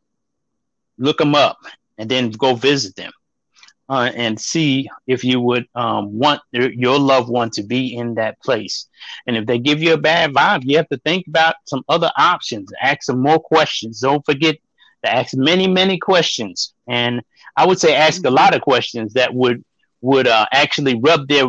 look 0.98 1.18
them 1.18 1.34
up 1.34 1.58
and 1.96 2.10
then 2.10 2.30
go 2.30 2.54
visit 2.54 2.96
them. 2.96 3.12
uh, 3.88 4.10
and 4.14 4.38
see 4.38 4.88
if 5.06 5.24
you 5.24 5.40
would 5.40 5.66
um, 5.74 6.18
want 6.18 6.40
your 6.52 6.98
loved 6.98 7.28
one 7.28 7.50
to 7.50 7.62
be 7.62 7.96
in 7.96 8.14
that 8.14 8.40
place. 8.40 8.86
And 9.26 9.36
if 9.36 9.46
they 9.46 9.58
give 9.58 9.82
you 9.82 9.94
a 9.94 9.98
bad 9.98 10.32
vibe, 10.32 10.62
you 10.64 10.76
have 10.76 10.88
to 10.90 10.98
think 10.98 11.26
about 11.26 11.56
some 11.64 11.82
other 11.88 12.10
options. 12.16 12.70
Ask 12.80 13.04
some 13.04 13.20
more 13.20 13.40
questions. 13.40 14.00
Don't 14.00 14.24
forget 14.26 14.56
to 15.04 15.12
ask 15.12 15.34
many, 15.34 15.66
many 15.66 15.98
questions. 15.98 16.74
And 16.86 17.22
I 17.56 17.66
would 17.66 17.80
say 17.80 17.94
ask 17.94 18.24
a 18.24 18.30
lot 18.30 18.54
of 18.54 18.60
questions 18.60 19.14
that 19.14 19.34
would 19.34 19.64
would 20.00 20.28
uh, 20.28 20.46
actually 20.52 20.94
rub 20.94 21.26
their 21.26 21.46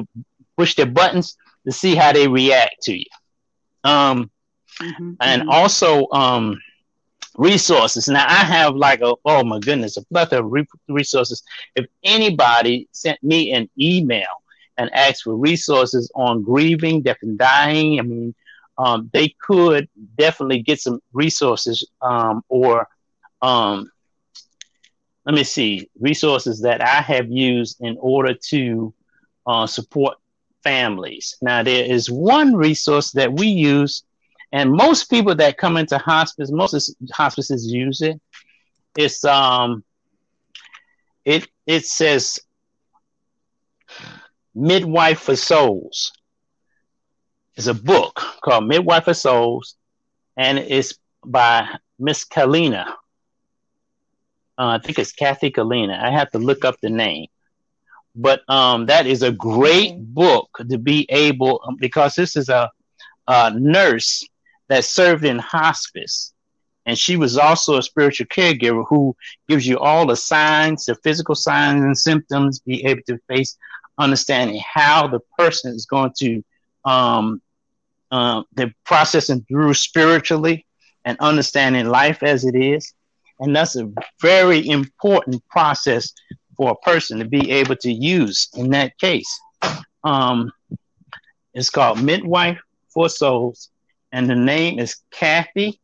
push 0.58 0.76
their 0.76 0.88
buttons 0.88 1.38
to 1.66 1.72
see 1.72 1.94
how 1.94 2.14
they 2.14 2.28
react 2.28 2.82
to 2.84 2.98
you. 2.98 3.06
Um, 3.84 4.32
mm-hmm, 4.82 5.14
and 5.20 5.42
mm-hmm. 5.42 5.50
also 5.50 6.08
um, 6.12 6.60
resources. 7.40 8.08
Now 8.10 8.26
I 8.28 8.44
have 8.44 8.76
like 8.76 9.02
a 9.02 9.16
oh 9.26 9.44
my 9.44 9.60
goodness 9.60 9.98
a 9.98 10.04
plethora 10.06 10.44
of 10.46 10.52
re- 10.52 10.68
resources. 10.90 11.42
If 11.76 11.86
anybody 12.04 12.88
sent 12.92 13.22
me 13.24 13.52
an 13.54 13.70
email 13.80 14.28
and 14.78 14.94
asked 14.94 15.24
for 15.24 15.36
resources 15.36 16.12
on 16.16 16.44
grieving, 16.44 17.02
death, 17.02 17.18
and 17.22 17.38
dying, 17.38 18.00
I 18.00 18.04
mean, 18.04 18.36
um, 18.78 19.10
they 19.14 19.30
could 19.42 19.88
definitely 20.18 20.62
get 20.62 20.82
some 20.82 21.00
resources 21.14 21.88
um, 22.02 22.44
or 22.50 22.88
um, 23.42 23.90
let 25.26 25.36
me 25.36 25.44
see 25.44 25.90
resources 26.00 26.62
that 26.62 26.82
I 26.82 27.02
have 27.02 27.32
used 27.32 27.80
in 27.80 27.98
order 28.02 28.34
to 28.50 28.94
uh, 29.48 29.66
support 29.66 30.18
families. 30.62 31.38
Now 31.42 31.64
there 31.64 31.86
is 31.86 32.10
one 32.10 32.54
resource 32.54 33.12
that 33.12 33.32
we 33.32 33.48
use 33.48 34.04
and 34.52 34.72
most 34.72 35.10
people 35.10 35.36
that 35.36 35.58
come 35.58 35.78
into 35.78 35.98
hospice, 35.98 36.52
most 36.52 36.96
hospices 37.12 37.72
use 37.72 38.02
it. 38.02 38.20
It's 38.98 39.24
um, 39.24 39.84
it 41.24 41.48
it 41.68 41.86
says 41.86 42.40
Midwife 44.56 45.20
for 45.22 45.36
Souls. 45.36 46.14
It's 47.56 47.68
a 47.68 47.74
book 47.74 48.22
called 48.42 48.68
Midwife 48.68 49.06
for 49.06 49.14
Souls, 49.14 49.76
and 50.36 50.58
it's 50.58 50.96
by 51.24 51.68
Miss 52.00 52.26
Kalina. 52.26 52.88
Uh, 54.58 54.78
I 54.78 54.80
think 54.80 54.98
it's 54.98 55.12
Kathy 55.12 55.52
Kalina. 55.52 56.02
I 56.02 56.10
have 56.12 56.32
to 56.32 56.40
look 56.40 56.66
up 56.66 56.78
the 56.82 56.90
name, 56.90 57.28
but 58.16 58.42
um, 58.50 58.88
that 58.88 59.06
is 59.06 59.22
a 59.22 59.32
great 59.32 59.96
book 59.98 60.50
to 60.70 60.78
be 60.78 61.06
able 61.10 61.76
because 61.80 62.16
this 62.16 62.36
is 62.36 62.50
a, 62.50 62.72
a 63.28 63.52
nurse 63.52 64.28
that 64.70 64.86
served 64.86 65.26
in 65.26 65.40
hospice. 65.40 66.34
And 66.86 66.98
she 66.98 67.18
was 67.18 67.38
also 67.38 67.78
a 67.78 67.84
spiritual 67.84 68.28
caregiver 68.28 68.86
who 68.88 69.16
gives 69.48 69.68
you 69.68 69.78
all 69.78 70.08
the 70.08 70.16
signs, 70.16 70.86
the 70.86 70.96
physical 70.96 71.36
signs 71.36 71.84
and 71.84 71.98
symptoms, 71.98 72.60
be 72.60 72.86
able 72.86 73.02
to 73.08 73.20
face 73.28 73.58
understanding 73.98 74.62
how 74.74 75.08
the 75.08 75.20
person 75.38 75.76
is 75.76 75.86
going 75.86 76.14
to 76.18 76.44
um, 76.86 77.42
uh, 78.12 78.44
the 78.56 78.74
processing 78.86 79.46
through 79.48 79.74
spiritually 79.74 80.66
and 81.06 81.18
understanding 81.20 81.88
life 81.88 82.24
as 82.24 82.46
it 82.46 82.56
is. 82.56 82.94
And 83.40 83.56
that's 83.56 83.76
a 83.76 83.92
very 84.22 84.68
important 84.68 85.46
process 85.48 86.12
for 86.58 86.72
a 86.72 86.76
person 86.78 87.20
to 87.20 87.26
be 87.26 87.52
able 87.52 87.76
to 87.78 87.92
use 87.92 88.50
in 88.56 88.72
that 88.72 88.98
case. 88.98 89.40
Um, 90.04 90.52
it's 91.54 91.70
called 91.70 92.02
Midwife 92.02 92.60
for 92.90 93.10
Souls 93.10 93.70
and 94.12 94.30
the 94.30 94.36
name 94.36 94.80
is 94.80 94.98
Kathy 95.12 95.80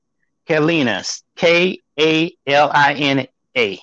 Kalinas. 0.48 1.24
K 1.36 1.82
A 2.00 2.36
L 2.48 2.72
I 2.74 2.94
N 2.94 3.28
A. 3.58 3.80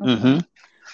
Mm-hmm. 0.00 0.38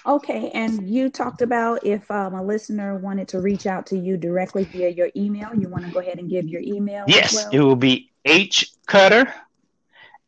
Okay, 0.06 0.50
and 0.50 0.86
you 0.88 1.08
talked 1.08 1.40
about 1.40 1.82
if 1.84 2.10
um, 2.10 2.34
a 2.34 2.42
listener 2.42 2.98
wanted 2.98 3.28
to 3.28 3.40
reach 3.40 3.64
out 3.66 3.86
to 3.86 3.96
you 3.96 4.18
directly 4.18 4.64
via 4.64 4.90
your 4.90 5.08
email, 5.16 5.48
you 5.54 5.66
want 5.68 5.86
to 5.86 5.90
go 5.90 6.00
ahead 6.00 6.18
and 6.18 6.28
give 6.28 6.46
your 6.46 6.60
email? 6.60 7.06
Yes, 7.08 7.34
well? 7.34 7.48
it 7.52 7.60
will 7.60 7.76
be 7.76 8.10
H 8.24 8.70
Cutter 8.86 9.32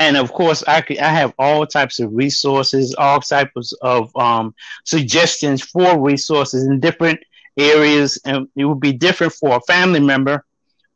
and 0.00 0.16
of 0.16 0.32
course 0.32 0.64
I, 0.66 0.82
I 1.00 1.08
have 1.08 1.32
all 1.38 1.64
types 1.66 2.00
of 2.00 2.12
resources 2.12 2.94
all 2.98 3.20
types 3.20 3.72
of 3.82 4.14
um, 4.16 4.54
suggestions 4.84 5.62
for 5.62 6.00
resources 6.00 6.66
in 6.66 6.80
different 6.80 7.20
areas. 7.60 8.20
And 8.24 8.48
it 8.56 8.64
would 8.64 8.80
be 8.80 8.92
different 8.92 9.32
for 9.32 9.56
a 9.56 9.60
family 9.62 10.00
member 10.00 10.44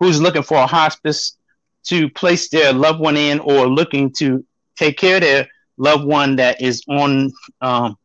who's 0.00 0.20
looking 0.20 0.42
for 0.42 0.59
a 0.59 0.66
hospice 0.66 1.36
to 1.84 2.09
place 2.11 2.48
their 2.48 2.72
loved 2.72 3.00
one 3.00 3.16
in 3.16 3.38
or 3.40 3.66
looking 3.66 4.11
to 4.14 4.44
take 4.76 4.96
care 4.96 5.16
of 5.16 5.22
their 5.22 5.48
loved 5.76 6.05
one 6.05 6.36
that 6.36 6.61
is 6.61 6.82
on 6.88 7.30
um, 7.61 7.96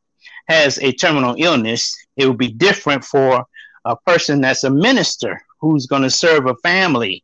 has 0.48 0.78
a 0.80 0.92
terminal 0.92 1.36
illness. 1.38 1.96
It 2.18 2.28
would 2.28 2.38
be 2.38 2.52
different 2.52 3.04
for 3.04 3.46
a 3.86 3.96
person 3.96 4.42
that's 4.42 4.64
a 4.64 4.70
minister 4.70 5.40
who's 5.62 5.86
going 5.86 6.02
to 6.02 6.10
serve 6.10 6.48
a 6.48 6.56
family 6.56 7.24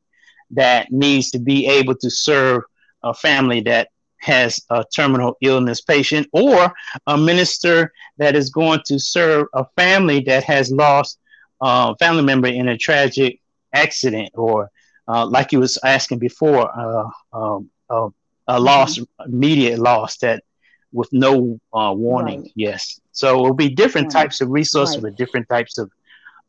that 0.51 0.91
needs 0.91 1.31
to 1.31 1.39
be 1.39 1.65
able 1.67 1.95
to 1.95 2.09
serve 2.09 2.63
a 3.05 3.13
family 3.13 3.61
that 3.61 3.89
has 4.17 4.59
a 4.71 4.83
terminal 4.93 5.37
illness 5.41 5.81
patient 5.81 6.27
or 6.33 6.73
a 7.07 7.17
minister 7.17 7.93
that 8.17 8.35
is 8.35 8.49
going 8.49 8.81
to 8.85 8.99
serve 8.99 9.47
a 9.53 9.65
family 9.77 10.19
that 10.19 10.43
has 10.43 10.71
lost 10.71 11.19
a 11.61 11.95
family 11.97 12.23
member 12.23 12.47
in 12.47 12.67
a 12.67 12.77
tragic 12.77 13.39
accident 13.73 14.29
or 14.33 14.69
uh, 15.07 15.25
like 15.25 15.51
you 15.51 15.59
was 15.59 15.77
asking 15.83 16.17
before 16.17 16.67
uh, 16.77 17.09
um, 17.33 17.69
uh, 17.89 18.09
a 18.47 18.59
loss 18.59 18.97
mm-hmm. 18.97 19.31
immediate 19.31 19.79
loss 19.79 20.17
that 20.17 20.43
with 20.91 21.09
no 21.11 21.59
uh, 21.73 21.93
warning 21.95 22.41
right. 22.41 22.51
yes 22.55 22.99
so 23.11 23.35
it'll 23.35 23.53
be 23.53 23.69
different 23.69 24.13
right. 24.13 24.23
types 24.23 24.41
of 24.41 24.49
resources 24.49 24.95
right. 24.95 25.03
with 25.03 25.15
different 25.17 25.47
types 25.49 25.77
of 25.77 25.91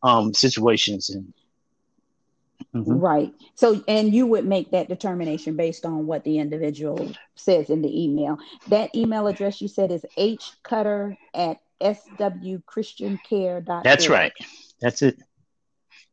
um, 0.03 0.33
situations 0.33 1.11
and 1.11 1.33
Mm-hmm. 2.77 2.99
Right. 2.99 3.33
So, 3.55 3.83
and 3.89 4.13
you 4.13 4.27
would 4.27 4.45
make 4.47 4.73
that 4.73 4.89
determination 4.89 5.57
based 5.57 5.87
on 5.87 6.07
what 6.07 6.25
the 6.25 6.39
individual 6.39 7.13
says 7.35 7.71
in 7.71 7.81
the 7.83 8.05
email. 8.05 8.39
That 8.69 8.95
email 8.95 9.27
address 9.27 9.61
you 9.61 9.67
said 9.69 9.91
is 9.91 10.07
hcutter 10.17 11.17
at 11.35 11.59
swchristiancare.org. 11.81 13.85
That's 13.85 14.09
right. 14.09 14.33
That's 14.81 15.03
it. 15.03 15.19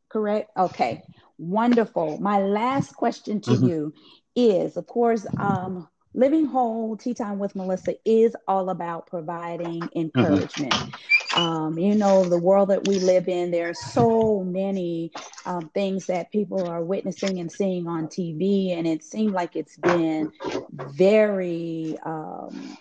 Correct. 0.08 0.50
Okay. 0.56 1.02
Wonderful. 1.38 2.18
My 2.18 2.40
last 2.40 2.94
question 2.94 3.40
to 3.42 3.50
mm-hmm. 3.50 3.66
you 3.66 3.94
is, 4.36 4.76
of 4.76 4.86
course, 4.86 5.26
um, 5.38 5.88
Living 6.14 6.46
Whole 6.46 6.96
Tea 6.96 7.14
Time 7.14 7.40
with 7.40 7.56
Melissa 7.56 7.96
is 8.04 8.36
all 8.46 8.70
about 8.70 9.08
providing 9.08 9.80
mm-hmm. 9.80 9.98
encouragement. 9.98 10.72
Mm-hmm. 10.72 11.23
Um, 11.34 11.78
you 11.78 11.94
know, 11.94 12.24
the 12.24 12.38
world 12.38 12.70
that 12.70 12.86
we 12.86 12.98
live 12.98 13.28
in, 13.28 13.50
there 13.50 13.70
are 13.70 13.74
so 13.74 14.44
many 14.44 15.10
um, 15.46 15.68
things 15.74 16.06
that 16.06 16.30
people 16.30 16.68
are 16.68 16.82
witnessing 16.82 17.40
and 17.40 17.50
seeing 17.50 17.88
on 17.88 18.06
TV, 18.06 18.76
and 18.76 18.86
it 18.86 19.02
seemed 19.02 19.32
like 19.32 19.56
it's 19.56 19.76
been 19.76 20.32
very 20.70 21.98
um, 22.04 22.76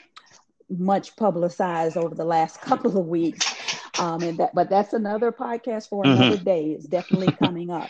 much 0.70 1.16
publicized 1.16 1.98
over 1.98 2.14
the 2.14 2.26
last 2.26 2.62
couple 2.62 2.98
of 2.98 3.08
weeks. 3.08 3.54
Um, 4.00 4.22
and 4.24 4.38
that, 4.40 4.56
but 4.56 4.70
that's 4.70 4.94
another 4.94 5.32
podcast 5.32 5.90
for 5.90 6.04
mm-hmm. 6.04 6.22
another 6.22 6.36
mm-hmm. 6.38 6.46
day. 6.46 6.72
It's 6.72 6.86
definitely 6.86 7.32
coming 7.34 7.70
up. 7.70 7.90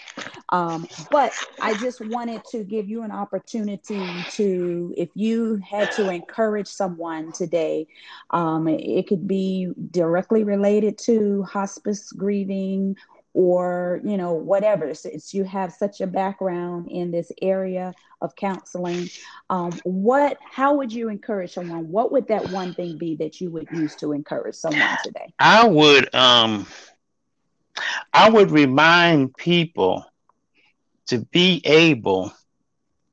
Um, 0.54 0.88
but 1.12 1.34
I 1.62 1.74
just 1.74 2.00
wanted 2.00 2.46
to 2.52 2.64
give 2.64 2.88
you 2.88 3.04
an 3.04 3.12
opportunity 3.12 4.24
to, 4.36 4.94
if 4.96 5.10
you 5.16 5.58
had 5.58 5.92
to 5.94 6.10
encourage 6.10 6.68
someone 6.68 7.34
today, 7.34 7.88
um, 8.30 8.68
it 8.68 9.08
could 9.08 9.28
be 9.28 9.72
directly 9.92 10.44
related 10.44 10.98
to 11.00 11.44
hospice 11.44 12.12
grieving 12.12 12.96
or 13.34 14.00
you 14.04 14.16
know 14.16 14.34
whatever. 14.34 14.94
Since 14.94 15.34
you 15.34 15.44
have 15.44 15.74
such 15.74 16.02
a 16.02 16.08
background 16.08 16.88
in 16.92 17.12
this 17.12 17.32
area 17.42 17.96
of 18.22 18.36
counseling 18.36 19.10
um, 19.50 19.72
what 19.84 20.38
how 20.44 20.76
would 20.76 20.94
you 20.94 21.10
encourage 21.10 21.54
someone? 21.54 21.90
What 21.92 22.12
would 22.12 22.28
that 22.28 22.50
one 22.52 22.76
thing 22.76 22.98
be 22.98 23.16
that 23.18 23.42
you 23.42 23.50
would 23.52 23.68
use 23.72 23.96
to 23.98 24.14
encourage 24.14 24.56
someone 24.56 24.98
today? 25.04 25.34
I 25.40 25.68
would 25.68 26.14
um 26.14 26.68
i 28.14 28.30
would 28.30 28.52
remind 28.52 29.36
people 29.36 30.06
to 31.08 31.20
be 31.32 31.62
able 31.66 32.34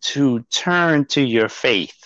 to 0.02 0.40
turn 0.50 1.04
to 1.06 1.20
your 1.20 1.48
faith 1.48 1.96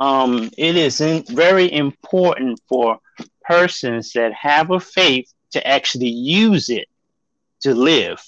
um 0.00 0.50
it 0.56 0.76
is 0.76 1.00
in, 1.00 1.24
very 1.28 1.72
important 1.72 2.60
for 2.68 3.00
persons 3.48 4.12
that 4.12 4.32
have 4.32 4.70
a 4.70 4.78
faith 4.78 5.32
to 5.50 5.66
actually 5.66 6.10
use 6.10 6.68
it 6.68 6.86
to 7.60 7.74
live. 7.74 8.22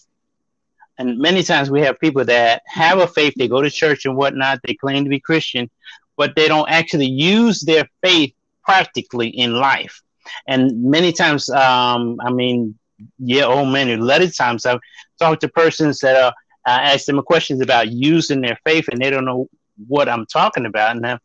And 0.98 1.18
many 1.18 1.42
times 1.42 1.70
we 1.70 1.82
have 1.82 2.00
people 2.00 2.24
that 2.24 2.62
have 2.66 2.98
a 2.98 3.06
faith, 3.06 3.34
they 3.36 3.48
go 3.48 3.62
to 3.62 3.70
church 3.70 4.04
and 4.04 4.16
whatnot, 4.16 4.60
they 4.64 4.74
claim 4.74 5.04
to 5.04 5.10
be 5.10 5.20
Christian, 5.20 5.70
but 6.16 6.34
they 6.36 6.48
don't 6.48 6.68
actually 6.70 7.06
use 7.06 7.60
their 7.60 7.88
faith 8.02 8.34
practically 8.64 9.28
in 9.28 9.54
life. 9.54 10.02
And 10.46 10.84
many 10.84 11.12
times, 11.12 11.48
um, 11.50 12.18
I 12.20 12.30
mean, 12.30 12.78
yeah, 13.18 13.44
old 13.44 13.68
many, 13.68 13.92
a 13.92 13.98
lot 13.98 14.22
of 14.22 14.36
times 14.36 14.66
I've 14.66 14.80
talked 15.18 15.40
to 15.42 15.48
persons 15.48 15.98
that 16.00 16.16
are 16.16 16.34
I 16.66 16.92
ask 16.92 17.06
them 17.06 17.20
questions 17.22 17.60
about 17.60 17.90
using 17.90 18.40
their 18.40 18.58
faith, 18.64 18.88
and 18.88 19.00
they 19.00 19.10
don't 19.10 19.24
know 19.24 19.48
what 19.88 20.08
I'm 20.08 20.26
talking 20.26 20.66
about. 20.66 20.98
Now, 20.98 21.18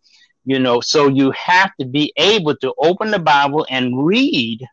you 0.45 0.59
know, 0.59 0.79
so 0.79 1.07
you 1.07 1.31
have 1.31 1.71
to 1.79 1.85
be 1.85 2.13
able 2.15 2.55
to 2.57 2.73
open 2.77 3.11
the 3.11 3.19
Bible 3.19 3.65
and 3.69 4.05
read 4.05 4.65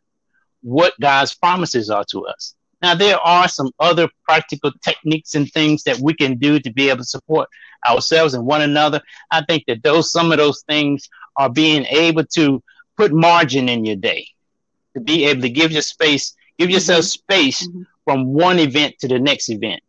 what 0.63 0.95
God's 1.01 1.35
promises 1.35 1.91
are 1.91 2.05
to 2.11 2.27
us. 2.27 2.55
Now, 2.81 2.95
there 2.95 3.19
are 3.19 3.49
some 3.49 3.71
other 3.79 4.09
practical 4.25 4.73
techniques 4.85 5.35
and 5.35 5.51
things 5.51 5.85
that 5.85 5.99
we 5.99 6.15
can 6.15 6.37
do 6.39 6.59
to 6.59 6.73
be 6.73 6.89
able 6.89 6.99
to 6.99 7.05
support 7.05 7.49
ourselves 7.89 8.35
and 8.35 8.45
one 8.45 8.63
another. 8.63 9.01
I 9.31 9.45
think 9.45 9.65
that 9.67 9.83
those 9.83 10.11
some 10.11 10.33
of 10.33 10.39
those 10.39 10.63
things 10.69 11.09
are 11.37 11.51
being 11.51 11.85
able 11.87 12.25
to 12.35 12.63
put 12.97 13.13
margin 13.13 13.69
in 13.69 13.85
your 13.85 13.97
day, 13.97 14.27
to 14.95 15.01
be 15.01 15.25
able 15.27 15.43
to 15.43 15.51
give 15.51 15.73
your 15.73 15.83
space, 15.83 16.35
give 16.63 16.71
yourself 16.71 17.01
mm-hmm. 17.01 17.33
space 17.33 17.67
mm-hmm. 17.67 17.83
from 18.05 18.33
one 18.33 18.59
event 18.59 18.99
to 19.01 19.09
the 19.09 19.19
next 19.19 19.49
event, 19.49 19.83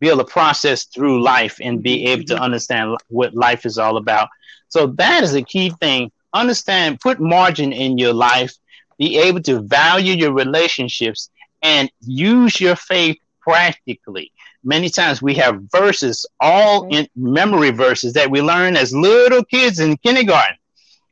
be 0.00 0.08
able 0.08 0.18
to 0.18 0.24
process 0.24 0.84
through 0.84 1.22
life 1.22 1.58
and 1.62 1.82
be 1.82 2.06
able 2.06 2.24
to 2.24 2.34
mm-hmm. 2.34 2.42
understand 2.42 2.96
what 3.08 3.34
life 3.34 3.66
is 3.66 3.78
all 3.78 3.96
about. 3.96 4.28
So 4.68 4.86
that 4.86 5.22
is 5.22 5.34
a 5.34 5.42
key 5.42 5.70
thing. 5.80 6.10
Understand, 6.32 7.00
put 7.00 7.20
margin 7.20 7.72
in 7.72 7.98
your 7.98 8.14
life, 8.14 8.54
be 8.98 9.18
able 9.18 9.42
to 9.42 9.60
value 9.60 10.14
your 10.14 10.32
relationships 10.32 11.30
and 11.62 11.90
use 12.00 12.60
your 12.60 12.76
faith 12.76 13.18
practically. 13.40 14.32
Many 14.64 14.88
times 14.88 15.20
we 15.20 15.34
have 15.34 15.60
verses, 15.70 16.24
all 16.40 16.88
in 16.88 17.06
memory 17.14 17.70
verses 17.70 18.14
that 18.14 18.30
we 18.30 18.40
learn 18.40 18.76
as 18.76 18.94
little 18.94 19.44
kids 19.44 19.78
in 19.78 19.98
kindergarten. 19.98 20.56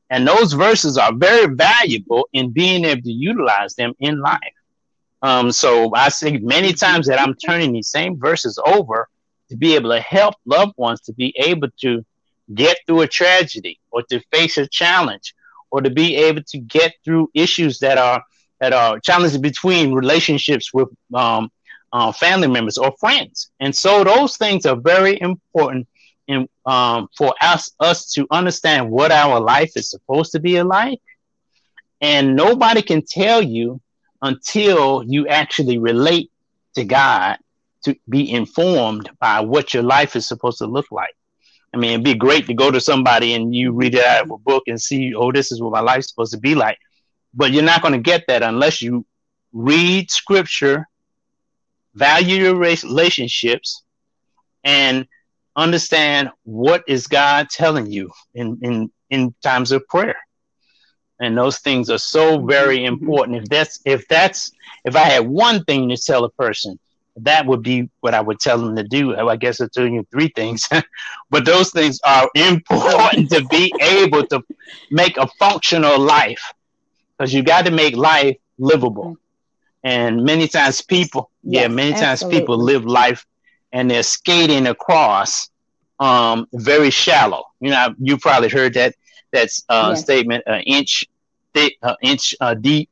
And 0.08 0.26
those 0.26 0.54
verses 0.54 0.96
are 0.96 1.14
very 1.14 1.54
valuable 1.54 2.28
in 2.32 2.50
being 2.50 2.84
able 2.84 3.02
to 3.02 3.12
utilize 3.12 3.74
them 3.74 3.92
in 4.00 4.20
life. 4.20 4.54
Um, 5.22 5.52
so 5.52 5.92
I 5.94 6.08
see 6.08 6.38
many 6.38 6.72
times 6.72 7.06
that 7.06 7.20
I'm 7.20 7.34
turning 7.34 7.72
these 7.72 7.88
same 7.88 8.18
verses 8.18 8.58
over 8.66 9.08
to 9.50 9.56
be 9.56 9.74
able 9.74 9.90
to 9.90 10.00
help 10.00 10.34
loved 10.46 10.74
ones 10.76 11.00
to 11.02 11.12
be 11.12 11.34
able 11.38 11.68
to 11.80 12.04
get 12.54 12.78
through 12.86 13.02
a 13.02 13.06
tragedy 13.06 13.78
or 13.90 14.02
to 14.10 14.20
face 14.32 14.58
a 14.58 14.66
challenge 14.66 15.34
or 15.70 15.80
to 15.80 15.90
be 15.90 16.16
able 16.16 16.42
to 16.48 16.58
get 16.58 16.94
through 17.04 17.30
issues 17.34 17.78
that 17.80 17.98
are 17.98 18.22
that 18.60 18.72
are 18.72 19.00
challenges 19.00 19.38
between 19.38 19.92
relationships 19.92 20.72
with 20.72 20.88
um, 21.14 21.50
uh, 21.92 22.12
family 22.12 22.48
members 22.48 22.78
or 22.78 22.94
friends. 23.00 23.50
And 23.60 23.74
so 23.74 24.04
those 24.04 24.36
things 24.36 24.66
are 24.66 24.76
very 24.76 25.20
important 25.20 25.88
in, 26.28 26.48
um, 26.64 27.08
for 27.16 27.34
us, 27.40 27.72
us 27.80 28.12
to 28.12 28.26
understand 28.30 28.90
what 28.90 29.10
our 29.10 29.40
life 29.40 29.72
is 29.76 29.90
supposed 29.90 30.32
to 30.32 30.40
be 30.40 30.62
like. 30.62 31.00
And 32.00 32.36
nobody 32.36 32.82
can 32.82 33.02
tell 33.04 33.42
you 33.42 33.80
until 34.22 35.02
you 35.04 35.26
actually 35.26 35.78
relate 35.78 36.30
to 36.74 36.84
God 36.84 37.38
to 37.84 37.96
be 38.08 38.30
informed 38.30 39.10
by 39.18 39.40
what 39.40 39.74
your 39.74 39.82
life 39.82 40.14
is 40.16 40.26
supposed 40.26 40.58
to 40.58 40.66
look 40.66 40.90
like. 40.90 41.14
I 41.74 41.78
mean, 41.78 41.90
it'd 41.92 42.04
be 42.04 42.14
great 42.14 42.46
to 42.46 42.54
go 42.54 42.70
to 42.70 42.80
somebody 42.80 43.34
and 43.34 43.54
you 43.54 43.72
read 43.72 43.94
it 43.94 44.04
out 44.04 44.24
of 44.24 44.30
a 44.30 44.38
book 44.38 44.64
and 44.66 44.80
see, 44.80 45.14
oh, 45.14 45.32
this 45.32 45.50
is 45.50 45.60
what 45.60 45.72
my 45.72 45.80
life's 45.80 46.08
supposed 46.08 46.32
to 46.32 46.38
be 46.38 46.54
like. 46.54 46.78
But 47.34 47.50
you're 47.50 47.62
not 47.62 47.82
going 47.82 47.94
to 47.94 47.98
get 47.98 48.24
that 48.28 48.42
unless 48.42 48.82
you 48.82 49.06
read 49.52 50.10
scripture, 50.10 50.86
value 51.94 52.36
your 52.36 52.56
relationships, 52.56 53.82
and 54.64 55.06
understand 55.56 56.30
what 56.44 56.84
is 56.86 57.06
God 57.06 57.48
telling 57.50 57.90
you 57.90 58.10
in, 58.34 58.58
in, 58.62 58.92
in 59.10 59.34
times 59.42 59.72
of 59.72 59.86
prayer. 59.88 60.16
And 61.22 61.38
those 61.38 61.60
things 61.60 61.88
are 61.88 61.98
so 61.98 62.44
very 62.44 62.84
important. 62.84 63.38
If 63.38 63.44
that's 63.48 63.80
if 63.84 64.08
that's 64.08 64.50
if 64.84 64.96
I 64.96 65.04
had 65.04 65.26
one 65.26 65.64
thing 65.64 65.88
to 65.88 65.96
tell 65.96 66.24
a 66.24 66.30
person, 66.30 66.78
that 67.16 67.46
would 67.46 67.62
be 67.62 67.88
what 68.00 68.12
I 68.12 68.20
would 68.20 68.40
tell 68.40 68.58
them 68.58 68.74
to 68.74 68.82
do. 68.82 69.16
I 69.16 69.36
guess 69.36 69.60
I'm 69.60 69.70
telling 69.70 69.94
you 69.94 70.04
three 70.10 70.32
things, 70.34 70.68
but 71.30 71.44
those 71.44 71.70
things 71.70 72.00
are 72.04 72.28
important 72.34 73.30
to 73.30 73.44
be 73.44 73.72
able 73.80 74.26
to 74.26 74.42
make 74.90 75.16
a 75.16 75.28
functional 75.38 75.98
life 76.00 76.52
because 77.16 77.32
you 77.32 77.44
got 77.44 77.66
to 77.66 77.70
make 77.70 77.96
life 77.96 78.36
livable. 78.58 79.16
And 79.84 80.24
many 80.24 80.48
times 80.48 80.82
people, 80.82 81.30
yes, 81.44 81.62
yeah, 81.62 81.68
many 81.68 81.92
absolutely. 81.92 82.06
times 82.06 82.40
people 82.40 82.58
live 82.58 82.84
life 82.84 83.24
and 83.72 83.88
they're 83.88 84.02
skating 84.02 84.66
across 84.66 85.50
um, 86.00 86.48
very 86.52 86.90
shallow. 86.90 87.44
You 87.60 87.70
know, 87.70 87.94
you 88.00 88.18
probably 88.18 88.48
heard 88.48 88.74
that 88.74 88.96
that 89.32 89.48
uh, 89.68 89.90
yes. 89.90 90.02
statement: 90.02 90.44
an 90.46 90.62
inch 90.62 91.04
thick, 91.54 91.76
an 91.82 91.96
inch 92.02 92.34
uh, 92.40 92.54
deep, 92.54 92.90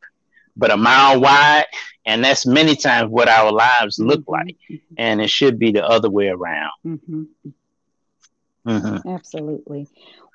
but 0.56 0.70
a 0.70 0.76
mile 0.76 1.20
wide. 1.20 1.66
And 2.06 2.24
that's 2.24 2.46
many 2.46 2.76
times 2.76 3.11
what 3.11 3.28
our 3.28 3.52
lives 3.52 3.98
look 3.98 4.20
mm-hmm. 4.20 4.32
like. 4.32 4.56
And 4.96 5.20
it 5.20 5.30
should 5.30 5.58
be 5.58 5.70
the 5.72 5.84
other 5.84 6.11
way 6.11 6.28
around. 6.28 6.72
Mm-hmm. 6.86 7.22
Mm-hmm. 8.66 9.08
Absolutely. 9.08 9.88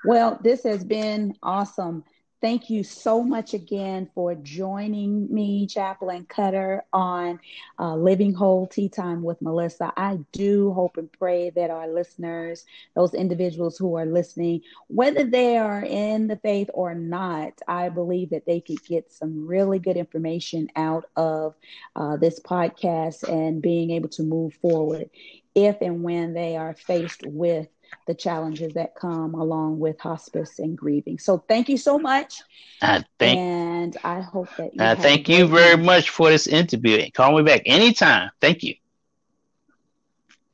Well, 0.03 0.39
this 0.41 0.63
has 0.63 0.84
been 0.84 1.36
awesome. 1.41 2.03
Thank 2.45 2.69
you 2.69 2.83
so 2.83 3.23
much 3.23 3.55
again 3.55 4.07
for 4.13 4.35
joining 4.35 5.33
me, 5.33 5.65
Chaplain 5.65 6.27
Cutter, 6.29 6.83
on 6.93 7.39
uh, 7.79 7.95
Living 7.95 8.35
Whole 8.35 8.67
Tea 8.67 8.87
Time 8.87 9.23
with 9.23 9.41
Melissa. 9.41 9.91
I 9.97 10.19
do 10.31 10.71
hope 10.71 10.97
and 10.97 11.11
pray 11.11 11.49
that 11.49 11.71
our 11.71 11.87
listeners, 11.87 12.63
those 12.95 13.15
individuals 13.15 13.79
who 13.79 13.95
are 13.95 14.05
listening, 14.05 14.61
whether 14.89 15.23
they 15.23 15.57
are 15.57 15.83
in 15.83 16.27
the 16.27 16.35
faith 16.35 16.69
or 16.75 16.93
not, 16.93 17.61
I 17.67 17.89
believe 17.89 18.29
that 18.29 18.45
they 18.45 18.61
could 18.61 18.85
get 18.85 19.11
some 19.11 19.47
really 19.47 19.79
good 19.79 19.97
information 19.97 20.69
out 20.75 21.05
of 21.15 21.55
uh, 21.95 22.17
this 22.17 22.39
podcast 22.39 23.27
and 23.27 23.59
being 23.59 23.89
able 23.89 24.09
to 24.09 24.21
move 24.21 24.53
forward 24.53 25.09
if 25.55 25.81
and 25.81 26.03
when 26.03 26.33
they 26.33 26.57
are 26.57 26.75
faced 26.75 27.23
with 27.25 27.67
the 28.07 28.13
challenges 28.13 28.73
that 28.73 28.95
come 28.95 29.33
along 29.33 29.79
with 29.79 29.99
hospice 29.99 30.59
and 30.59 30.77
grieving. 30.77 31.19
So 31.19 31.37
thank 31.47 31.69
you 31.69 31.77
so 31.77 31.97
much. 31.97 32.41
I 32.81 33.03
thank, 33.19 33.39
and 33.39 33.97
I 34.03 34.21
hope 34.21 34.47
that 34.57 34.73
you 34.73 34.81
I 34.81 34.95
thank 34.95 35.29
you 35.29 35.47
very 35.47 35.77
much 35.77 36.09
for 36.09 36.29
this 36.29 36.47
interview. 36.47 37.09
Call 37.11 37.37
me 37.37 37.43
back 37.43 37.61
anytime. 37.65 38.31
Thank 38.41 38.63
you. 38.63 38.75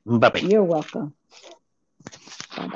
Bye 0.05 0.29
bye. 0.29 0.39
You're 0.39 0.63
welcome. 0.63 1.13